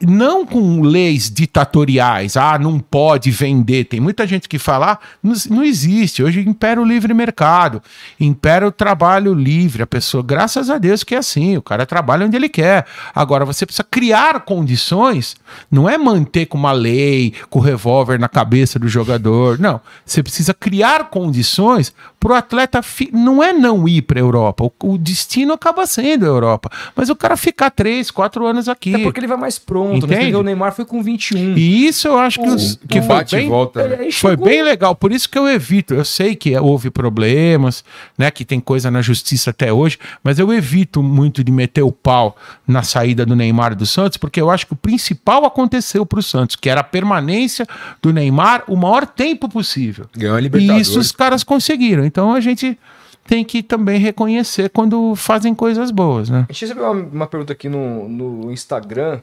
[0.00, 3.84] não com leis ditatoriais, ah, não pode vender.
[3.84, 6.22] Tem muita gente que fala, ah, não, não, existe.
[6.22, 7.82] Hoje impera o livre mercado,
[8.18, 9.82] impera o trabalho livre.
[9.82, 12.86] A pessoa, graças a Deus que é assim, o cara trabalha onde ele quer.
[13.14, 15.36] Agora, você precisa criar condições,
[15.70, 19.58] não é manter com uma lei, com o revólver na cabeça do jogador.
[19.58, 19.80] Não.
[20.04, 23.10] Você precisa criar condições para o atleta, fi...
[23.12, 24.64] não é não ir para a Europa.
[24.64, 26.70] O, o, destino acaba sendo a Europa.
[26.96, 28.94] Mas o cara ficar três, quatro anos aqui.
[28.94, 30.16] Até porque ele vai mais pronto ponto, né?
[30.16, 30.36] Entende?
[30.36, 31.56] O Neymar foi com 21.
[31.56, 34.10] E isso eu acho que, o, os, que foi, bem, volta, né?
[34.10, 34.94] foi bem legal.
[34.94, 35.94] Por isso que eu evito.
[35.94, 37.84] Eu sei que houve problemas,
[38.16, 38.30] né?
[38.30, 42.36] Que tem coisa na justiça até hoje, mas eu evito muito de meter o pau
[42.66, 46.22] na saída do Neymar do Santos, porque eu acho que o principal aconteceu para o
[46.22, 47.66] Santos, que era a permanência
[48.02, 50.06] do Neymar o maior tempo possível.
[50.16, 52.04] Ganhou a E isso os caras conseguiram.
[52.04, 52.78] Então a gente
[53.26, 56.44] tem que também reconhecer quando fazem coisas boas, né?
[56.48, 59.20] Deixa eu receber uma, uma pergunta aqui no, no Instagram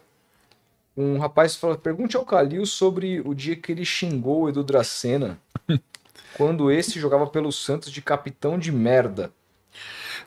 [0.96, 5.38] um rapaz falou: pergunte ao Calil sobre o dia que ele xingou o Edu Dracena
[6.38, 9.32] quando esse jogava pelo Santos de capitão de merda.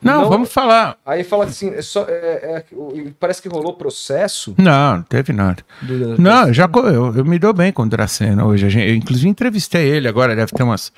[0.03, 0.99] Não, Não- vamos falar.
[1.07, 4.55] Aí fala assim, é só, é- é- parece que rolou processo.
[4.59, 5.65] Não, não teve nada.
[5.81, 8.69] do- Não, já eu, eu me dou bem com o Dracena hoje.
[8.69, 10.93] Gente- eu, inclusive, entrevistei ele agora, deve ter umas,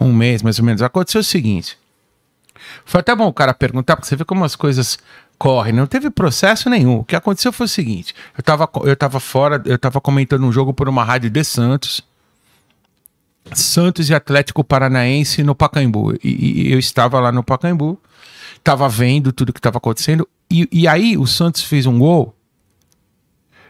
[0.00, 0.82] um mês mais ou menos.
[0.82, 1.78] Aconteceu o seguinte:
[2.84, 4.98] foi até bom o cara perguntar, porque você vê como as coisas
[5.42, 5.72] correm.
[5.72, 6.98] Não teve processo nenhum.
[6.98, 10.52] O que aconteceu foi o seguinte: eu tava, eu tava fora, eu tava comentando um
[10.52, 12.00] jogo por uma rádio de Santos.
[13.52, 16.14] Santos e Atlético Paranaense no Pacaembu.
[16.22, 17.98] E, e eu estava lá no Pacaembu,
[18.56, 20.28] estava vendo tudo que estava acontecendo.
[20.48, 22.32] E, e aí o Santos fez um gol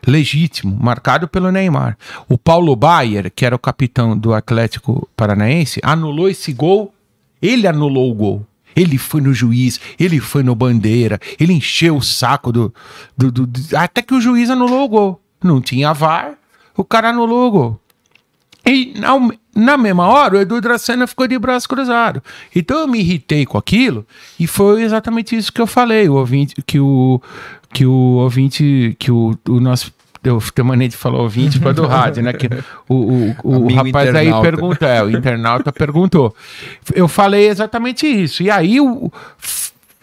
[0.07, 1.97] legítimo, marcado pelo Neymar.
[2.29, 6.93] O Paulo Baier, que era o capitão do Atlético Paranaense, anulou esse gol.
[7.41, 8.47] Ele anulou o gol.
[8.75, 12.75] Ele foi no juiz, ele foi no bandeira, ele encheu o saco do,
[13.17, 15.21] do, do- do- Até que o juiz anulou o gol.
[15.43, 16.35] Não tinha VAR,
[16.77, 17.81] o cara anulou o gol.
[18.65, 19.11] E na,
[19.55, 22.23] na mesma hora, o Edu Dracena ficou de braço cruzado.
[22.55, 24.07] Então eu me irritei com aquilo
[24.39, 26.09] e foi exatamente isso que eu falei.
[26.09, 27.21] O ouvinte, que o,
[27.73, 29.93] que o ouvinte, que o, o nosso.
[30.25, 32.33] Eu tenho mania de falar ouvinte para do rádio, né?
[32.33, 32.49] Que
[32.89, 34.41] o, o, o, o rapaz aí internauta.
[34.43, 36.35] pergunta, é, o internauta perguntou.
[36.95, 38.43] Eu falei exatamente isso.
[38.43, 39.11] E aí o,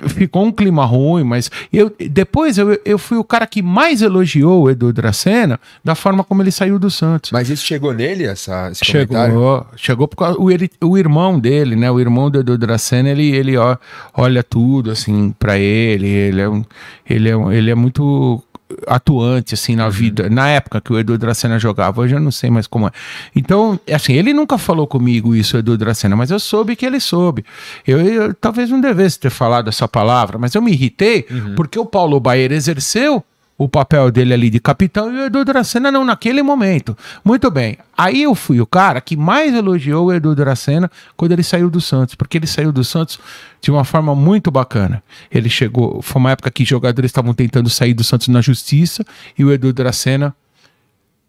[0.07, 4.63] ficou um clima ruim, mas eu depois eu, eu fui o cara que mais elogiou
[4.63, 7.31] o Edu Dracena da forma como ele saiu do Santos.
[7.31, 9.33] Mas isso chegou nele, essa, esse comentário?
[9.33, 11.91] Chegou, chegou por causa, o, ele- o irmão dele, né?
[11.91, 13.75] O irmão do Edu Dracena, ele, ele ó,
[14.13, 16.07] olha tudo assim pra ele.
[16.07, 16.63] Ele é, um,
[17.09, 18.41] ele, é, um- ele é muito
[18.87, 22.49] atuante assim na vida, na época que o Edu Dracena jogava, hoje eu não sei
[22.49, 22.91] mais como é.
[23.35, 27.43] Então, assim, ele nunca falou comigo isso, Edu Dracena, mas eu soube que ele soube.
[27.85, 31.25] Eu, eu talvez não devesse ter falado essa palavra, mas eu me irritei
[31.55, 33.23] porque o Paulo Baier exerceu
[33.60, 36.98] o papel dele ali de capitão e o Edu Dracena não naquele momento.
[37.26, 37.77] Muito bem.
[37.95, 41.81] Aí eu fui o cara que mais elogiou o Edu Dracena quando ele saiu do
[41.81, 43.19] Santos, porque ele saiu do Santos
[43.61, 45.03] de uma forma muito bacana.
[45.30, 49.06] Ele chegou, foi uma época que jogadores estavam tentando sair do Santos na justiça
[49.38, 50.34] e o Edu Dracena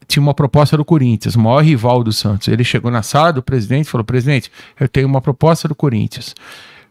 [0.07, 2.47] tinha uma proposta do Corinthians, o maior rival do Santos.
[2.47, 6.35] Ele chegou na sala do presidente e falou: presidente, eu tenho uma proposta do Corinthians.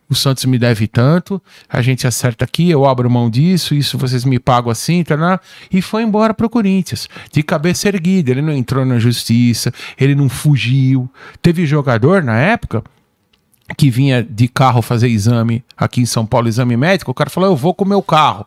[0.10, 4.26] O Santos me deve tanto, a gente acerta aqui, eu abro mão disso, isso vocês
[4.26, 5.40] me pagam assim, tá,
[5.72, 8.32] e foi embora pro Corinthians, de cabeça erguida.
[8.32, 11.10] Ele não entrou na justiça, ele não fugiu.
[11.42, 12.84] Teve jogador na época
[13.78, 17.50] que vinha de carro fazer exame aqui em São Paulo, exame médico, o cara falou:
[17.50, 18.46] Eu vou com o meu carro.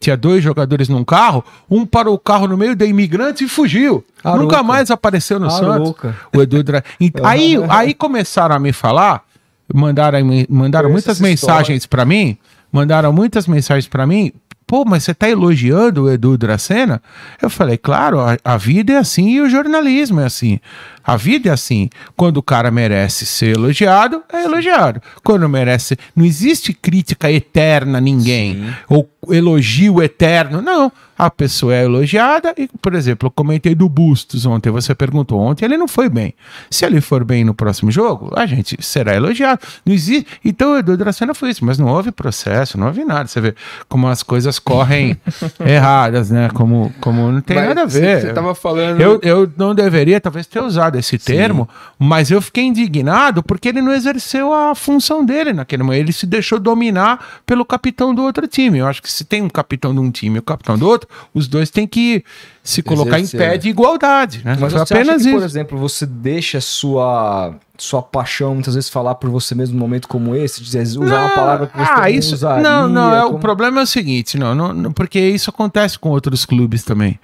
[0.00, 4.04] Tinha dois jogadores num carro, um parou o carro no meio de imigrantes e fugiu.
[4.22, 4.42] Arouca.
[4.42, 6.08] Nunca mais apareceu no Arouca.
[6.08, 6.28] Santos.
[6.34, 6.82] O Edu Dra...
[7.24, 9.22] Aí, aí começaram a me falar,
[9.72, 10.18] mandaram,
[10.48, 12.36] mandaram muitas essa mensagens pra mim,
[12.72, 14.32] mandaram muitas mensagens pra mim.
[14.66, 17.00] Pô, mas você tá elogiando o Edu Dracena?
[17.40, 20.58] Eu falei, claro, a, a vida é assim e o jornalismo é assim.
[21.04, 21.88] A vida é assim.
[22.16, 25.00] Quando o cara merece ser elogiado, é elogiado.
[25.22, 25.96] Quando merece.
[26.16, 28.74] Não existe crítica eterna a ninguém.
[28.88, 30.60] Ou elogio eterno.
[30.60, 30.92] Não.
[31.18, 34.70] A pessoa é elogiada e, por exemplo, eu comentei do Bustos ontem.
[34.70, 36.34] Você perguntou ontem, ele não foi bem.
[36.70, 39.60] Se ele for bem no próximo jogo, a gente será elogiado.
[39.84, 40.26] Não existe.
[40.44, 43.26] Então o Edu Dracena foi isso, mas não houve processo, não houve nada.
[43.26, 43.54] Você vê
[43.88, 45.16] como as coisas correm
[45.64, 46.50] erradas, né?
[46.52, 48.20] Como, como não tem Mas nada a ver.
[48.20, 49.00] Você tava falando.
[49.00, 51.66] Eu, eu não deveria, talvez, ter usado esse termo,
[51.98, 56.00] mas eu fiquei indignado porque ele não exerceu a função dele naquele momento.
[56.00, 58.78] Ele se deixou dominar pelo capitão do outro time.
[58.78, 61.08] Eu acho que se tem um capitão de um time e o capitão do outro,
[61.32, 62.22] os dois têm que
[62.62, 63.40] se colocar Exercer.
[63.40, 64.42] em pé de igualdade.
[64.44, 64.56] Né?
[64.60, 65.38] Mas Foi você apenas que, isso.
[65.38, 70.08] por exemplo, você deixa sua sua paixão muitas vezes falar por você mesmo num momento
[70.08, 73.22] como esse, dizer, usar uma palavra que você ah, não isso, usaria, não, não, é,
[73.24, 76.84] o como- problema é o seguinte, não, não, não, porque isso acontece com outros clubes
[76.84, 77.18] também.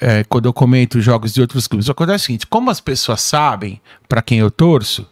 [0.00, 3.80] É, quando eu comento jogos de outros clubes, acontece o seguinte: como as pessoas sabem
[4.08, 5.04] para quem eu torço,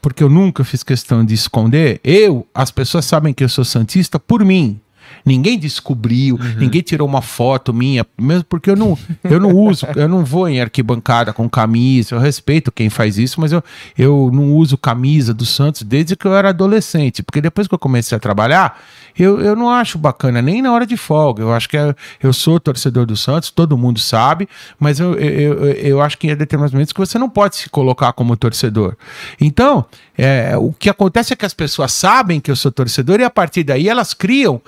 [0.00, 4.18] porque eu nunca fiz questão de esconder, eu, as pessoas sabem que eu sou santista
[4.18, 4.80] por mim.
[5.24, 10.08] Ninguém descobriu, ninguém tirou uma foto minha, mesmo porque eu não, eu não uso, eu
[10.08, 13.62] não vou em arquibancada com camisa, eu respeito quem faz isso, mas eu,
[13.96, 17.78] eu não uso camisa do Santos desde que eu era adolescente, porque depois que eu
[17.78, 18.80] comecei a trabalhar,
[19.18, 21.42] eu, eu não acho bacana, nem na hora de folga.
[21.42, 24.48] Eu acho que é- eu sou torcedor do Santos, todo mundo sabe,
[24.78, 27.68] mas eu, eu, eu, eu acho que em determinados momentos que você não pode se
[27.68, 28.96] colocar como torcedor.
[29.40, 29.84] Então,
[30.16, 33.30] é, o que acontece é que as pessoas sabem que eu sou torcedor e a
[33.30, 34.60] partir daí elas criam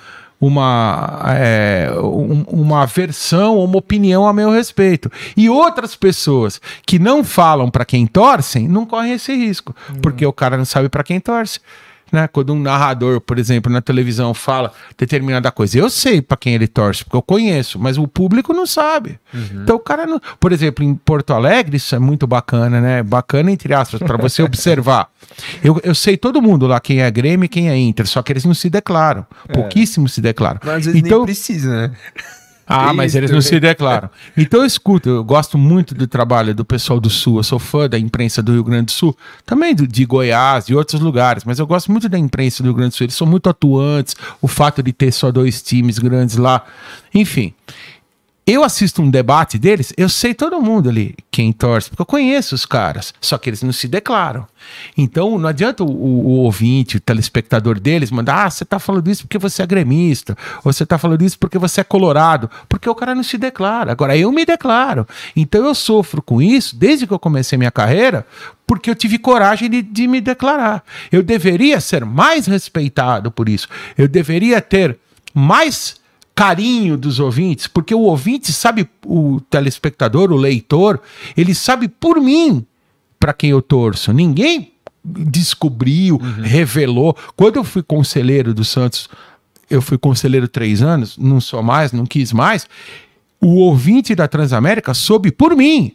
[0.47, 5.11] uma, é, um- uma versão, uma opinião a meu respeito.
[5.37, 10.33] E outras pessoas que não falam para quem torcem não correm esse risco, porque o
[10.33, 11.61] cara não sabe para quem torce.
[12.12, 12.28] Né?
[12.28, 16.66] Quando um narrador, por exemplo, na televisão fala determinada coisa, eu sei para quem ele
[16.66, 19.18] torce, porque eu conheço, mas o público não sabe.
[19.32, 19.62] Uhum.
[19.62, 20.20] Então o cara não.
[20.39, 23.02] Por exemplo, em Porto Alegre, isso é muito bacana, né?
[23.02, 25.09] Bacana, entre aspas, para você observar.
[25.62, 28.32] Eu, eu sei todo mundo lá quem é Grêmio e quem é Inter, só que
[28.32, 29.26] eles não se declaram.
[29.48, 29.52] É.
[29.52, 30.60] Pouquíssimos se declaram.
[30.62, 31.93] Mas às vezes então, nem precisa, né?
[32.66, 32.95] Ah, Isso.
[32.95, 34.09] mas eles não se declaram.
[34.36, 37.89] Então eu escuto, eu gosto muito do trabalho do pessoal do Sul, eu sou fã
[37.89, 41.59] da imprensa do Rio Grande do Sul, também do, de Goiás, de outros lugares, mas
[41.59, 44.49] eu gosto muito da imprensa do Rio Grande do Sul, eles são muito atuantes, o
[44.49, 46.65] fato de ter só dois times grandes lá,
[47.15, 47.53] enfim
[48.47, 52.55] eu assisto um debate deles, eu sei todo mundo ali quem torce, porque eu conheço
[52.55, 54.47] os caras, só que eles não se declaram.
[54.97, 59.23] Então não adianta o, o, ouvinte, o telespectador deles mandar, ah, você tá falando isso
[59.23, 62.95] porque você é gremista, ou você tá falando isso porque você é colorado, porque o
[62.95, 63.93] cara não se declara.
[63.93, 65.07] Agora eu me declaro.
[65.35, 68.27] Então eu sofro com isso desde que eu comecei minha carreira,
[68.66, 70.85] porque eu tive coragem de, de me declarar.
[71.11, 73.69] Eu deveria ser mais respeitado por isso.
[73.97, 74.99] Eu deveria ter
[75.33, 75.97] mais
[76.35, 81.01] carinho dos ouvintes, porque o ouvinte sabe, o telespectador, o leitor,
[81.36, 82.66] ele sabe por mim
[83.20, 84.12] para quem eu torço.
[84.12, 84.73] Ninguém
[85.05, 86.43] descobriu, uhum.
[86.43, 87.16] revelou.
[87.36, 89.09] Quando eu fui conselheiro do Santos,
[89.70, 92.66] eu fui conselheiro três anos, não sou mais, não quis mais.
[93.40, 95.93] O ouvinte da Transamérica soube por mim.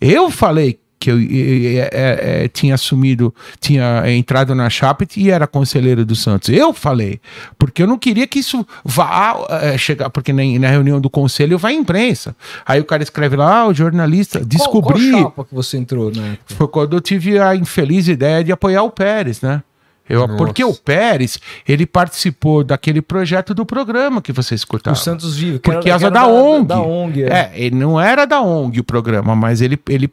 [0.00, 6.02] Eu falei que eu é, é, tinha assumido, tinha entrado na chapa e era conselheiro
[6.02, 6.48] do Santos.
[6.48, 7.20] Eu falei,
[7.58, 11.58] porque eu não queria que isso vá é, chegar, porque na, na, reunião do conselho
[11.58, 12.34] vai imprensa.
[12.64, 15.10] Aí o cara escreve lá, ah, o jornalista descobri.
[15.10, 16.38] Qual, qual chapa que você entrou, né?
[16.46, 19.62] Foi quando eu tive a infeliz ideia de apoiar o Pérez, né?
[20.08, 24.94] Eu, porque o Pérez, ele participou daquele projeto do programa que você escutava.
[24.94, 25.58] O Santos Vive.
[25.58, 26.66] Porque era, da, da, ONG.
[26.66, 27.26] Da, ONG é.
[27.26, 27.52] é.
[27.54, 30.10] ele não era da ONG o programa, mas ele, ele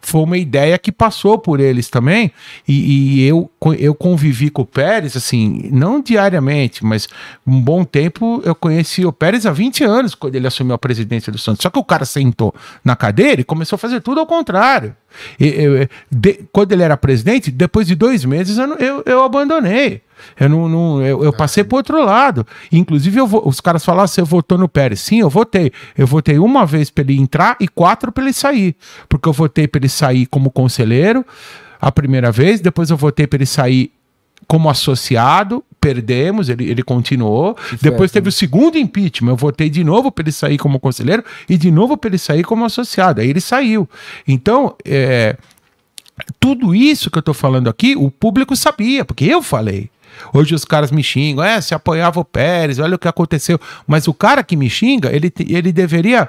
[0.00, 2.32] foi uma ideia que passou por eles também.
[2.66, 7.06] E, e, eu, eu convivi com o Pérez, assim, não diariamente, mas
[7.46, 11.30] um bom tempo eu conheci o Pérez há 20 anos, quando ele assumiu a presidência
[11.30, 11.62] do Santos.
[11.62, 14.96] Só que o cara sentou na cadeira e começou a fazer tudo ao contrário.
[15.38, 20.02] Eu, de, quando ele era presidente, depois de dois meses eu, eu, eu abandonei.
[20.40, 22.46] Eu não, não eu, eu, passei para outro lado.
[22.72, 25.00] Inclusive, eu, os caras falaram: você votou no Pérez?
[25.00, 25.70] Sim, eu votei.
[25.96, 28.74] Eu votei uma vez para ele entrar e quatro para ele sair.
[29.08, 31.24] Porque eu votei para ele sair como conselheiro
[31.80, 33.92] a primeira vez, depois eu votei para ele sair
[34.46, 37.54] como associado, perdemos, ele, ele continuou.
[37.54, 41.24] Que Depois teve o segundo impeachment, eu votei de novo para ele sair como conselheiro
[41.48, 43.20] e de novo para ele sair como associado.
[43.20, 43.88] Aí ele saiu.
[44.26, 45.36] Então, é,
[46.40, 49.90] tudo isso que eu estou falando aqui, o público sabia, porque eu falei.
[50.32, 53.60] Hoje os caras me xingam, é, se apoiava o Pérez, olha o que aconteceu.
[53.86, 56.28] Mas o cara que me xinga, ele, ele deveria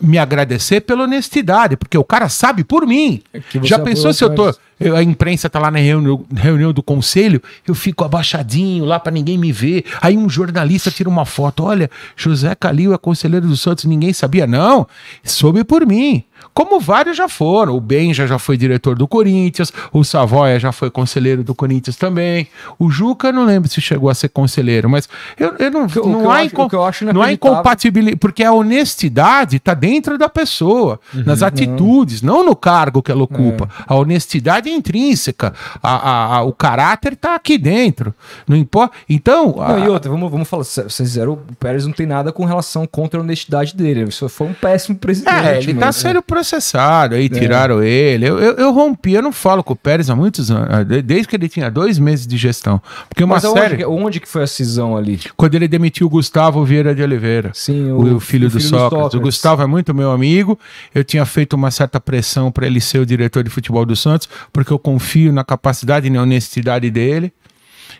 [0.00, 3.22] me agradecer pela honestidade, porque o cara sabe por mim.
[3.34, 4.54] É Já pensou se eu tô.
[4.80, 9.12] Eu, a imprensa tá lá na reunião, reunião do conselho, eu fico abaixadinho lá para
[9.12, 9.84] ninguém me ver.
[10.00, 14.46] Aí um jornalista tira uma foto: olha, José Calil é conselheiro do Santos, ninguém sabia.
[14.46, 14.86] Não,
[15.22, 16.24] soube por mim.
[16.54, 17.76] Como vários já foram.
[17.76, 22.48] O Benja já foi diretor do Corinthians, o Savoia já foi conselheiro do Corinthians também.
[22.78, 25.08] O Juca, não lembro se chegou a ser conselheiro, mas
[25.38, 26.40] eu, eu não, o não, há,
[26.88, 32.38] acho, não há incompatibilidade, porque a honestidade está dentro da pessoa, uhum, nas atitudes, não.
[32.38, 33.68] não no cargo que ela ocupa.
[33.78, 33.84] É.
[33.86, 35.52] A honestidade é intrínseca,
[35.82, 38.14] a, a, a o caráter está aqui dentro.
[38.46, 38.96] Não importa.
[39.08, 39.56] Então.
[39.56, 42.86] Não, e outra, vamos, vamos falar, vocês fizeram, o Pérez não tem nada com relação
[42.86, 44.04] contra a honestidade dele.
[44.04, 45.46] Isso foi um péssimo presidente.
[45.46, 47.28] É, ele está sendo processado, aí é.
[47.28, 48.26] tiraram ele.
[48.26, 51.28] Eu, eu, eu, rompi, eu não falo com o Pérez há muitos anos, ah, desde
[51.28, 52.80] que ele tinha dois meses de gestão.
[53.08, 53.84] Porque uma Mas série.
[53.84, 55.20] Onde, onde que foi a cisão ali?
[55.36, 57.50] Quando ele demitiu o Gustavo Vieira de Oliveira.
[57.54, 59.14] Sim, o, o filho, o do, filho Sócrates.
[59.14, 60.58] O Gustavo é muito meu amigo.
[60.94, 64.28] Eu tinha feito uma certa pressão para ele ser o diretor de futebol do Santos,
[64.60, 67.32] porque eu confio na capacidade e na honestidade dele.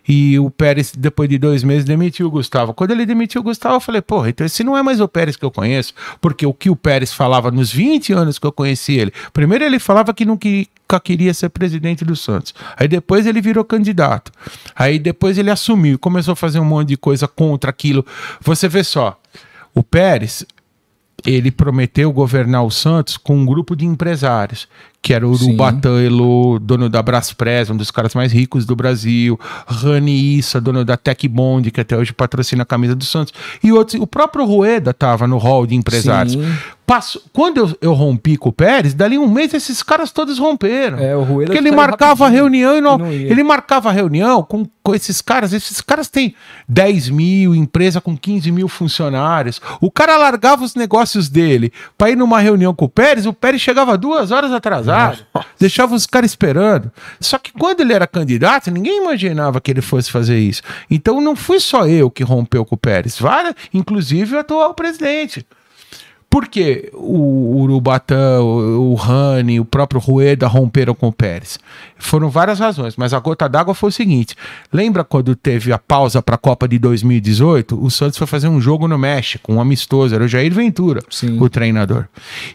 [0.06, 2.74] E o Pérez, depois de dois meses, demitiu o Gustavo.
[2.74, 5.36] Quando ele demitiu o Gustavo, eu falei, porra, então esse não é mais o Pérez
[5.36, 5.94] que eu conheço.
[6.20, 9.78] Porque o que o Pérez falava nos 20 anos que eu conheci ele, primeiro ele
[9.78, 12.54] falava que não queria ser presidente do Santos.
[12.76, 14.30] Aí depois ele virou candidato.
[14.76, 18.04] Aí depois ele assumiu, começou a fazer um monte de coisa contra aquilo.
[18.42, 19.18] Você vê só,
[19.74, 20.44] o Pérez,
[21.24, 24.68] ele prometeu governar o Santos com um grupo de empresários
[25.02, 30.36] que era o Urubatelo, dono da Braspress, um dos caras mais ricos do Brasil, Rani
[30.36, 33.32] Issa, dono da Tech Bond, que até hoje patrocina a camisa do Santos,
[33.62, 36.34] e outros, o próprio Rueda estava no hall de empresários.
[36.34, 36.52] Sim.
[36.86, 40.98] Passo, quando eu, eu, rompi com o Pérez, dali um mês esses caras todos romperam.
[40.98, 44.92] É, o Rueda Porque ele marcava reunião e não, não ele marcava reunião com, com
[44.92, 45.52] esses caras.
[45.52, 46.34] Esses caras têm
[46.68, 49.60] 10 mil, empresa com 15 mil funcionários.
[49.80, 53.62] O cara largava os negócios dele para ir numa reunião com o Pérez, o Pérez
[53.62, 55.26] chegava duas horas atrasado atrasado,
[55.58, 56.90] deixava os caras esperando.
[57.20, 60.62] Só que quando ele era candidato, ninguém imaginava que ele fosse fazer isso.
[60.90, 65.46] Então não fui só eu que rompeu com o Pérez, várias, inclusive o atual presidente.
[66.30, 71.58] Porque o Urubatã, o, o Rani, o próprio Rueda romperam com o Pérez?
[71.98, 74.36] Foram várias razões, mas a gota d'água foi o seguinte:
[74.72, 77.84] lembra quando teve a pausa para a Copa de 2018?
[77.84, 81.36] O Santos foi fazer um jogo no México, um amistoso, era o Jair Ventura, Sim.
[81.40, 82.06] o treinador.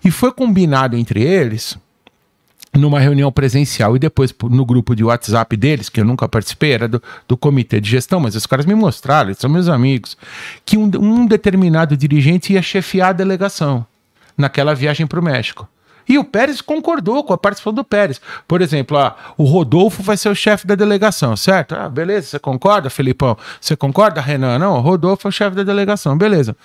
[0.05, 1.77] E foi combinado entre eles
[2.75, 6.87] numa reunião presencial e depois no grupo de WhatsApp deles, que eu nunca participei, era
[6.87, 10.17] do, do comitê de gestão, mas os caras me mostraram, eles são meus amigos,
[10.65, 13.85] que um, um determinado dirigente ia chefiar a delegação
[14.37, 15.67] naquela viagem para o México.
[16.07, 18.21] E o Pérez concordou com a participação do Pérez.
[18.47, 21.73] Por exemplo, ah, o Rodolfo vai ser o chefe da delegação, certo?
[21.73, 23.35] Ah, beleza, você concorda, Felipão?
[23.59, 24.59] Você concorda, Renan?
[24.59, 26.55] Não, o Rodolfo é o chefe da delegação, beleza.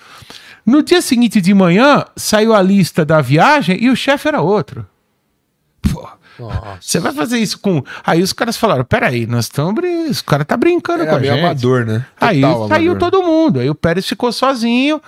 [0.63, 4.85] No dia seguinte de manhã, saiu a lista da viagem e o chefe era outro.
[5.81, 6.07] Pô,
[6.79, 7.83] você vai fazer isso com.
[8.03, 9.73] Aí os caras falaram: peraí, nós estamos.
[9.73, 10.05] Brin...
[10.05, 11.39] Os cara tá brincando Era com a gente.
[11.39, 12.05] amador, né?
[12.19, 13.11] Aí Total saiu amador.
[13.11, 13.59] todo mundo.
[13.59, 15.01] Aí o Pérez ficou sozinho,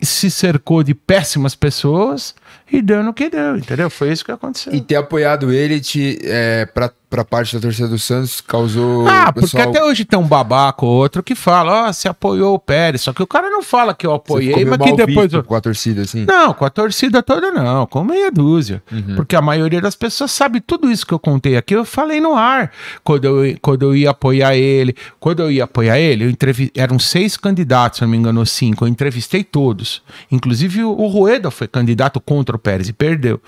[0.00, 2.34] se cercou de péssimas pessoas
[2.70, 3.90] e deu no que deu, entendeu?
[3.90, 4.72] Foi isso que aconteceu.
[4.74, 9.06] E ter apoiado ele te, é, pra, pra parte da torcida do Santos causou.
[9.08, 12.08] Ah, o porque pessoal- até hoje tem um babaca ou outro que fala, ó, você
[12.08, 13.02] apoiou o Pérez.
[13.02, 15.32] Só que o cara não fala que eu apoiei, mas que depois.
[15.44, 16.24] com a torcida, assim.
[16.24, 18.80] Não, com a torcida toda não, com meia dúzia.
[19.16, 22.34] Porque a maioria das pessoas sabe tudo isso que eu contei aqui, eu falei no
[22.36, 22.70] ar.
[23.02, 26.70] Quando eu, quando eu ia apoiar ele, quando eu ia apoiar ele, eu entrevi...
[26.76, 28.84] eram seis candidatos, se não me engano, cinco.
[28.84, 30.00] Eu entrevistei todos.
[30.30, 33.40] Inclusive o, Rueda foi candidato contra o Pérez e perdeu.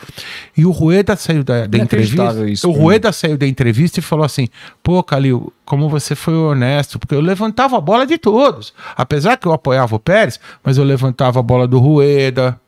[0.56, 2.51] E o Rueda saiu da, da entrevista.
[2.51, 2.78] isso, o né?
[2.78, 4.49] Rueda saiu da entrevista e falou assim:
[4.83, 8.74] pô, Calil, como você foi honesto, porque eu levantava a bola de todos.
[8.97, 12.61] Apesar que eu apoiava o Pérez, mas eu levantava a bola do Rueda.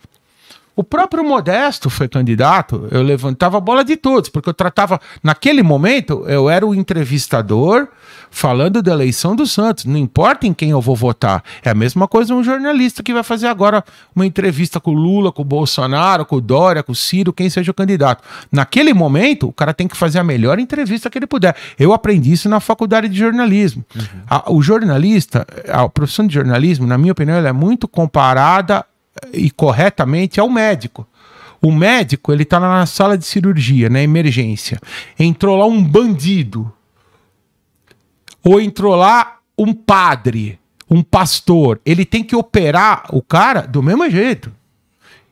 [0.77, 5.63] O próprio Modesto foi candidato, eu levantava a bola de todos, porque eu tratava, naquele
[5.63, 7.87] momento, eu era o entrevistador
[8.29, 11.45] falando da eleição do Santos, não importa em quem eu vou votar.
[11.63, 13.85] É a mesma coisa um jornalista que vai fazer agora
[14.17, 17.49] uma entrevista com o Lula, com o Bolsonaro, com o Dória, com o Ciro, quem
[17.49, 18.25] seja o candidato.
[18.51, 21.55] Naquele momento, o cara tem que fazer a melhor entrevista que ele puder.
[21.79, 23.85] Eu aprendi isso na faculdade de jornalismo.
[24.29, 28.85] A- o jornalista, a profissão de jornalismo, na minha opinião, ela é muito comparada
[29.33, 31.07] e corretamente ao médico.
[31.61, 34.79] O médico, ele tá na sala de cirurgia, na emergência.
[35.19, 36.71] Entrou lá um bandido.
[38.45, 40.59] Ou entrou lá um padre,
[40.91, 41.81] um pastor.
[41.87, 44.53] Ele tem que operar o cara do mesmo jeito.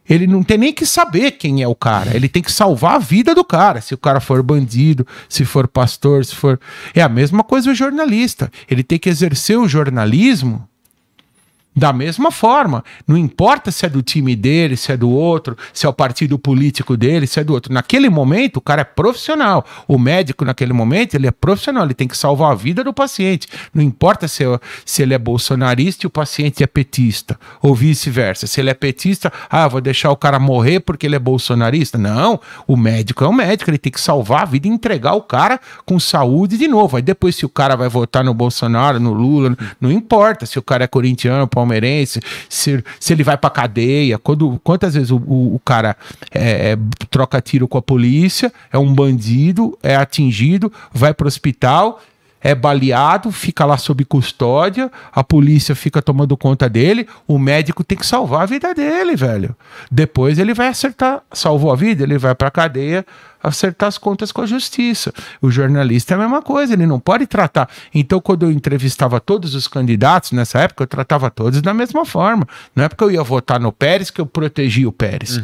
[0.08, 2.16] Ele não tem nem que saber quem é o cara.
[2.16, 3.80] Ele tem que salvar a vida do cara.
[3.80, 6.58] Se o cara for bandido, se for pastor, se for.
[6.94, 8.50] É a mesma coisa o jornalista.
[8.70, 10.66] Ele tem que exercer o jornalismo
[11.74, 12.84] da mesma forma.
[13.06, 16.38] Não importa se é do time dele, se é do outro, se é o partido
[16.38, 17.72] político dele, se é do outro.
[17.72, 19.64] Naquele momento, o cara é profissional.
[19.88, 21.84] O médico, naquele momento, ele é profissional.
[21.84, 23.48] Ele tem que salvar a vida do paciente.
[23.72, 28.46] Não importa se, é- se ele é bolsonarista e o paciente é petista, ou vice-versa.
[28.46, 31.96] Se ele é petista, ah, vou deixar o cara morrer porque ele é bolsonarista.
[31.96, 33.70] Não, o médico é o médico.
[33.70, 36.96] Ele tem que salvar a vida e entregar o cara com saúde de novo.
[36.96, 40.62] Aí depois, se o cara vai votar no Bolsonaro, no Lula, não importa se o
[40.62, 44.18] cara é corintiano, palmeirense, se, se ele vai pra cadeia.
[44.18, 45.96] Quando, quantas vezes o, o, o cara
[46.30, 46.78] é, é,
[47.08, 52.00] troca tiro com a polícia, é um bandido, é atingido, vai pro hospital,
[52.40, 57.96] é baleado, fica lá sob custódia, a polícia fica tomando conta dele, o médico tem
[57.96, 59.54] que salvar a vida dele, velho.
[59.90, 63.06] Depois ele vai acertar, salvou a vida, ele vai pra cadeia
[63.42, 65.12] acertar as contas com a justiça.
[65.40, 67.68] O jornalista é a mesma coisa, ele não pode tratar.
[67.94, 72.46] Então, quando eu entrevistava todos os candidatos nessa época, eu tratava todos da mesma forma.
[72.74, 75.40] Não é porque eu ia votar no Pérez que eu protegi o Pérez.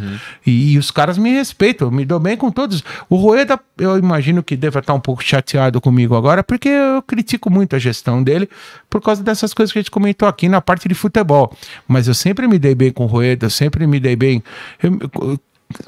[0.47, 2.83] E, e os caras me respeitam, eu me dou bem com todos.
[3.09, 7.51] O Rueda, eu imagino que deva estar um pouco chateado comigo agora, porque eu critico
[7.51, 8.49] muito a gestão dele
[8.89, 11.55] por causa dessas coisas que a gente comentou aqui na parte de futebol.
[11.87, 14.43] Mas eu sempre me dei bem com o Rueda, eu sempre me dei bem.
[14.83, 15.39] eu-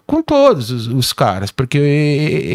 [0.06, 1.78] com todos os, os caras, porque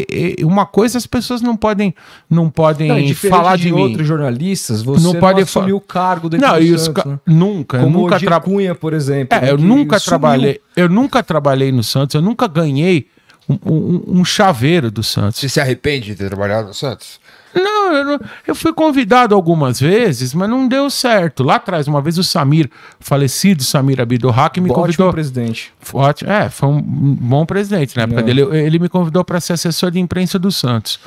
[0.08, 1.92] é, é, uma coisa as pessoas não podem
[2.30, 3.80] não podem Não, e falar de, mim.
[3.80, 7.02] outros jornalistas, você Não não, pode assumiu o cargo dentro Não, do e os Santos,
[7.02, 7.18] ca- né?
[7.26, 8.54] nunca, eu Como nunca o Gil trabalhei.
[8.56, 9.36] Cunha, por exemplo.
[9.36, 10.08] É, né, eu nunca sumiu.
[10.20, 13.08] trabalhei, eu nunca trabalhei no Santos, eu nunca ganhei
[13.48, 15.40] um, um- um chaveiro do Santos.
[15.40, 17.18] Você se arrepende de ter trabalhado no Santos?
[17.56, 21.42] Não eu, não- eu fui convidado algumas vezes, mas não deu certo.
[21.42, 22.70] Lá atrás, uma vez o Samir,
[23.00, 25.12] falecido Samir Abdurrak, me Ótimo convidou.
[25.12, 25.72] presidente.
[25.80, 26.30] Foi ótimo.
[26.30, 28.22] É, foi um bom presidente na época É.
[28.22, 28.42] dele.
[28.42, 31.00] Ele me convidou para ser assessor de imprensa do Santos.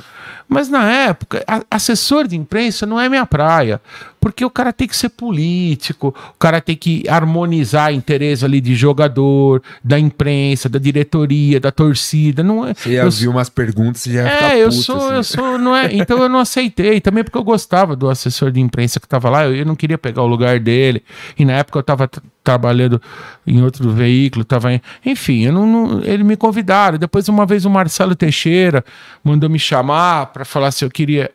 [0.48, 3.80] Mas na época, assessor de imprensa não é minha praia.
[4.20, 8.74] Porque o cara tem que ser político, o cara tem que harmonizar interesse ali de
[8.74, 12.42] jogador, da imprensa, da diretoria, da torcida.
[12.42, 14.96] Não é, Você ia eu, ouvir umas perguntas e já é, ficar eu puto, sou,
[14.96, 15.14] assim.
[15.14, 18.60] eu sou, não é, então eu não aceitei, também porque eu gostava do assessor de
[18.60, 21.02] imprensa que tava lá, eu, eu não queria pegar o lugar dele,
[21.38, 23.00] e na época eu tava tra- trabalhando
[23.46, 27.64] em outro veículo, tava em, enfim, eu não, não- ele me convidaram, depois uma vez
[27.64, 28.84] o Marcelo Teixeira
[29.24, 31.30] mandou me chamar para falar se eu queria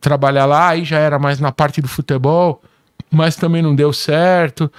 [0.00, 2.60] trabalhar lá, aí já era mais na parte do futebol,
[3.10, 4.70] mas também não deu certo.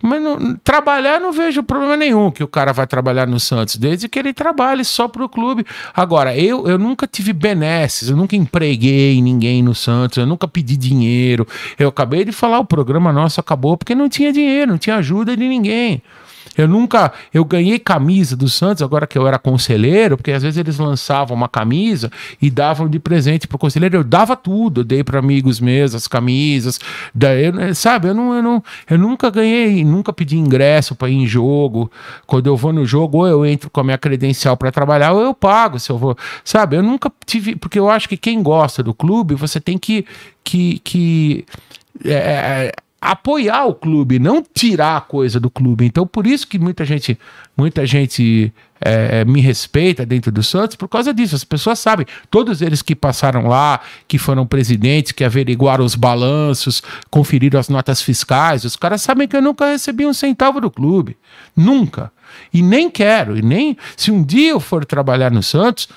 [0.00, 4.08] Mas não- trabalhar não vejo problema nenhum que o cara vai trabalhar no Santos, desde
[4.08, 5.66] que ele trabalhe só pro clube.
[5.92, 10.76] Agora, eu, eu nunca tive benesses, eu nunca empreguei ninguém no Santos, eu nunca pedi
[10.76, 11.46] dinheiro.
[11.78, 15.36] Eu acabei de falar, o programa nosso acabou porque não tinha dinheiro, não tinha ajuda
[15.36, 16.00] de ninguém.
[16.58, 20.58] Eu nunca, eu ganhei camisa do Santos agora que eu era conselheiro, porque às vezes
[20.58, 22.10] eles lançavam uma camisa
[22.42, 26.08] e davam de presente pro conselheiro, eu dava tudo, eu dei para amigos meus as
[26.08, 26.80] camisas,
[27.14, 31.14] daí, eu, sabe, eu não, eu não, eu nunca ganhei, nunca pedi ingresso para ir
[31.14, 31.90] em jogo.
[32.26, 35.22] Quando eu vou no jogo, ou eu entro com a minha credencial para trabalhar, ou
[35.22, 36.76] eu pago se eu vou, sabe?
[36.76, 40.04] Eu nunca tive, porque eu acho que quem gosta do clube, você tem que
[40.42, 41.44] que, que
[42.04, 45.84] é, apoiar o clube, não tirar a coisa do clube.
[45.84, 47.18] Então, por isso que muita gente,
[47.56, 51.36] muita gente é, me respeita dentro do Santos por causa disso.
[51.36, 56.82] As pessoas sabem, todos eles que passaram lá, que foram presidentes, que averiguaram os balanços,
[57.08, 61.16] conferiram as notas fiscais, os caras sabem que eu nunca recebi um centavo do clube.
[61.56, 62.10] Nunca.
[62.52, 63.36] E nem quero.
[63.36, 63.76] E nem.
[63.96, 65.88] Se um dia eu for trabalhar no Santos,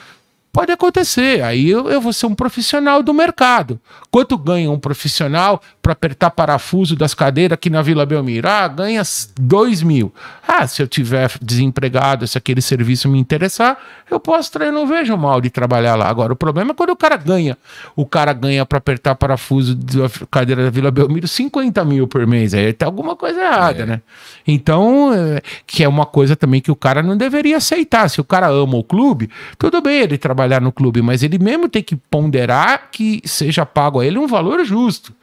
[0.54, 3.80] Pode acontecer, aí eu, eu vou ser um profissional do mercado.
[4.12, 8.50] Quanto ganha um profissional para apertar parafuso das cadeiras aqui na Vila Belmiro?
[8.50, 9.02] Ah, ganha
[9.40, 10.14] 2 mil.
[10.46, 13.78] Ah, se eu tiver desempregado, se aquele serviço me interessar,
[14.10, 16.10] eu posso, tra- eu não vejo mal de trabalhar lá.
[16.10, 17.58] Agora, o problema é quando o cara ganha.
[17.96, 22.54] O cara ganha para apertar parafuso da cadeira da Vila Belmiro 50 mil por mês.
[22.54, 24.02] Aí tem alguma coisa errada, né?
[24.46, 28.10] Então, é, que é uma coisa também que o cara não deveria aceitar.
[28.10, 31.70] Se o cara ama o clube, tudo bem ele trabalhar no clube, mas ele mesmo
[31.70, 35.14] tem que ponderar que seja pago a ele um valor justo.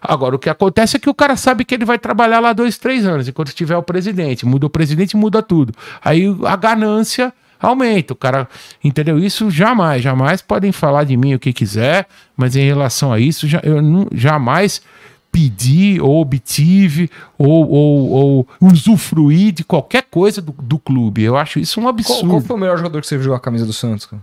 [0.00, 2.78] Agora, o que acontece é que o cara sabe que ele vai trabalhar lá dois,
[2.78, 4.46] três anos, enquanto tiver o presidente.
[4.46, 5.74] Muda o presidente, muda tudo.
[6.02, 8.12] Aí a ganância aumenta.
[8.12, 8.48] O cara,
[8.82, 9.18] entendeu?
[9.18, 12.06] Isso jamais, jamais podem falar de mim o que quiser,
[12.36, 14.80] mas em relação a isso, eu não, jamais
[15.32, 21.22] pedi ou obtive ou, ou, ou usufruir de qualquer coisa do, do clube.
[21.22, 22.28] Eu acho isso um Qual, absurdo.
[22.28, 24.22] qual foi o melhor jogador que você viu a camisa do Santos, cara?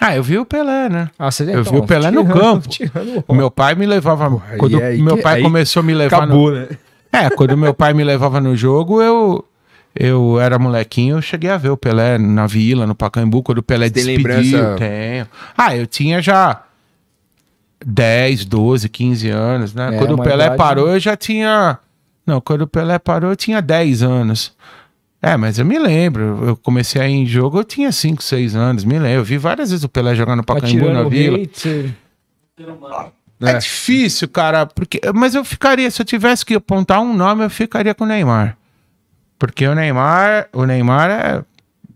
[0.00, 1.10] Ah, eu vi o Pelé, né?
[1.18, 2.66] Ah, você Eu vi o Pelé no campo.
[2.68, 4.42] tirando O meu pai me levava.
[4.50, 6.18] aí- quando aí meu pai aí começou a me levar.
[6.26, 6.68] no- Acabou, né?
[7.12, 9.44] É, quando meu pai me levava no jogo, eu
[9.94, 13.62] eu era molequinho, eu cheguei a ver o Pelé na Vila, no Pacaembu, quando o
[13.62, 14.38] Pelé Tem despediu.
[14.38, 14.76] lembrança?
[14.78, 15.26] Tenho.
[15.58, 16.62] Ah, eu tinha já
[17.84, 19.94] 10, 12, 15 anos, né?
[19.94, 21.78] É, quando o Pelé idade- parou, eu já tinha
[22.26, 24.52] Não, quando o Pelé parou, eu tinha 10 anos.
[25.22, 28.56] É, mas eu me lembro, eu comecei a ir em jogo, eu tinha 5, 6
[28.56, 29.18] anos, me lembro.
[29.18, 31.36] Eu vi várias vezes o Pelé jogando no Pacaembu na Vila.
[31.38, 31.94] hate, você-
[33.42, 33.58] É.
[33.58, 37.94] difícil, cara, porque mas eu ficaria, se eu tivesse que apontar um nome, eu ficaria
[37.94, 38.56] com o Neymar.
[39.38, 41.44] Porque o Neymar, o Neymar é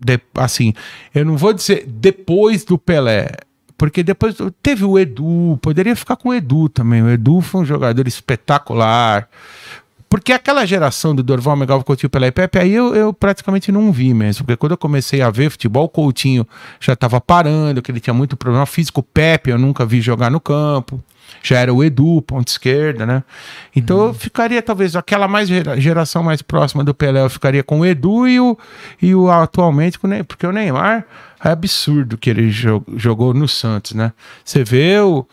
[0.03, 0.73] de- assim,
[1.13, 3.29] eu não vou dizer depois do Pelé,
[3.77, 7.03] porque depois teve o Edu, poderia ficar com o Edu também.
[7.03, 9.27] O Edu foi um jogador espetacular.
[10.15, 13.91] Porque aquela geração do Dorval, Megal, Coutinho, Pelé e Pepe, aí eu, eu praticamente não
[13.91, 14.45] vi mesmo.
[14.45, 16.47] Porque quando eu comecei a ver futebol, o Coutinho
[16.79, 19.01] já estava parando, que ele tinha muito problema físico.
[19.01, 21.03] O Pepe eu nunca vi jogar no campo.
[21.43, 23.23] Já era o Edu, ponta esquerda, né?
[23.75, 27.81] Então eu ficaria, talvez, aquela mais gera- geração mais próxima do Pelé, eu ficaria com
[27.81, 28.57] o Edu e o,
[29.01, 30.25] e o atualmente com o Neymar.
[30.25, 31.05] Porque o Neymar
[31.43, 34.13] é absurdo que ele jo- jogou no Santos, né?
[34.45, 35.25] Você vê o,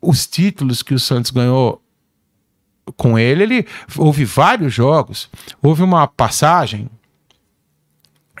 [0.00, 1.80] os títulos que o Santos ganhou
[2.96, 5.28] com ele, ele houve vários jogos.
[5.62, 6.88] Houve uma passagem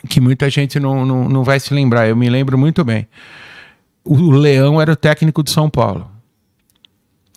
[0.08, 2.08] que muita gente não, não, não vai se lembrar.
[2.08, 3.06] Eu me lembro muito bem.
[4.04, 6.10] O Leão era o técnico de São Paulo.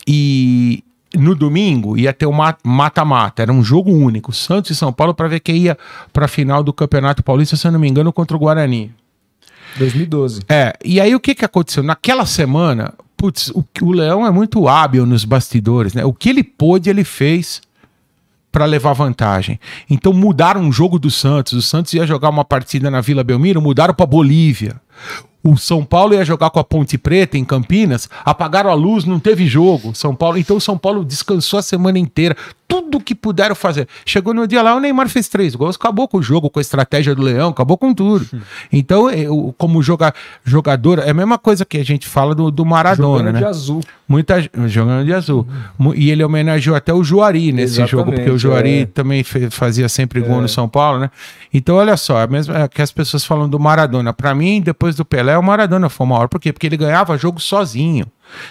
[0.07, 0.83] E
[1.15, 5.13] no domingo ia ter o ma- mata-mata, era um jogo único, Santos e São Paulo,
[5.13, 5.77] para ver quem ia
[6.11, 8.91] para a final do Campeonato Paulista, se eu não me engano, contra o Guarani.
[9.77, 10.41] 2012.
[10.49, 11.83] É, e aí o que que aconteceu?
[11.83, 16.03] Naquela semana, putz, o, o Leão é muito hábil nos bastidores, né?
[16.03, 17.61] O que ele pôde, ele fez
[18.51, 19.57] para levar vantagem.
[19.89, 21.53] Então mudaram o jogo do Santos.
[21.53, 24.75] O Santos ia jogar uma partida na Vila Belmiro, mudaram para Bolívia.
[25.41, 29.21] O São Paulo ia jogar com a Ponte Preta em Campinas, apagaram a luz, não
[29.21, 29.95] teve jogo.
[29.95, 32.35] São Paulo, então o São Paulo descansou a semana inteira.
[32.81, 33.87] Tudo que puderam fazer.
[34.05, 36.61] Chegou no dia lá, o Neymar fez três gols, acabou com o jogo, com a
[36.61, 38.25] estratégia do Leão, acabou com tudo.
[38.71, 40.13] Então, eu, como joga,
[40.43, 43.39] jogador, é a mesma coisa que a gente fala do, do Maradona, Jogando né?
[43.39, 43.81] de azul.
[44.07, 45.47] Muita jogando de azul.
[45.77, 48.85] Mu- E ele homenageou até o Juari nesse Exatamente, jogo, porque o Juari é.
[48.85, 51.09] também fe- fazia sempre gol no São Paulo, né?
[51.53, 54.11] Então, olha só, é mesmo é que as pessoas falam do Maradona.
[54.13, 56.27] Pra mim, depois do Pelé, o Maradona foi o maior.
[56.27, 56.51] Por quê?
[56.51, 58.05] Porque ele ganhava jogo sozinho.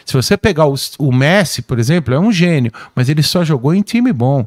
[0.05, 3.83] Se você pegar o Messi, por exemplo, é um gênio, mas ele só jogou em
[3.83, 4.47] time bom.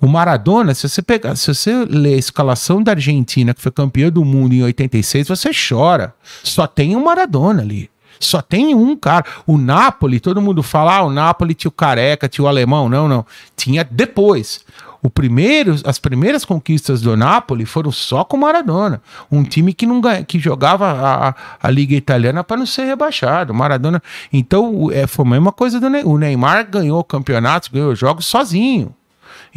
[0.00, 4.10] O Maradona, se você pegar, se você ler a escalação da Argentina, que foi campeã
[4.10, 6.14] do mundo em 86, você chora.
[6.42, 7.88] Só tem o Maradona ali.
[8.18, 9.24] Só tem um cara.
[9.46, 12.88] O Napoli, todo mundo fala, ah, o Napoli tinha o Careca, tinha o Alemão.
[12.88, 13.24] Não, não.
[13.56, 14.60] Tinha depois.
[15.02, 19.00] O primeiro, as primeiras conquistas do Napoli foram só com Maradona.
[19.30, 23.52] Um time que, não que jogava a, a- Liga Italiana para não ser rebaixado.
[23.54, 24.02] Maradona.
[24.32, 26.12] Então, é, foi a mesma coisa do Neymar.
[26.12, 28.94] O Neymar ganhou campeonatos, ganhou jogos sozinho.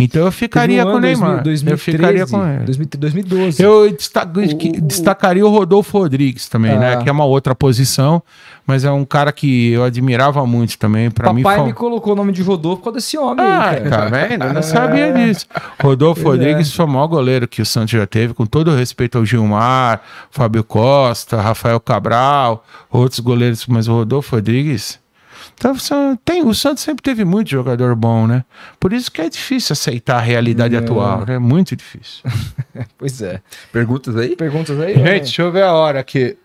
[0.01, 1.43] Então eu ficaria um com o Neymar.
[1.43, 2.85] 2013, eu ficaria com ele.
[2.97, 3.61] 2012.
[3.61, 6.79] Eu desta- O- destacaria o Rodolfo Rodrigues também, Ah.
[6.79, 6.97] né?
[7.03, 8.23] Que é uma outra posição,
[8.65, 11.11] mas é um cara que eu admirava muito também.
[11.11, 13.81] Para mim Papai me colocou o nome de Rodolfo por causa desse homem Ah, aí,
[13.81, 13.89] cara.
[13.89, 14.45] tá vendo?
[14.45, 15.45] Eu não sabia disso.
[15.83, 16.43] Rodolfo Pois é.
[16.45, 19.25] Rodrigues foi o maior goleiro que o Santos já teve, com todo o respeito ao
[19.25, 20.01] Gilmar,
[20.31, 24.97] Fábio Costa, Rafael Cabral, outros goleiros, mas o Rodolfo Rodrigues.
[25.59, 25.75] Então,
[26.23, 28.45] tem, o Santos sempre teve muito jogador bom, né?
[28.79, 31.35] Por isso que é difícil aceitar a realidade atual, né?
[31.35, 32.23] É muito difícil.
[32.97, 33.41] Pois é.
[33.73, 34.37] Perguntas aí?
[34.37, 34.93] Perguntas aí?
[34.93, 36.37] Gente, deixa eu ver a hora aqui.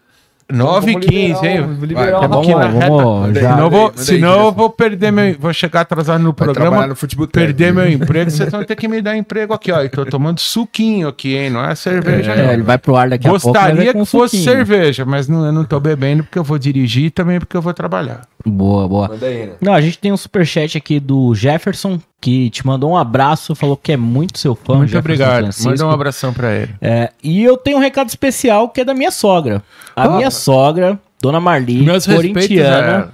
[0.52, 1.60] 9 e 15, hein?
[1.94, 2.56] Vai, o vamos- Rafinha.
[2.58, 3.40] Aqui na vamos reta.
[3.40, 5.36] já- Senão, eu vou, senão eu vou perder meu.
[5.38, 6.86] Vou chegar atrasado no Vai programa.
[6.86, 9.82] no futebol Perder meu emprego, vocês vão ter que me dar emprego aqui, ó.
[9.82, 11.50] E tô tomando suquinho aqui, hein?
[11.50, 12.64] Não é cerveja, É, ele não.
[12.64, 13.46] vai pro ar daqui a pouco.
[13.48, 14.56] mas Gostaria é com que fosse suquinho.
[14.56, 17.62] cerveja, mas não, eu não tô bebendo porque eu vou dirigir e também porque eu
[17.62, 18.22] vou trabalhar.
[18.46, 19.08] Boa, boa.
[19.08, 19.52] Manda aí, né?
[19.60, 23.76] Não, a gente tem um superchat aqui do Jefferson, que te mandou um abraço, falou
[23.76, 24.78] que é muito seu fã.
[24.78, 25.50] Muito obrigado.
[25.62, 26.74] Manda um abração pra ele.
[26.80, 29.62] É, e eu tenho um recado especial que é da minha sogra.
[29.94, 33.12] A minha sogra, Dona Marli, Meus corintiana,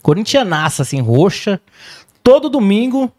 [0.00, 1.60] corintianaça, assim, roxa.
[2.22, 3.10] Todo domingo,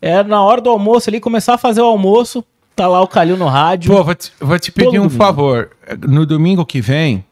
[0.00, 2.44] é na hora do almoço ali, começar a fazer o almoço,
[2.76, 3.92] tá lá o Calil no rádio.
[3.92, 5.16] Pô, vou te, vou te pedir um domingo.
[5.16, 5.70] favor.
[6.00, 7.24] No domingo que vem,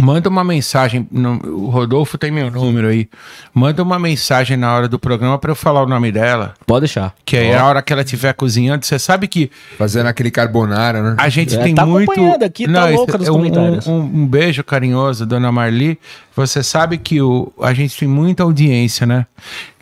[0.00, 1.06] manda uma mensagem.
[1.10, 3.08] no- o Rodolfo tem meu número aí.
[3.54, 6.54] Manda uma mensagem na hora do programa pra eu falar o nome dela.
[6.66, 7.14] Pode deixar.
[7.24, 11.14] Que aí a hora que ela estiver cozinhando, você sabe que Fazendo aquele carbonara, né?
[11.18, 12.10] a gente É, tem tá muito.
[12.10, 13.86] acompanhando aqui, tá isso louca nos é um, comentários.
[13.86, 15.98] Um, um beijo carinhoso, dona Marli.
[16.36, 19.26] Você sabe que o, a gente tem muita audiência, né?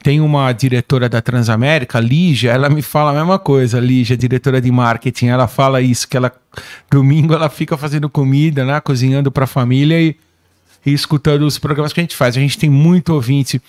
[0.02, 4.70] Tem uma diretora da Transamérica, Lígia, ela me fala a mesma coisa, Lígia, diretora de
[4.70, 5.26] marketing.
[5.26, 6.32] Ela fala isso, que ela,
[6.90, 8.80] domingo, ela fica fazendo comida, né?
[8.80, 10.16] Cozinhando pra família e,
[10.86, 12.36] e escutando os programas que a gente faz.
[12.36, 13.60] A gente tem muito ouvinte.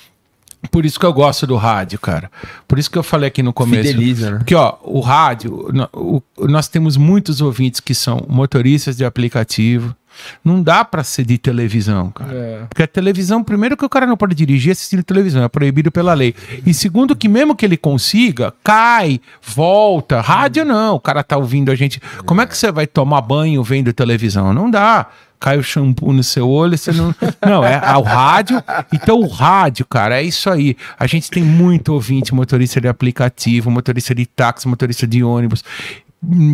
[0.72, 2.30] Por isso que eu gosto do rádio, cara.
[2.68, 3.90] Por isso que eu falei aqui no começo.
[3.90, 4.38] Fideliza, né?
[4.40, 9.96] Porque, ó, o rádio, no- o- nós temos muitos ouvintes que são motoristas de aplicativo.
[10.44, 12.34] Não dá pra ser de televisão, cara.
[12.34, 12.66] É.
[12.70, 16.14] Porque a televisão, primeiro que o cara não pode dirigir assistindo televisão, é proibido pela
[16.14, 16.34] lei.
[16.66, 20.22] E segundo que mesmo que ele consiga, cai, volta.
[20.22, 22.02] Rádio não, o cara tá ouvindo a gente.
[22.26, 24.54] Como é que você vai tomar banho vendo televisão?
[24.54, 25.08] Não dá.
[25.40, 27.16] Cai o shampoo no seu olho, você não.
[27.42, 28.62] Não, é o rádio.
[28.92, 30.76] Então, o rádio, cara, é isso aí.
[31.00, 35.64] A gente tem muito ouvinte, motorista de aplicativo, motorista de táxi, motorista de ônibus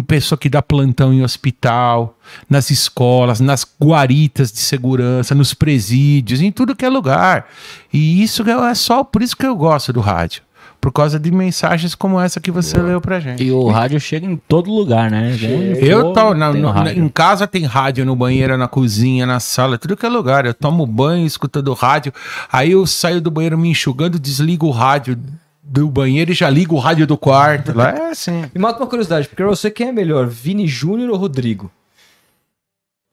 [0.08, 2.18] pessoa que dá plantão em hospital,
[2.50, 7.48] nas escolas, nas guaritas de segurança, nos presídios, em tudo que é lugar.
[7.92, 10.44] E isso é só por isso que eu gosto do rádio.
[10.80, 13.44] Por causa de mensagens como essa que você leu pra gente.
[13.44, 15.36] E o rádio chega em todo lugar, né?
[15.82, 17.04] Eu tô na- no- na- rádio.
[17.04, 20.46] em casa tem rádio no banheiro, na cozinha, na sala, tudo que é lugar.
[20.46, 22.14] Eu tomo banho escutando rádio.
[22.52, 25.18] Aí eu saio do banheiro me enxugando, desligo o rádio
[25.66, 27.76] do banheiro e já ligo o rádio do quarto.
[27.76, 28.44] Lá é assim.
[28.54, 31.72] Me mata uma curiosidade, porque você quem é melhor, Vini Júnior ou Rodrigo?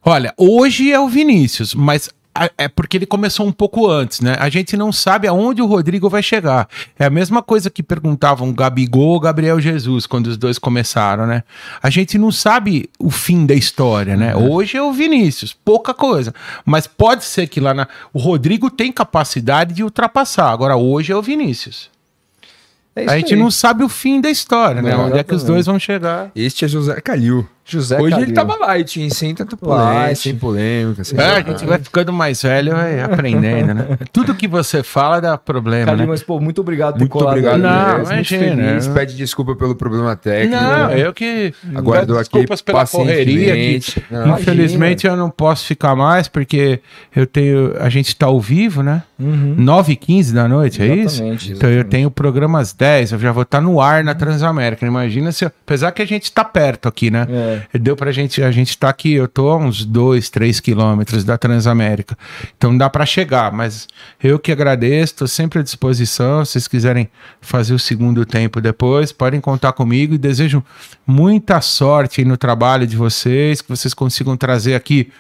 [0.05, 2.11] Olha, hoje é o Vinícius, mas
[2.57, 4.35] é porque ele começou um pouco antes, né?
[4.39, 6.67] A gente não sabe aonde o Rodrigo vai chegar.
[6.99, 11.45] É a mesma coisa que perguntavam Gabigol ou Gabriel Jesus quando os dois começaram, né?
[11.83, 14.35] A gente não sabe o fim da história, né?
[14.35, 16.35] Hoje é o Vinícius, pouca coisa.
[16.65, 17.87] Mas pode ser que lá na.
[18.15, 20.51] O Rodrigo tem capacidade de ultrapassar.
[20.51, 21.92] Agora, hoje é o Vinícius.
[22.95, 24.91] É A gente não sabe o fim da história, né?
[24.91, 26.31] Não, Onde é que os dois vão chegar.
[26.37, 27.47] Este é José Calil.
[27.65, 28.27] José Hoje Calil.
[28.27, 29.09] ele tava light, hein?
[29.09, 31.05] Sem tanta polêmica, sem polêmica.
[31.05, 33.87] Sem É, a gente vai ficando mais velho, vai aprendendo, né?
[34.13, 36.07] Tudo que você fala dá problema, Calil, né?
[36.07, 37.59] mas, pô, muito obrigado por Muito colado obrigado.
[37.61, 38.13] Não, mesmo.
[38.15, 38.87] imagina, feliz.
[38.89, 38.95] né?
[38.95, 40.61] Pede desculpa pelo problema técnico.
[40.61, 41.01] Não, né?
[41.07, 43.81] eu que Aguardou aqui desculpas pela correria que.
[44.11, 46.81] Não, infelizmente eu não posso ficar mais porque
[47.15, 49.03] eu tenho a gente tá ao vivo, né?
[49.19, 49.55] Uhum.
[49.57, 51.17] 9 e 15 da noite, é isso?
[51.23, 54.15] Exatamente, Então eu tenho o programa às 10, eu já vou estar no ar na
[54.17, 54.85] Transamérica.
[54.85, 57.27] Imagina se, eu- apesar que a gente tá perto aqui, né?
[57.31, 57.52] É.
[57.73, 61.39] Deu pra gente, a gente tá aqui, eu tô a uns 2, 3 quilômetros da
[61.39, 62.17] Transamérica.
[62.57, 63.89] Então dá pra chegar, mas
[64.23, 66.45] eu que agradeço, tô sempre à disposição.
[66.45, 67.09] Se vocês quiserem
[67.41, 70.63] fazer o segundo tempo depois, podem contar comigo e desejo
[71.07, 75.11] muita sorte no trabalho de vocês, que vocês consigam trazer aqui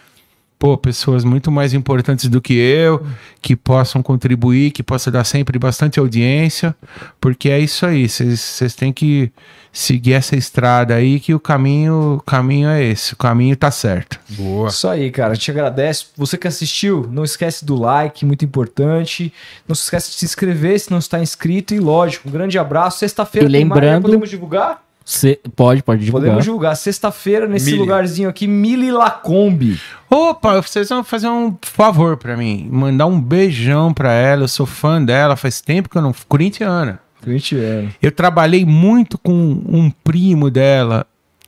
[0.62, 3.04] pô, pessoas muito mais importantes do que eu,
[3.40, 6.72] que possam contribuir, que possam dar sempre bastante audiência,
[7.20, 9.32] porque é isso aí, vocês têm que
[9.72, 14.20] seguir essa estrada aí, que o caminho, o caminho é esse, o caminho tá certo.
[14.28, 14.68] Boa.
[14.68, 15.32] Isso aí, cara.
[15.32, 16.06] A gente agradece.
[16.16, 19.32] Você que assistiu, não esquece do like, muito importante.
[19.66, 21.74] Não se esquece de se inscrever se não está inscrito.
[21.74, 22.98] E lógico, um grande abraço.
[22.98, 23.58] Sexta-feira né?
[23.58, 24.80] lembrando- Podemos divulgar?
[25.04, 26.26] Cê- pode, pode divulgar.
[26.26, 26.76] Podemos divulgar.
[26.76, 27.78] Sexta-feira, nesse Mili.
[27.78, 29.80] lugarzinho aqui, Mili Lacombe.
[30.08, 34.66] Opa, vocês vão fazer um favor pra mim, mandar um beijão pra ela, eu sou
[34.66, 36.14] fã dela, faz tempo que eu não...
[36.28, 37.00] Corintiana.
[37.22, 37.90] Corintiano.
[38.02, 41.06] Eu trabalhei muito com um primo dela,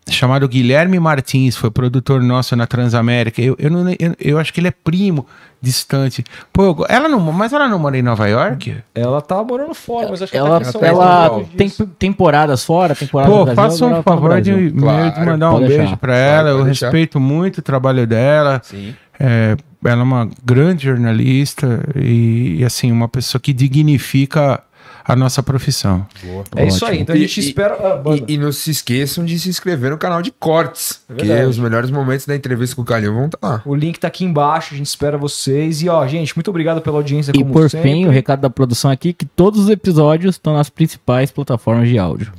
[0.09, 3.41] chamado Guilherme Martins, foi produtor nosso na Transamérica.
[3.41, 5.27] Eu, eu, não, eu, eu acho que ele é primo
[5.61, 6.23] distante.
[6.53, 8.77] Pô, ela não, mas ela não mora em Nova York?
[8.95, 13.39] Ela tá morando fora, mas acho que Ela, tá ela tem temporadas fora, temporadas Pô,
[13.41, 15.97] no Brasil, faça um tá favor de, meu, de Claro, mandar um beijo deixar.
[15.97, 16.59] pra Claro, ela.
[16.59, 16.87] Eu deixar.
[16.87, 18.61] respeito muito o trabalho dela.
[18.63, 18.95] Sim.
[19.19, 24.63] É, ela é uma grande jornalista e, e, assim, uma pessoa que dignifica
[25.05, 26.07] a nossa profissão.
[26.23, 26.45] Boa.
[26.57, 27.01] É isso aí.
[27.01, 27.75] Então a E- gente e- espera.
[27.75, 28.03] Ah.
[28.29, 31.01] E, e não se esqueçam de se inscrever no canal de cortes.
[31.07, 31.49] porque verdade.
[31.49, 33.63] os melhores momentos da entrevista com o Calil vão estar lá.
[33.65, 35.83] O link tá aqui embaixo, a gente espera vocês.
[35.83, 37.33] E ó, gente, muito obrigado pela audiência.
[37.35, 37.91] E como por sempre.
[37.91, 41.99] fim, o recado da produção aqui, que todos os episódios estão nas principais plataformas de
[41.99, 42.33] áudio.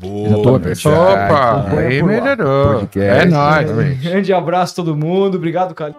[0.44, 0.82] Todas.
[0.82, 1.34] verdade.
[1.34, 2.80] Opa, aí melhorou.
[2.80, 4.00] Podcast, É nóis.
[4.02, 5.36] Grande abraço a todo mundo.
[5.36, 5.96] Obrigado, Calil.